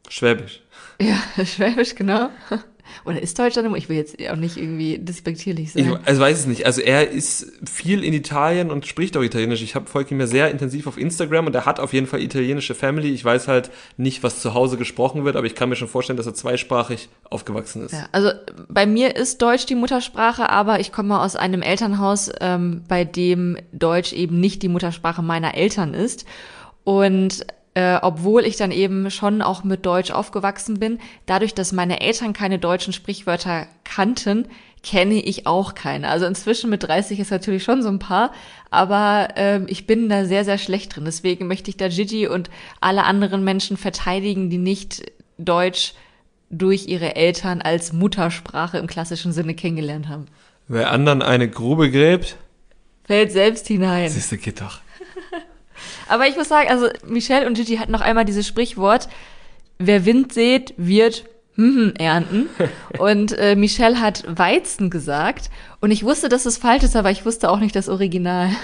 Schwäbisch. 0.08 0.62
Ja, 1.00 1.16
Schwäbisch, 1.44 1.94
genau. 1.94 2.30
Oder 3.04 3.22
ist 3.22 3.38
Deutsch 3.38 3.54
dann 3.54 3.74
Ich 3.74 3.88
will 3.88 3.96
jetzt 3.96 4.16
auch 4.30 4.36
nicht 4.36 4.56
irgendwie 4.56 4.98
despektierlich 4.98 5.72
sein. 5.72 5.84
Ich 5.84 6.06
also 6.06 6.20
weiß 6.20 6.40
es 6.40 6.46
nicht. 6.46 6.66
Also 6.66 6.80
er 6.80 7.10
ist 7.10 7.52
viel 7.70 8.04
in 8.04 8.12
Italien 8.12 8.70
und 8.70 8.86
spricht 8.86 9.16
auch 9.16 9.22
Italienisch. 9.22 9.62
Ich 9.62 9.74
habe 9.74 9.86
folge 9.86 10.14
ihm 10.14 10.20
ja 10.20 10.26
sehr 10.26 10.50
intensiv 10.50 10.86
auf 10.86 10.98
Instagram 10.98 11.46
und 11.46 11.54
er 11.54 11.66
hat 11.66 11.80
auf 11.80 11.92
jeden 11.92 12.06
Fall 12.06 12.20
italienische 12.20 12.74
Family. 12.74 13.10
Ich 13.12 13.24
weiß 13.24 13.48
halt 13.48 13.70
nicht, 13.96 14.22
was 14.22 14.40
zu 14.40 14.54
Hause 14.54 14.76
gesprochen 14.76 15.24
wird, 15.24 15.36
aber 15.36 15.46
ich 15.46 15.54
kann 15.54 15.68
mir 15.68 15.76
schon 15.76 15.88
vorstellen, 15.88 16.16
dass 16.16 16.26
er 16.26 16.34
zweisprachig 16.34 17.08
aufgewachsen 17.30 17.84
ist. 17.84 17.92
Ja, 17.92 18.08
also 18.12 18.30
bei 18.68 18.86
mir 18.86 19.16
ist 19.16 19.42
Deutsch 19.42 19.66
die 19.66 19.74
Muttersprache, 19.74 20.50
aber 20.50 20.80
ich 20.80 20.92
komme 20.92 21.20
aus 21.20 21.36
einem 21.36 21.62
Elternhaus, 21.62 22.30
ähm, 22.40 22.82
bei 22.88 23.04
dem 23.04 23.56
Deutsch 23.72 24.12
eben 24.12 24.40
nicht 24.40 24.62
die 24.62 24.68
Muttersprache 24.68 25.22
meiner 25.22 25.54
Eltern 25.54 25.94
ist. 25.94 26.24
Und 26.84 27.44
äh, 27.76 27.98
obwohl 28.00 28.46
ich 28.46 28.56
dann 28.56 28.70
eben 28.70 29.10
schon 29.10 29.42
auch 29.42 29.62
mit 29.62 29.84
Deutsch 29.84 30.10
aufgewachsen 30.10 30.80
bin. 30.80 30.98
Dadurch, 31.26 31.52
dass 31.52 31.72
meine 31.72 32.00
Eltern 32.00 32.32
keine 32.32 32.58
deutschen 32.58 32.94
Sprichwörter 32.94 33.66
kannten, 33.84 34.48
kenne 34.82 35.16
ich 35.16 35.46
auch 35.46 35.74
keine. 35.74 36.08
Also 36.08 36.24
inzwischen 36.24 36.70
mit 36.70 36.84
30 36.84 37.20
ist 37.20 37.30
natürlich 37.30 37.64
schon 37.64 37.82
so 37.82 37.90
ein 37.90 37.98
paar, 37.98 38.32
aber 38.70 39.28
ähm, 39.36 39.66
ich 39.68 39.86
bin 39.86 40.08
da 40.08 40.24
sehr, 40.24 40.46
sehr 40.46 40.56
schlecht 40.56 40.96
drin. 40.96 41.04
Deswegen 41.04 41.48
möchte 41.48 41.68
ich 41.68 41.76
da 41.76 41.88
Gigi 41.88 42.26
und 42.26 42.48
alle 42.80 43.04
anderen 43.04 43.44
Menschen 43.44 43.76
verteidigen, 43.76 44.48
die 44.48 44.56
nicht 44.58 45.12
Deutsch 45.36 45.92
durch 46.48 46.86
ihre 46.86 47.14
Eltern 47.14 47.60
als 47.60 47.92
Muttersprache 47.92 48.78
im 48.78 48.86
klassischen 48.86 49.32
Sinne 49.32 49.52
kennengelernt 49.52 50.08
haben. 50.08 50.24
Wer 50.66 50.92
anderen 50.92 51.20
eine 51.20 51.50
Grube 51.50 51.90
gräbt, 51.90 52.36
fällt 53.04 53.32
selbst 53.32 53.66
hinein. 53.66 54.08
Siehste, 54.08 54.38
geht 54.38 54.62
doch. 54.62 54.80
Aber 56.08 56.26
ich 56.26 56.36
muss 56.36 56.48
sagen, 56.48 56.68
also 56.68 56.88
Michelle 57.06 57.46
und 57.46 57.54
Gigi 57.54 57.76
hatten 57.76 57.92
noch 57.92 58.00
einmal 58.00 58.24
dieses 58.24 58.46
Sprichwort, 58.46 59.08
wer 59.78 60.04
Wind 60.04 60.32
sät, 60.32 60.74
wird 60.76 61.24
ernten. 61.98 62.48
Und 62.98 63.32
äh, 63.32 63.56
Michelle 63.56 64.00
hat 64.00 64.24
Weizen 64.28 64.90
gesagt. 64.90 65.50
Und 65.80 65.90
ich 65.90 66.04
wusste, 66.04 66.28
dass 66.28 66.46
es 66.46 66.58
falsch 66.58 66.84
ist, 66.84 66.96
aber 66.96 67.10
ich 67.10 67.24
wusste 67.24 67.50
auch 67.50 67.58
nicht 67.58 67.76
das 67.76 67.88
Original. 67.88 68.50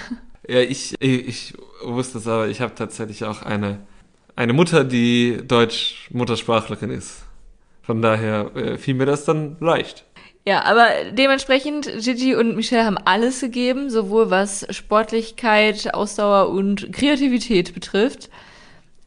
Ja, 0.49 0.59
ich, 0.59 1.01
ich 1.01 1.55
wusste 1.85 2.19
es, 2.19 2.27
aber 2.27 2.49
ich 2.49 2.61
habe 2.61 2.75
tatsächlich 2.75 3.23
auch 3.23 3.43
eine, 3.43 3.79
eine 4.35 4.53
Mutter, 4.53 4.83
die 4.83 5.39
Deutsch-Muttersprachlerin 5.47 6.91
ist. 6.91 7.23
Von 7.83 8.03
daher 8.03 8.51
äh, 8.57 8.77
fiel 8.77 8.95
mir 8.95 9.07
das 9.07 9.25
dann 9.25 9.57
leicht. 9.61 10.05
Ja, 10.45 10.65
aber 10.65 10.89
dementsprechend, 11.13 11.89
Gigi 12.01 12.35
und 12.35 12.57
Michelle 12.57 12.85
haben 12.85 12.99
alles 12.99 13.41
gegeben, 13.41 13.91
sowohl 13.91 14.31
was 14.31 14.67
Sportlichkeit, 14.71 15.95
Ausdauer 15.95 16.49
und 16.49 16.93
Kreativität 16.93 17.75
betrifft. 17.75 18.29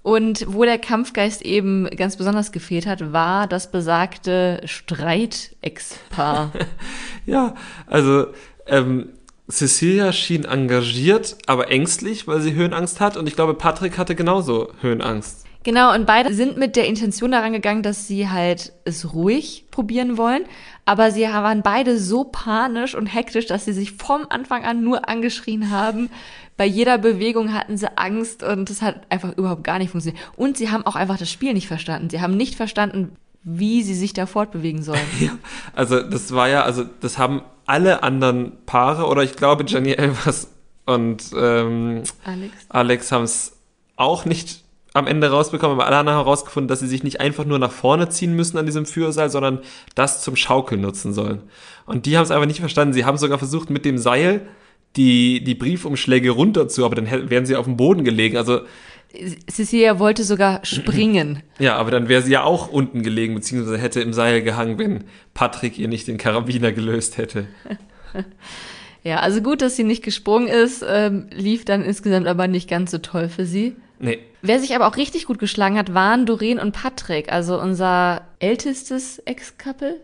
Und 0.02 0.46
wo 0.48 0.64
der 0.64 0.78
Kampfgeist 0.78 1.42
eben 1.42 1.90
ganz 1.90 2.16
besonders 2.16 2.52
gefehlt 2.52 2.86
hat, 2.86 3.12
war 3.12 3.48
das 3.48 3.72
besagte 3.72 4.62
Streitex-Paar. 4.64 6.52
ja, 7.26 7.56
also 7.88 8.28
ähm, 8.68 9.10
Cecilia 9.50 10.14
schien 10.14 10.46
engagiert, 10.46 11.38
aber 11.48 11.70
ängstlich, 11.70 12.28
weil 12.28 12.40
sie 12.42 12.54
Höhenangst 12.54 13.00
hat. 13.00 13.18
Und 13.18 13.28
ich 13.28 13.36
glaube, 13.36 13.56
Patrick 13.56 13.98
hatte 13.98 14.16
genauso 14.16 14.72
Höhenangst. 14.82 15.45
Genau, 15.66 15.96
und 15.96 16.06
beide 16.06 16.32
sind 16.32 16.58
mit 16.58 16.76
der 16.76 16.86
Intention 16.86 17.32
daran 17.32 17.52
gegangen, 17.52 17.82
dass 17.82 18.08
sie 18.08 18.30
halt 18.30 18.72
es 18.86 19.16
ruhig 19.16 19.66
probieren 19.72 20.16
wollen. 20.16 20.46
Aber 20.86 21.10
sie 21.10 21.24
waren 21.24 21.64
beide 21.64 21.98
so 21.98 22.24
panisch 22.24 22.94
und 22.94 23.08
hektisch, 23.08 23.48
dass 23.48 23.66
sie 23.66 23.74
sich 23.74 23.94
vom 23.94 24.28
Anfang 24.30 24.64
an 24.64 24.84
nur 24.84 25.10
angeschrien 25.10 25.72
haben. 25.72 26.12
Bei 26.56 26.68
jeder 26.68 27.00
Bewegung 27.00 27.52
hatten 27.52 27.78
sie 27.78 27.98
Angst 27.98 28.44
und 28.44 28.70
es 28.70 28.84
hat 28.84 29.08
einfach 29.10 29.36
überhaupt 29.36 29.64
gar 29.64 29.80
nicht 29.80 29.90
funktioniert. 29.90 30.24
Und 30.36 30.56
sie 30.56 30.70
haben 30.70 30.86
auch 30.86 30.96
einfach 30.96 31.18
das 31.18 31.32
Spiel 31.32 31.54
nicht 31.54 31.68
verstanden. 31.68 32.12
Sie 32.12 32.22
haben 32.22 32.38
nicht 32.38 32.54
verstanden, 32.54 33.16
wie 33.42 33.82
sie 33.82 33.96
sich 33.96 34.14
da 34.14 34.28
fortbewegen 34.28 34.84
sollen. 34.84 35.00
Ja, 35.20 35.32
also 35.74 36.00
das 36.00 36.32
war 36.32 36.48
ja, 36.48 36.62
also 36.62 36.86
das 37.02 37.18
haben 37.18 37.42
alle 37.66 38.04
anderen 38.04 38.52
Paare 38.68 39.08
oder 39.08 39.24
ich 39.24 39.36
glaube 39.36 39.66
Jenny 39.68 39.94
Elvers 39.94 40.48
und 40.86 41.24
ähm, 41.36 42.04
Alex, 42.24 42.54
Alex 42.70 43.12
haben 43.12 43.24
es 43.24 43.58
auch 43.96 44.26
nicht 44.26 44.65
am 44.96 45.08
Ende 45.08 45.30
rausbekommen, 45.30 45.78
aber 45.78 45.88
alle 45.88 45.98
haben 45.98 46.08
herausgefunden, 46.08 46.70
dass 46.70 46.80
sie 46.80 46.88
sich 46.88 47.04
nicht 47.04 47.20
einfach 47.20 47.44
nur 47.44 47.60
nach 47.60 47.72
vorne 47.72 48.08
ziehen 48.08 48.34
müssen 48.34 48.58
an 48.58 48.66
diesem 48.66 48.86
Führerseil, 48.86 49.30
sondern 49.30 49.60
das 49.94 50.22
zum 50.22 50.38
Schaukeln 50.38 50.80
nutzen 50.80 51.14
sollen. 51.14 51.42
Und 51.86 52.06
die 52.06 52.16
haben 52.16 52.24
es 52.24 52.32
einfach 52.32 52.48
nicht 52.48 52.62
verstanden. 52.62 52.94
Sie 52.94 53.04
haben 53.04 53.18
sogar 53.18 53.38
versucht, 53.38 53.70
mit 53.70 53.84
dem 53.84 53.98
Seil 53.98 54.48
die, 54.96 55.44
die 55.44 55.54
Briefumschläge 55.54 56.32
runter 56.32 56.70
zu, 56.70 56.86
aber 56.86 56.96
dann 56.96 57.30
wären 57.30 57.46
sie 57.46 57.58
auf 57.58 57.66
dem 57.66 57.76
Boden 57.76 58.06
gelegen. 58.06 58.38
Also 58.38 58.62
Cecilia 59.50 60.00
wollte 60.00 60.24
sogar 60.24 60.66
springen. 60.66 61.44
Ja, 61.60 61.76
aber 61.76 61.92
dann 61.92 62.08
wäre 62.08 62.22
sie 62.22 62.32
ja 62.32 62.44
auch 62.44 62.70
unten 62.70 63.02
gelegen, 63.02 63.36
beziehungsweise 63.36 63.78
hätte 63.78 64.00
im 64.00 64.14
Seil 64.14 64.44
gehangen, 64.44 64.78
wenn 64.78 65.04
Patrick 65.34 65.78
ihr 65.78 65.90
nicht 65.90 66.08
den 66.08 66.18
Karabiner 66.18 66.72
gelöst 66.72 67.18
hätte. 67.18 67.48
ja, 69.06 69.20
also 69.20 69.42
gut, 69.42 69.62
dass 69.62 69.76
sie 69.76 69.84
nicht 69.84 70.04
gesprungen 70.04 70.48
ist, 70.48 70.84
ähm, 70.88 71.28
lief 71.32 71.64
dann 71.64 71.84
insgesamt 71.84 72.28
aber 72.28 72.48
nicht 72.48 72.68
ganz 72.68 72.90
so 72.90 72.98
toll 72.98 73.30
für 73.30 73.46
sie. 73.46 73.76
Nee. 74.00 74.20
Wer 74.42 74.60
sich 74.60 74.76
aber 74.76 74.88
auch 74.88 74.98
richtig 74.98 75.26
gut 75.26 75.40
geschlagen 75.40 75.78
hat, 75.78 75.94
waren 75.94 76.26
Doreen 76.26 76.60
und 76.60 76.72
Patrick, 76.72 77.32
also 77.32 77.60
unser 77.62 78.22
ältestes 78.40 79.20
Ex-Couple. 79.20 79.98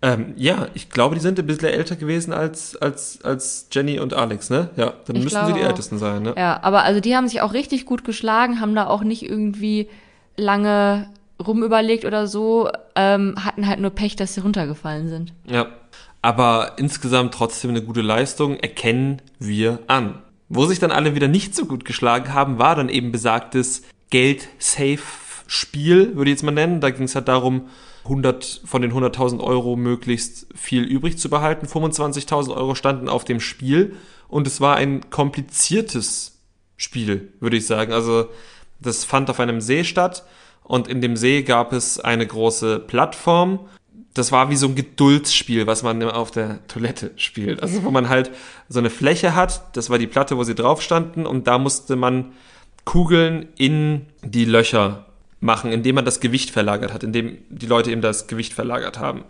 Ähm, 0.00 0.34
ja, 0.36 0.68
ich 0.74 0.90
glaube, 0.90 1.16
die 1.16 1.20
sind 1.20 1.38
ein 1.38 1.46
bisschen 1.46 1.68
älter 1.68 1.96
gewesen 1.96 2.32
als, 2.32 2.76
als, 2.76 3.18
als 3.24 3.66
Jenny 3.72 3.98
und 3.98 4.14
Alex, 4.14 4.48
ne? 4.48 4.70
Ja, 4.76 4.92
dann 5.06 5.16
Ich 5.16 5.24
müssten 5.24 5.46
sie 5.46 5.52
die 5.52 5.64
auch. 5.64 5.68
Ältesten 5.68 5.98
sein, 5.98 6.22
ne? 6.22 6.34
Ja, 6.36 6.60
aber 6.62 6.84
also 6.84 7.00
die 7.00 7.16
haben 7.16 7.26
sich 7.26 7.40
auch 7.40 7.52
richtig 7.52 7.84
gut 7.84 8.04
geschlagen, 8.04 8.60
haben 8.60 8.74
da 8.74 8.86
auch 8.86 9.02
nicht 9.02 9.22
irgendwie 9.22 9.88
lange 10.36 11.08
rumüberlegt 11.44 12.04
oder 12.04 12.26
so, 12.26 12.70
ähm, 12.94 13.34
hatten 13.44 13.66
halt 13.66 13.80
nur 13.80 13.90
Pech, 13.90 14.16
dass 14.16 14.34
sie 14.34 14.40
runtergefallen 14.40 15.08
sind. 15.08 15.32
Ja. 15.50 15.66
Aber 16.26 16.72
insgesamt 16.76 17.34
trotzdem 17.34 17.70
eine 17.70 17.82
gute 17.82 18.00
Leistung, 18.00 18.56
erkennen 18.56 19.22
wir 19.38 19.78
an. 19.86 20.24
Wo 20.48 20.66
sich 20.66 20.80
dann 20.80 20.90
alle 20.90 21.14
wieder 21.14 21.28
nicht 21.28 21.54
so 21.54 21.66
gut 21.66 21.84
geschlagen 21.84 22.34
haben, 22.34 22.58
war 22.58 22.74
dann 22.74 22.88
eben 22.88 23.12
besagtes 23.12 23.82
Geld-Safe-Spiel, 24.10 26.16
würde 26.16 26.28
ich 26.28 26.34
jetzt 26.34 26.42
mal 26.42 26.50
nennen. 26.50 26.80
Da 26.80 26.90
ging 26.90 27.04
es 27.04 27.14
halt 27.14 27.28
darum, 27.28 27.68
100 28.02 28.62
von 28.64 28.82
den 28.82 28.92
100.000 28.92 29.38
Euro 29.38 29.76
möglichst 29.76 30.48
viel 30.52 30.82
übrig 30.82 31.16
zu 31.16 31.30
behalten. 31.30 31.68
25.000 31.68 32.56
Euro 32.56 32.74
standen 32.74 33.08
auf 33.08 33.24
dem 33.24 33.38
Spiel 33.38 33.94
und 34.26 34.48
es 34.48 34.60
war 34.60 34.74
ein 34.74 35.08
kompliziertes 35.10 36.40
Spiel, 36.76 37.34
würde 37.38 37.56
ich 37.56 37.68
sagen. 37.68 37.92
Also 37.92 38.30
das 38.80 39.04
fand 39.04 39.30
auf 39.30 39.38
einem 39.38 39.60
See 39.60 39.84
statt 39.84 40.24
und 40.64 40.88
in 40.88 41.00
dem 41.00 41.16
See 41.16 41.42
gab 41.42 41.72
es 41.72 42.00
eine 42.00 42.26
große 42.26 42.80
Plattform. 42.80 43.68
Das 44.16 44.32
war 44.32 44.50
wie 44.50 44.56
so 44.56 44.66
ein 44.66 44.74
Geduldsspiel, 44.74 45.66
was 45.66 45.82
man 45.82 46.02
auf 46.02 46.30
der 46.30 46.66
Toilette 46.68 47.10
spielt. 47.16 47.62
Also 47.62 47.84
wo 47.84 47.90
man 47.90 48.08
halt 48.08 48.30
so 48.68 48.78
eine 48.78 48.88
Fläche 48.88 49.34
hat, 49.34 49.76
das 49.76 49.90
war 49.90 49.98
die 49.98 50.06
Platte, 50.06 50.36
wo 50.36 50.44
sie 50.44 50.54
drauf 50.54 50.80
standen 50.80 51.26
und 51.26 51.46
da 51.46 51.58
musste 51.58 51.96
man 51.96 52.32
Kugeln 52.84 53.48
in 53.56 54.06
die 54.22 54.44
Löcher 54.44 55.06
machen, 55.40 55.70
indem 55.70 55.96
man 55.96 56.04
das 56.04 56.20
Gewicht 56.20 56.50
verlagert 56.50 56.94
hat, 56.94 57.04
indem 57.04 57.38
die 57.50 57.66
Leute 57.66 57.90
eben 57.90 58.00
das 58.00 58.26
Gewicht 58.26 58.54
verlagert 58.54 58.98
haben. 58.98 59.24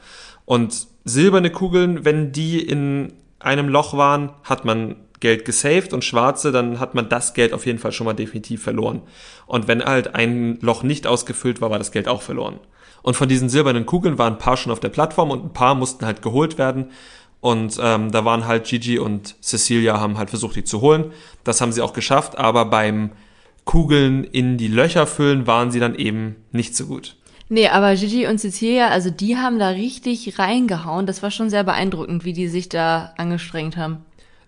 Und 0.44 0.86
silberne 1.04 1.50
Kugeln, 1.50 2.04
wenn 2.04 2.30
die 2.30 2.60
in 2.60 3.12
einem 3.40 3.68
Loch 3.68 3.96
waren, 3.96 4.30
hat 4.44 4.64
man 4.64 4.96
Geld 5.18 5.44
gesaved 5.44 5.92
und 5.92 6.04
schwarze, 6.04 6.52
dann 6.52 6.78
hat 6.78 6.94
man 6.94 7.08
das 7.08 7.34
Geld 7.34 7.52
auf 7.52 7.66
jeden 7.66 7.78
Fall 7.78 7.92
schon 7.92 8.04
mal 8.04 8.12
definitiv 8.12 8.62
verloren. 8.62 9.02
Und 9.46 9.66
wenn 9.66 9.82
halt 9.82 10.14
ein 10.14 10.58
Loch 10.60 10.82
nicht 10.82 11.06
ausgefüllt 11.06 11.60
war, 11.60 11.70
war 11.70 11.78
das 11.78 11.90
Geld 11.90 12.06
auch 12.06 12.22
verloren. 12.22 12.60
Und 13.06 13.14
von 13.14 13.28
diesen 13.28 13.48
silbernen 13.48 13.86
Kugeln 13.86 14.18
waren 14.18 14.32
ein 14.32 14.38
paar 14.40 14.56
schon 14.56 14.72
auf 14.72 14.80
der 14.80 14.88
Plattform 14.88 15.30
und 15.30 15.44
ein 15.44 15.52
paar 15.52 15.76
mussten 15.76 16.04
halt 16.04 16.22
geholt 16.22 16.58
werden. 16.58 16.90
Und 17.40 17.78
ähm, 17.80 18.10
da 18.10 18.24
waren 18.24 18.48
halt 18.48 18.64
Gigi 18.64 18.98
und 18.98 19.36
Cecilia 19.40 20.00
haben 20.00 20.18
halt 20.18 20.30
versucht, 20.30 20.56
die 20.56 20.64
zu 20.64 20.80
holen. 20.80 21.12
Das 21.44 21.60
haben 21.60 21.70
sie 21.70 21.82
auch 21.82 21.92
geschafft, 21.92 22.36
aber 22.36 22.64
beim 22.64 23.12
Kugeln 23.64 24.24
in 24.24 24.58
die 24.58 24.66
Löcher 24.66 25.06
füllen 25.06 25.46
waren 25.46 25.70
sie 25.70 25.78
dann 25.78 25.94
eben 25.94 26.34
nicht 26.50 26.74
so 26.74 26.86
gut. 26.86 27.14
Nee, 27.48 27.68
aber 27.68 27.94
Gigi 27.94 28.26
und 28.26 28.38
Cecilia, 28.38 28.88
also 28.88 29.10
die 29.10 29.36
haben 29.36 29.60
da 29.60 29.68
richtig 29.68 30.36
reingehauen. 30.40 31.06
Das 31.06 31.22
war 31.22 31.30
schon 31.30 31.48
sehr 31.48 31.62
beeindruckend, 31.62 32.24
wie 32.24 32.32
die 32.32 32.48
sich 32.48 32.68
da 32.68 33.14
angestrengt 33.18 33.76
haben. 33.76 33.98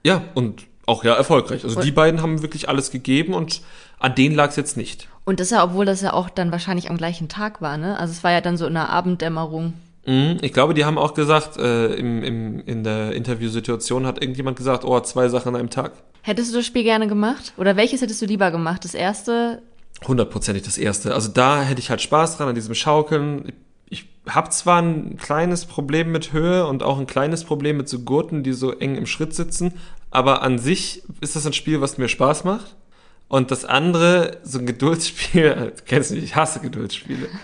Ja, 0.03 0.25
und 0.35 0.65
auch 0.85 1.05
ja 1.05 1.15
erfolgreich. 1.15 1.63
Also 1.63 1.81
die 1.81 1.93
beiden 1.93 2.23
haben 2.23 2.43
wirklich 2.43 2.69
alles 2.69 2.91
gegeben 2.91 3.35
und 3.35 3.61
an 3.99 4.15
denen 4.15 4.35
lag 4.35 4.51
es 4.51 4.57
jetzt 4.57 4.77
nicht. 4.77 5.09
Und 5.25 5.41
das 5.41 5.51
ja, 5.51 5.63
obwohl 5.63 5.85
das 5.85 6.01
ja 6.01 6.13
auch 6.13 6.31
dann 6.31 6.53
wahrscheinlich 6.53 6.91
am 6.91 6.97
gleichen 6.97 7.29
Tag 7.29 7.61
war, 7.61 7.77
ne? 7.77 7.99
Also 7.99 8.13
es 8.13 8.25
war 8.25 8.33
ja 8.33 8.41
dann 8.41 8.57
so 8.57 8.67
in 8.67 8.75
der 8.75 8.89
Abenddämmerung. 8.89 9.75
Mhm, 10.07 10.39
Ich 10.41 10.53
glaube, 10.55 10.73
die 10.75 10.85
haben 10.87 10.97
auch 10.97 11.13
gesagt, 11.15 11.59
äh, 11.59 11.95
im, 11.95 12.23
im, 12.23 12.61
in 12.65 12.83
der 12.83 13.13
Interviewsituation 13.13 14.07
hat 14.07 14.23
irgendjemand 14.23 14.57
gesagt, 14.57 14.85
oh, 14.85 14.99
zwei 15.01 15.29
Sachen 15.29 15.49
an 15.51 15.57
einem 15.57 15.71
Tag. 15.71 15.93
Hättest 16.23 16.53
du 16.53 16.57
das 16.57 16.67
Spiel 16.67 16.83
gerne 16.83 17.09
gemacht? 17.09 17.53
Oder 17.59 17.77
welches 17.77 18.01
hättest 18.01 18.23
du 18.23 18.27
lieber 18.27 18.51
gemacht? 18.51 18.85
Das 18.85 18.95
erste? 18.95 19.61
Hundertprozentig 20.07 20.63
das 20.63 20.79
erste. 20.79 21.15
Also 21.15 21.29
da 21.29 21.63
hätte 21.63 21.81
ich 21.81 21.91
halt 21.91 22.01
Spaß 22.01 22.37
dran, 22.39 22.49
an 22.49 22.55
diesem 22.55 22.75
Schaukeln. 22.75 23.53
Ich 23.91 24.07
habe 24.29 24.49
zwar 24.51 24.81
ein 24.81 25.17
kleines 25.17 25.67
Problem 25.67 26.13
mit 26.13 26.33
Höhe 26.33 26.67
und 26.67 26.83
auch 26.83 26.99
ein 26.99 27.07
kleines 27.07 27.45
Problem 27.45 27.77
mit 27.77 27.89
so 27.89 28.01
Gurten, 28.01 28.43
die 28.43 28.53
so 28.53 28.73
eng 28.73 28.95
im 28.97 29.07
Schritt 29.07 29.35
sitzen, 29.35 29.75
aber 30.11 30.43
an 30.43 30.59
sich 30.59 31.03
ist 31.21 31.37
das 31.37 31.47
ein 31.47 31.53
Spiel, 31.53 31.81
was 31.81 31.99
mir 31.99 32.09
Spaß 32.09 32.45
macht. 32.45 32.77
Und 33.29 33.51
das 33.51 33.65
andere, 33.65 34.39
so 34.43 34.59
ein 34.59 34.67
Geduldsspiel, 34.67 35.73
du 35.77 35.83
kennst 35.85 36.11
mich, 36.11 36.25
ich 36.25 36.37
hasse 36.37 36.61
Geduldsspiele. 36.61 37.29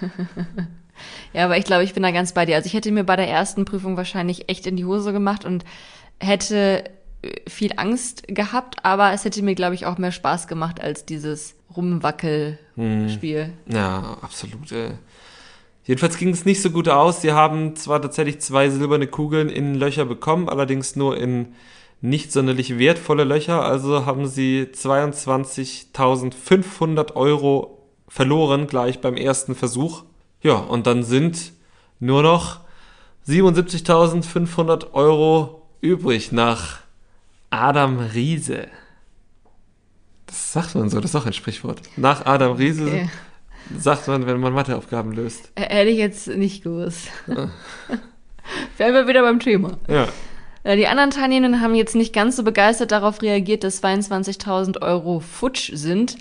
Ja, 1.32 1.47
aber 1.47 1.59
ich 1.59 1.64
glaube, 1.64 1.82
ich 1.82 1.93
bin 1.93 2.05
da 2.05 2.12
ganz 2.12 2.32
bei 2.32 2.47
dir. 2.47 2.55
Also 2.55 2.66
ich 2.66 2.74
hätte 2.74 2.93
mir 2.93 3.03
bei 3.03 3.16
der 3.16 3.28
ersten 3.28 3.64
Prüfung 3.64 3.97
wahrscheinlich 3.97 4.49
echt 4.49 4.66
in 4.68 4.76
die 4.76 4.85
Hose 4.85 5.12
gemacht 5.12 5.45
und 5.45 5.64
hätte 6.20 6.85
äh, 7.22 7.51
viel 7.51 7.72
Angst 7.76 8.28
gehabt, 8.28 8.85
aber 8.85 9.12
es 9.12 9.24
hätte 9.24 9.43
mir, 9.43 9.57
glaube 9.57 9.74
ich, 9.74 9.87
auch 9.87 9.99
mehr 9.99 10.12
Spaß 10.12 10.47
gemacht 10.47 10.80
als 10.80 11.05
dieses 11.05 11.57
Rumwackel-Spiel. 11.76 13.53
Ja, 13.66 14.16
absolut. 14.22 14.70
Äh. 14.70 14.93
Jedenfalls 15.85 16.16
ging 16.16 16.30
es 16.30 16.45
nicht 16.45 16.62
so 16.62 16.70
gut 16.70 16.89
aus. 16.89 17.20
Sie 17.20 17.32
haben 17.32 17.76
zwar 17.76 18.01
tatsächlich 18.01 18.41
zwei 18.41 18.70
silberne 18.70 19.07
Kugeln 19.07 19.49
in 19.49 19.74
Löcher 19.74 20.07
bekommen, 20.07 20.49
allerdings 20.49 20.97
nur 20.97 21.18
in 21.18 21.55
nicht 22.05 22.31
sonderlich 22.33 22.79
wertvolle 22.79 23.25
Löcher. 23.25 23.65
Also 23.65 24.05
haben 24.05 24.27
sie 24.27 24.69
22.500 24.73 27.17
Euro 27.17 27.89
verloren 28.09 28.67
gleich 28.67 29.01
beim 29.01 29.17
ersten 29.17 29.55
Versuch. 29.55 30.03
Ja, 30.43 30.57
und 30.57 30.87
dann 30.87 31.03
sind 31.03 31.55
nur 32.01 32.23
noch 32.23 32.61
77.500 33.27 34.93
Euro 34.93 35.63
übrig 35.81 36.31
nach 36.31 36.81
Adam 37.49 37.99
Riese. 37.99 38.67
Das 40.27 40.53
sagt 40.53 40.75
man 40.75 40.91
so, 40.91 41.01
das 41.01 41.15
ist 41.15 41.17
auch 41.17 41.25
ein 41.25 41.33
Sprichwort. 41.33 41.81
Nach 41.97 42.27
Adam 42.27 42.53
Riese 42.53 42.87
Okay. 42.87 43.09
sagt 43.79 44.09
man, 44.09 44.27
wenn 44.27 44.41
man 44.41 44.53
Matheaufgaben 44.53 45.13
löst. 45.13 45.51
Hätte 45.57 45.89
ich 45.89 45.97
jetzt 45.97 46.29
nicht 46.29 46.65
gewusst. 46.65 47.09
Wären 48.77 48.93
wir 48.93 49.09
wieder 49.09 49.23
beim 49.23 49.41
Thema. 49.41 49.79
Ja. 49.89 50.07
Äh, 50.65 50.77
Die 50.77 50.89
anderen 50.89 51.11
Teilnehmenden 51.11 51.61
haben 51.61 51.75
jetzt 51.75 51.95
nicht 51.95 52.12
ganz 52.12 52.37
so 52.37 52.43
begeistert 52.43 52.91
darauf 52.91 53.23
reagiert, 53.23 53.62
dass 53.62 53.83
22.000 53.83 54.83
Euro 54.83 55.21
futsch 55.21 55.71
sind. 55.75 56.17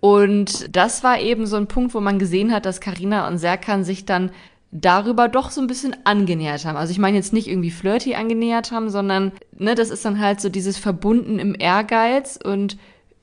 Und 0.00 0.76
das 0.76 1.02
war 1.02 1.18
eben 1.20 1.46
so 1.46 1.56
ein 1.56 1.68
Punkt, 1.68 1.94
wo 1.94 2.00
man 2.00 2.18
gesehen 2.18 2.52
hat, 2.52 2.66
dass 2.66 2.80
Karina 2.80 3.26
und 3.26 3.38
Serkan 3.38 3.82
sich 3.82 4.04
dann 4.04 4.30
darüber 4.70 5.28
doch 5.28 5.50
so 5.50 5.60
ein 5.60 5.66
bisschen 5.66 5.96
angenähert 6.04 6.64
haben. 6.64 6.76
Also 6.76 6.90
ich 6.90 6.98
meine 6.98 7.16
jetzt 7.16 7.32
nicht 7.32 7.48
irgendwie 7.48 7.70
flirty 7.70 8.14
angenähert 8.14 8.72
haben, 8.72 8.90
sondern 8.90 9.32
ne, 9.56 9.74
das 9.74 9.90
ist 9.90 10.04
dann 10.04 10.20
halt 10.20 10.40
so 10.40 10.48
dieses 10.48 10.76
Verbunden 10.76 11.38
im 11.38 11.56
Ehrgeiz 11.58 12.38
und 12.42 12.76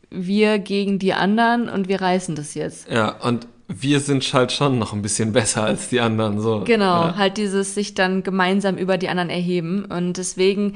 wir 0.09 0.59
gegen 0.59 0.99
die 0.99 1.13
anderen 1.13 1.69
und 1.69 1.87
wir 1.87 2.01
reißen 2.01 2.35
das 2.35 2.53
jetzt. 2.53 2.89
Ja, 2.89 3.09
und 3.21 3.47
wir 3.67 3.99
sind 3.99 4.31
halt 4.33 4.51
schon 4.51 4.77
noch 4.79 4.93
ein 4.93 5.01
bisschen 5.01 5.31
besser 5.33 5.63
als 5.63 5.89
die 5.89 5.99
anderen, 5.99 6.39
so. 6.39 6.61
Genau, 6.65 7.07
Ja. 7.07 7.15
halt 7.15 7.37
dieses 7.37 7.75
sich 7.75 7.93
dann 7.93 8.23
gemeinsam 8.23 8.77
über 8.77 8.97
die 8.97 9.09
anderen 9.09 9.29
erheben. 9.29 9.85
Und 9.85 10.13
deswegen 10.17 10.75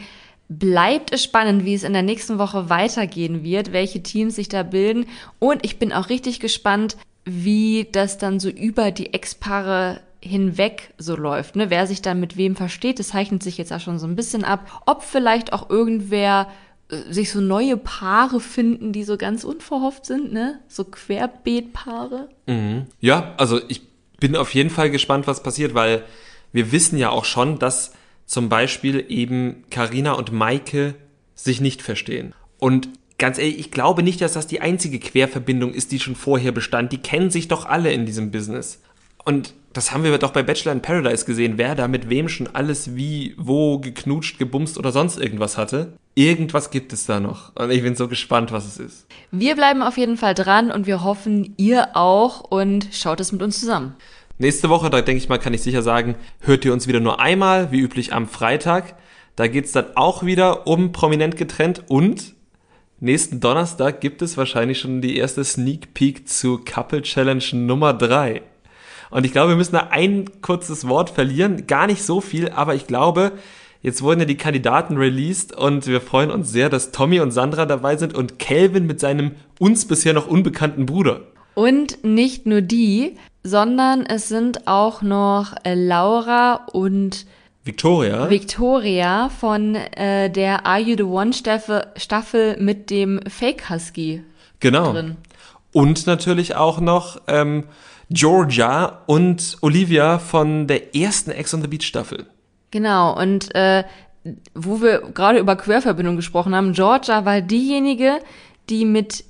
bleibt 0.49 1.11
es 1.13 1.23
spannend, 1.23 1.65
wie 1.65 1.73
es 1.73 1.83
in 1.83 1.93
der 1.93 2.03
nächsten 2.03 2.39
Woche 2.39 2.69
weitergehen 2.69 3.43
wird, 3.43 3.73
welche 3.73 4.01
Teams 4.01 4.35
sich 4.35 4.47
da 4.49 4.63
bilden. 4.63 5.05
Und 5.39 5.65
ich 5.65 5.77
bin 5.79 5.91
auch 5.91 6.09
richtig 6.09 6.39
gespannt, 6.39 6.95
wie 7.25 7.88
das 7.91 8.17
dann 8.17 8.39
so 8.39 8.47
über 8.49 8.91
die 8.91 9.13
Ex-Paare 9.13 9.99
hinweg 10.21 10.93
so 10.97 11.15
läuft, 11.15 11.55
ne? 11.55 11.69
Wer 11.69 11.85
sich 11.88 12.01
dann 12.01 12.19
mit 12.19 12.38
wem 12.38 12.55
versteht, 12.55 12.99
das 12.99 13.09
zeichnet 13.09 13.43
sich 13.43 13.57
jetzt 13.57 13.71
auch 13.71 13.79
schon 13.81 13.99
so 13.99 14.07
ein 14.07 14.15
bisschen 14.15 14.43
ab. 14.43 14.81
Ob 14.85 15.03
vielleicht 15.03 15.53
auch 15.53 15.69
irgendwer 15.69 16.47
sich 16.89 17.31
so 17.31 17.41
neue 17.41 17.77
Paare 17.77 18.39
finden, 18.39 18.93
die 18.93 19.03
so 19.03 19.17
ganz 19.17 19.43
unverhofft 19.43 20.05
sind, 20.05 20.31
ne? 20.31 20.59
So 20.67 20.85
Querbeetpaare. 20.85 22.29
Ja, 22.99 23.33
also 23.38 23.59
ich 23.67 23.81
bin 24.19 24.35
auf 24.35 24.53
jeden 24.53 24.69
Fall 24.69 24.89
gespannt, 24.89 25.27
was 25.27 25.43
passiert, 25.43 25.73
weil 25.73 26.03
wir 26.53 26.71
wissen 26.71 26.97
ja 26.97 27.09
auch 27.09 27.25
schon, 27.25 27.59
dass 27.59 27.93
zum 28.25 28.49
Beispiel 28.49 29.05
eben 29.09 29.63
Karina 29.69 30.13
und 30.13 30.31
Maike 30.31 30.95
sich 31.35 31.61
nicht 31.61 31.81
verstehen. 31.81 32.33
Und 32.57 32.89
ganz 33.17 33.38
ehrlich, 33.38 33.59
ich 33.59 33.71
glaube 33.71 34.03
nicht, 34.03 34.21
dass 34.21 34.33
das 34.33 34.47
die 34.47 34.61
einzige 34.61 34.99
Querverbindung 34.99 35.73
ist, 35.73 35.91
die 35.91 35.99
schon 35.99 36.15
vorher 36.15 36.51
bestand. 36.51 36.91
Die 36.91 36.97
kennen 36.97 37.29
sich 37.29 37.47
doch 37.47 37.65
alle 37.65 37.91
in 37.91 38.05
diesem 38.05 38.31
Business. 38.31 38.81
Und 39.23 39.53
das 39.78 39.91
haben 39.91 40.03
wir 40.03 40.17
doch 40.17 40.32
bei 40.32 40.41
Bachelor 40.41 40.71
in 40.71 40.82
Paradise 40.82 41.23
gesehen, 41.23 41.53
wer 41.57 41.75
da 41.75 41.88
mit 41.88 42.09
wem 42.09 42.28
schon 42.30 42.47
alles 42.47 42.95
wie, 42.95 43.36
wo 43.38 43.78
geknutscht, 43.78 44.39
gebumst 44.39 44.80
oder 44.80 44.91
sonst 44.91 45.19
irgendwas 45.19 45.55
hatte. 45.55 45.93
Irgendwas 46.15 46.71
gibt 46.71 46.93
es 46.93 47.05
da 47.05 47.19
noch. 47.19 47.55
Und 47.55 47.69
ich 47.69 47.84
bin 47.84 47.95
so 47.95 48.07
gespannt, 48.07 48.51
was 48.51 48.65
es 48.65 48.80
ist. 48.80 49.07
Wir 49.30 49.55
bleiben 49.55 49.84
auf 49.84 49.97
jeden 49.97 50.17
Fall 50.17 50.34
dran 50.34 50.71
und 50.71 50.88
wir 50.88 51.03
hoffen, 51.03 51.53
ihr 51.57 51.95
auch 51.95 52.41
und 52.41 52.89
schaut 52.91 53.19
es 53.19 53.32
mit 53.32 53.43
uns 53.43 53.59
zusammen. 53.59 53.95
Nächste 54.39 54.69
Woche, 54.69 54.89
da 54.89 55.01
denke 55.01 55.21
ich 55.21 55.30
mal, 55.30 55.38
kann 55.38 55.53
ich 55.53 55.61
sicher 55.61 55.84
sagen, 55.84 56.15
hört 56.39 56.65
ihr 56.65 56.73
uns 56.73 56.88
wieder 56.88 56.99
nur 56.99 57.19
einmal, 57.19 57.71
wie 57.71 57.80
üblich 57.80 58.13
am 58.13 58.28
Freitag. 58.28 58.95
Da 59.36 59.47
geht's 59.47 59.73
dann 59.73 59.95
auch 59.95 60.23
wieder 60.23 60.65
um 60.65 60.91
prominent 60.91 61.38
getrennt 61.38 61.84
und 61.88 62.34
nächsten 62.99 63.39
Donnerstag 63.39 64.01
gibt 64.01 64.23
es 64.23 64.38
wahrscheinlich 64.38 64.80
schon 64.80 65.01
die 65.01 65.17
erste 65.17 65.43
Sneak 65.43 65.93
Peek 65.93 66.28
zu 66.28 66.57
Couple 66.57 67.03
Challenge 67.03 67.43
Nummer 67.53 67.93
3. 67.93 68.41
Und 69.09 69.25
ich 69.25 69.31
glaube, 69.31 69.49
wir 69.49 69.55
müssen 69.55 69.73
da 69.73 69.87
ein 69.91 70.41
kurzes 70.41 70.87
Wort 70.87 71.09
verlieren. 71.09 71.67
Gar 71.67 71.87
nicht 71.87 72.03
so 72.03 72.21
viel, 72.21 72.49
aber 72.49 72.75
ich 72.75 72.87
glaube, 72.87 73.33
jetzt 73.81 74.01
wurden 74.01 74.19
ja 74.19 74.25
die 74.25 74.37
Kandidaten 74.37 74.97
released 74.97 75.55
und 75.55 75.87
wir 75.87 76.01
freuen 76.01 76.31
uns 76.31 76.51
sehr, 76.51 76.69
dass 76.69 76.91
Tommy 76.91 77.19
und 77.19 77.31
Sandra 77.31 77.65
dabei 77.65 77.95
sind 77.97 78.13
und 78.13 78.39
Kelvin 78.39 78.85
mit 78.85 78.99
seinem 78.99 79.31
uns 79.59 79.85
bisher 79.85 80.13
noch 80.13 80.27
unbekannten 80.27 80.85
Bruder. 80.85 81.21
Und 81.53 82.03
nicht 82.03 82.45
nur 82.45 82.61
die, 82.61 83.15
sondern 83.43 84.05
es 84.05 84.27
sind 84.27 84.67
auch 84.67 85.01
noch 85.01 85.55
äh, 85.63 85.73
Laura 85.73 86.65
und 86.71 87.25
Victoria. 87.63 88.29
Victoria 88.29 89.29
von 89.29 89.75
äh, 89.75 90.29
der 90.29 90.65
Are 90.65 90.79
You 90.79 90.95
the 90.95 91.03
One 91.03 91.33
Staffel, 91.33 91.87
Staffel 91.95 92.57
mit 92.59 92.89
dem 92.89 93.19
Fake 93.27 93.69
Husky 93.69 94.23
genau. 94.59 94.93
drin. 94.93 95.17
Und 95.73 96.07
natürlich 96.07 96.55
auch 96.55 96.79
noch 96.79 97.21
ähm, 97.27 97.65
Georgia 98.09 99.01
und 99.05 99.57
Olivia 99.61 100.19
von 100.19 100.67
der 100.67 100.95
ersten 100.95 101.31
Ex 101.31 101.53
on 101.53 101.61
the 101.61 101.67
Beach 101.67 101.85
Staffel. 101.85 102.25
Genau, 102.71 103.17
und 103.19 103.53
äh, 103.55 103.83
wo 104.53 104.81
wir 104.81 104.99
gerade 105.13 105.39
über 105.39 105.55
Querverbindung 105.55 106.15
gesprochen 106.15 106.55
haben, 106.55 106.73
Georgia 106.73 107.25
war 107.25 107.41
diejenige, 107.41 108.19
die 108.69 108.85
mit 108.85 109.23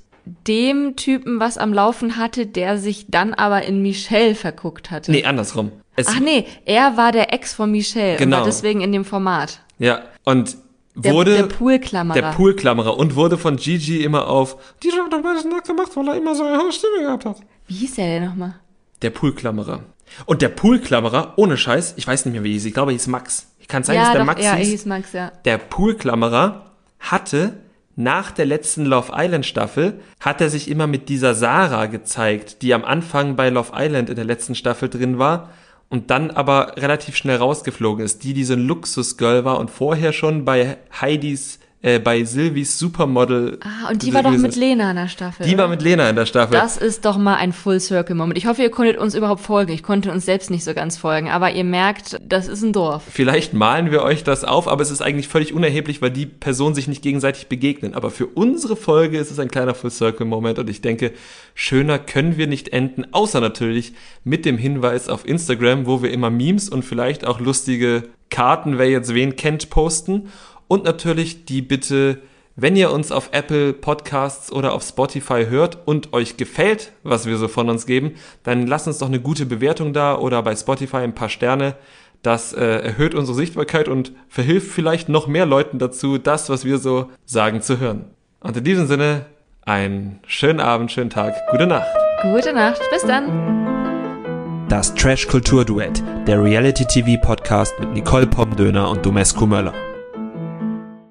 dem 0.46 0.96
Typen 0.96 1.40
was 1.40 1.56
am 1.58 1.72
Laufen 1.72 2.16
hatte, 2.16 2.46
der 2.46 2.78
sich 2.78 3.06
dann 3.08 3.34
aber 3.34 3.62
in 3.62 3.80
Michelle 3.82 4.34
verguckt 4.34 4.90
hatte. 4.90 5.10
Nee, 5.10 5.24
andersrum. 5.24 5.72
Es, 5.96 6.06
Ach 6.08 6.20
nee, 6.20 6.44
er 6.64 6.96
war 6.96 7.12
der 7.12 7.32
Ex 7.32 7.54
von 7.54 7.70
Michelle 7.70 8.12
und 8.12 8.18
Genau. 8.18 8.38
war 8.38 8.44
deswegen 8.44 8.80
in 8.80 8.92
dem 8.92 9.04
Format. 9.04 9.60
Ja, 9.78 10.02
und 10.24 10.56
Der, 10.94 11.12
wurde 11.14 11.36
der 11.36 11.44
Poolklammerer. 11.44 12.20
der 12.20 12.30
Poolklammerer 12.32 12.96
und 12.98 13.16
wurde 13.16 13.38
von 13.38 13.56
Gigi 13.56 14.02
immer 14.04 14.28
auf 14.28 14.56
die 14.82 14.90
hat 14.92 15.12
doch 15.12 15.22
beides 15.22 15.44
nackt 15.44 15.66
gemacht, 15.66 15.90
weil 15.96 16.08
er 16.08 16.16
immer 16.16 16.34
so 16.34 16.44
eine 16.44 16.58
hohe 16.58 16.72
Stimme 16.72 17.02
gehabt 17.04 17.24
hat. 17.24 17.36
Wie 17.66 17.74
hieß 17.74 17.94
der 17.96 18.06
denn 18.06 18.24
nochmal? 18.28 18.54
Der 19.02 19.10
Poolklammerer. 19.10 19.84
Und 20.26 20.42
der 20.42 20.48
Poolklammerer, 20.48 21.34
ohne 21.36 21.56
Scheiß, 21.56 21.94
ich 21.96 22.06
weiß 22.06 22.24
nicht 22.24 22.34
mehr, 22.34 22.44
wie 22.44 22.52
hieß, 22.52 22.64
ich 22.64 22.74
glaube, 22.74 22.92
er 22.92 22.94
hieß 22.94 23.08
Max. 23.08 23.46
Kann 23.68 23.82
sein, 23.82 23.96
dass 23.96 24.06
Ja, 24.06 24.12
der 24.12 24.20
doch, 24.20 24.26
Max 24.26 24.42
ja, 24.42 24.54
hieß. 24.54 24.68
hieß 24.68 24.86
Max, 24.86 25.12
ja. 25.12 25.30
Der 25.44 25.58
Poolklammerer 25.58 26.72
hatte 26.98 27.52
nach 27.96 28.30
der 28.30 28.46
letzten 28.46 28.86
Love 28.86 29.12
Island 29.14 29.44
Staffel 29.44 30.00
hat 30.20 30.40
er 30.40 30.48
sich 30.48 30.70
immer 30.70 30.86
mit 30.86 31.08
dieser 31.08 31.34
Sarah 31.34 31.86
gezeigt, 31.86 32.62
die 32.62 32.72
am 32.72 32.84
Anfang 32.84 33.36
bei 33.36 33.50
Love 33.50 33.72
Island 33.74 34.08
in 34.08 34.16
der 34.16 34.24
letzten 34.24 34.54
Staffel 34.54 34.88
drin 34.88 35.18
war 35.18 35.50
und 35.90 36.10
dann 36.10 36.30
aber 36.30 36.74
relativ 36.76 37.16
schnell 37.16 37.36
rausgeflogen 37.36 38.04
ist, 38.04 38.24
die 38.24 38.34
diese 38.34 38.54
Luxusgirl 38.54 39.44
war 39.44 39.58
und 39.58 39.70
vorher 39.70 40.12
schon 40.12 40.44
bei 40.44 40.78
Heidis 41.00 41.58
äh, 41.80 42.00
bei 42.00 42.24
Sylvies 42.24 42.78
Supermodel 42.78 43.58
Ah, 43.62 43.90
und 43.90 44.02
die 44.02 44.12
war 44.12 44.22
doch 44.22 44.32
mit. 44.32 44.56
Lena 44.56 44.90
in 44.90 44.96
der 44.96 45.08
Staffel. 45.08 45.46
Die 45.46 45.56
war 45.56 45.68
mit 45.68 45.80
Lena 45.80 46.10
in 46.10 46.16
der 46.16 46.26
Staffel. 46.26 46.54
Das 46.54 46.76
ist 46.76 47.04
doch 47.04 47.16
mal 47.18 47.36
ein 47.36 47.52
Full-Circle-Moment. 47.52 48.36
Ich 48.36 48.46
hoffe, 48.46 48.62
ihr 48.62 48.70
konntet 48.70 48.98
uns 48.98 49.14
überhaupt 49.14 49.40
folgen. 49.40 49.72
Ich 49.72 49.84
konnte 49.84 50.10
uns 50.10 50.24
selbst 50.24 50.50
nicht 50.50 50.64
so 50.64 50.74
ganz 50.74 50.96
folgen, 50.96 51.28
aber 51.30 51.52
ihr 51.52 51.62
merkt, 51.62 52.18
das 52.26 52.48
ist 52.48 52.62
ein 52.62 52.72
Dorf. 52.72 53.04
Vielleicht 53.08 53.54
malen 53.54 53.92
wir 53.92 54.02
euch 54.02 54.24
das 54.24 54.44
auf, 54.44 54.66
aber 54.66 54.82
es 54.82 54.90
ist 54.90 55.02
eigentlich 55.02 55.28
völlig 55.28 55.52
unerheblich, 55.52 56.02
weil 56.02 56.10
die 56.10 56.26
Personen 56.26 56.74
sich 56.74 56.88
nicht 56.88 57.02
gegenseitig 57.02 57.46
begegnen. 57.46 57.94
Aber 57.94 58.10
für 58.10 58.26
unsere 58.26 58.74
Folge 58.74 59.18
ist 59.18 59.30
es 59.30 59.38
ein 59.38 59.48
kleiner 59.48 59.74
Full-Circle-Moment 59.74 60.58
und 60.58 60.68
ich 60.68 60.80
denke, 60.80 61.12
schöner 61.54 62.00
können 62.00 62.36
wir 62.36 62.48
nicht 62.48 62.70
enden, 62.70 63.06
außer 63.12 63.40
natürlich 63.40 63.92
mit 64.24 64.44
dem 64.44 64.58
Hinweis 64.58 65.08
auf 65.08 65.26
Instagram, 65.28 65.86
wo 65.86 66.02
wir 66.02 66.10
immer 66.10 66.30
Memes 66.30 66.68
und 66.68 66.84
vielleicht 66.84 67.24
auch 67.24 67.38
lustige 67.38 68.04
Karten, 68.30 68.78
wer 68.78 68.90
jetzt 68.90 69.14
wen 69.14 69.36
kennt, 69.36 69.70
posten. 69.70 70.28
Und 70.68 70.84
natürlich 70.84 71.46
die 71.46 71.62
Bitte, 71.62 72.18
wenn 72.54 72.76
ihr 72.76 72.92
uns 72.92 73.10
auf 73.10 73.30
Apple 73.32 73.72
Podcasts 73.72 74.52
oder 74.52 74.72
auf 74.74 74.82
Spotify 74.82 75.46
hört 75.48 75.78
und 75.86 76.12
euch 76.12 76.36
gefällt, 76.36 76.92
was 77.02 77.26
wir 77.26 77.36
so 77.38 77.48
von 77.48 77.70
uns 77.70 77.86
geben, 77.86 78.14
dann 78.42 78.66
lasst 78.66 78.86
uns 78.86 78.98
doch 78.98 79.06
eine 79.06 79.20
gute 79.20 79.46
Bewertung 79.46 79.92
da 79.92 80.16
oder 80.16 80.42
bei 80.42 80.54
Spotify 80.54 80.98
ein 80.98 81.14
paar 81.14 81.30
Sterne. 81.30 81.74
Das 82.22 82.52
äh, 82.52 82.64
erhöht 82.64 83.14
unsere 83.14 83.36
Sichtbarkeit 83.36 83.88
und 83.88 84.12
verhilft 84.28 84.70
vielleicht 84.70 85.08
noch 85.08 85.26
mehr 85.26 85.46
Leuten 85.46 85.78
dazu, 85.78 86.18
das, 86.18 86.50
was 86.50 86.64
wir 86.64 86.78
so 86.78 87.10
sagen, 87.24 87.62
zu 87.62 87.78
hören. 87.78 88.06
Und 88.40 88.56
in 88.56 88.64
diesem 88.64 88.86
Sinne, 88.86 89.26
einen 89.64 90.20
schönen 90.26 90.60
Abend, 90.60 90.90
schönen 90.92 91.10
Tag, 91.10 91.34
gute 91.50 91.66
Nacht. 91.66 91.88
Gute 92.22 92.52
Nacht, 92.52 92.80
bis 92.90 93.02
dann. 93.02 94.66
Das 94.68 94.94
Trash 94.94 95.28
Kultur 95.28 95.64
Duett, 95.64 96.02
der 96.26 96.42
Reality 96.42 96.84
TV 96.84 97.20
Podcast 97.22 97.72
mit 97.78 97.92
Nicole 97.92 98.26
Pomdöner 98.26 98.90
und 98.90 99.06
Domescu 99.06 99.46
Möller. 99.46 99.72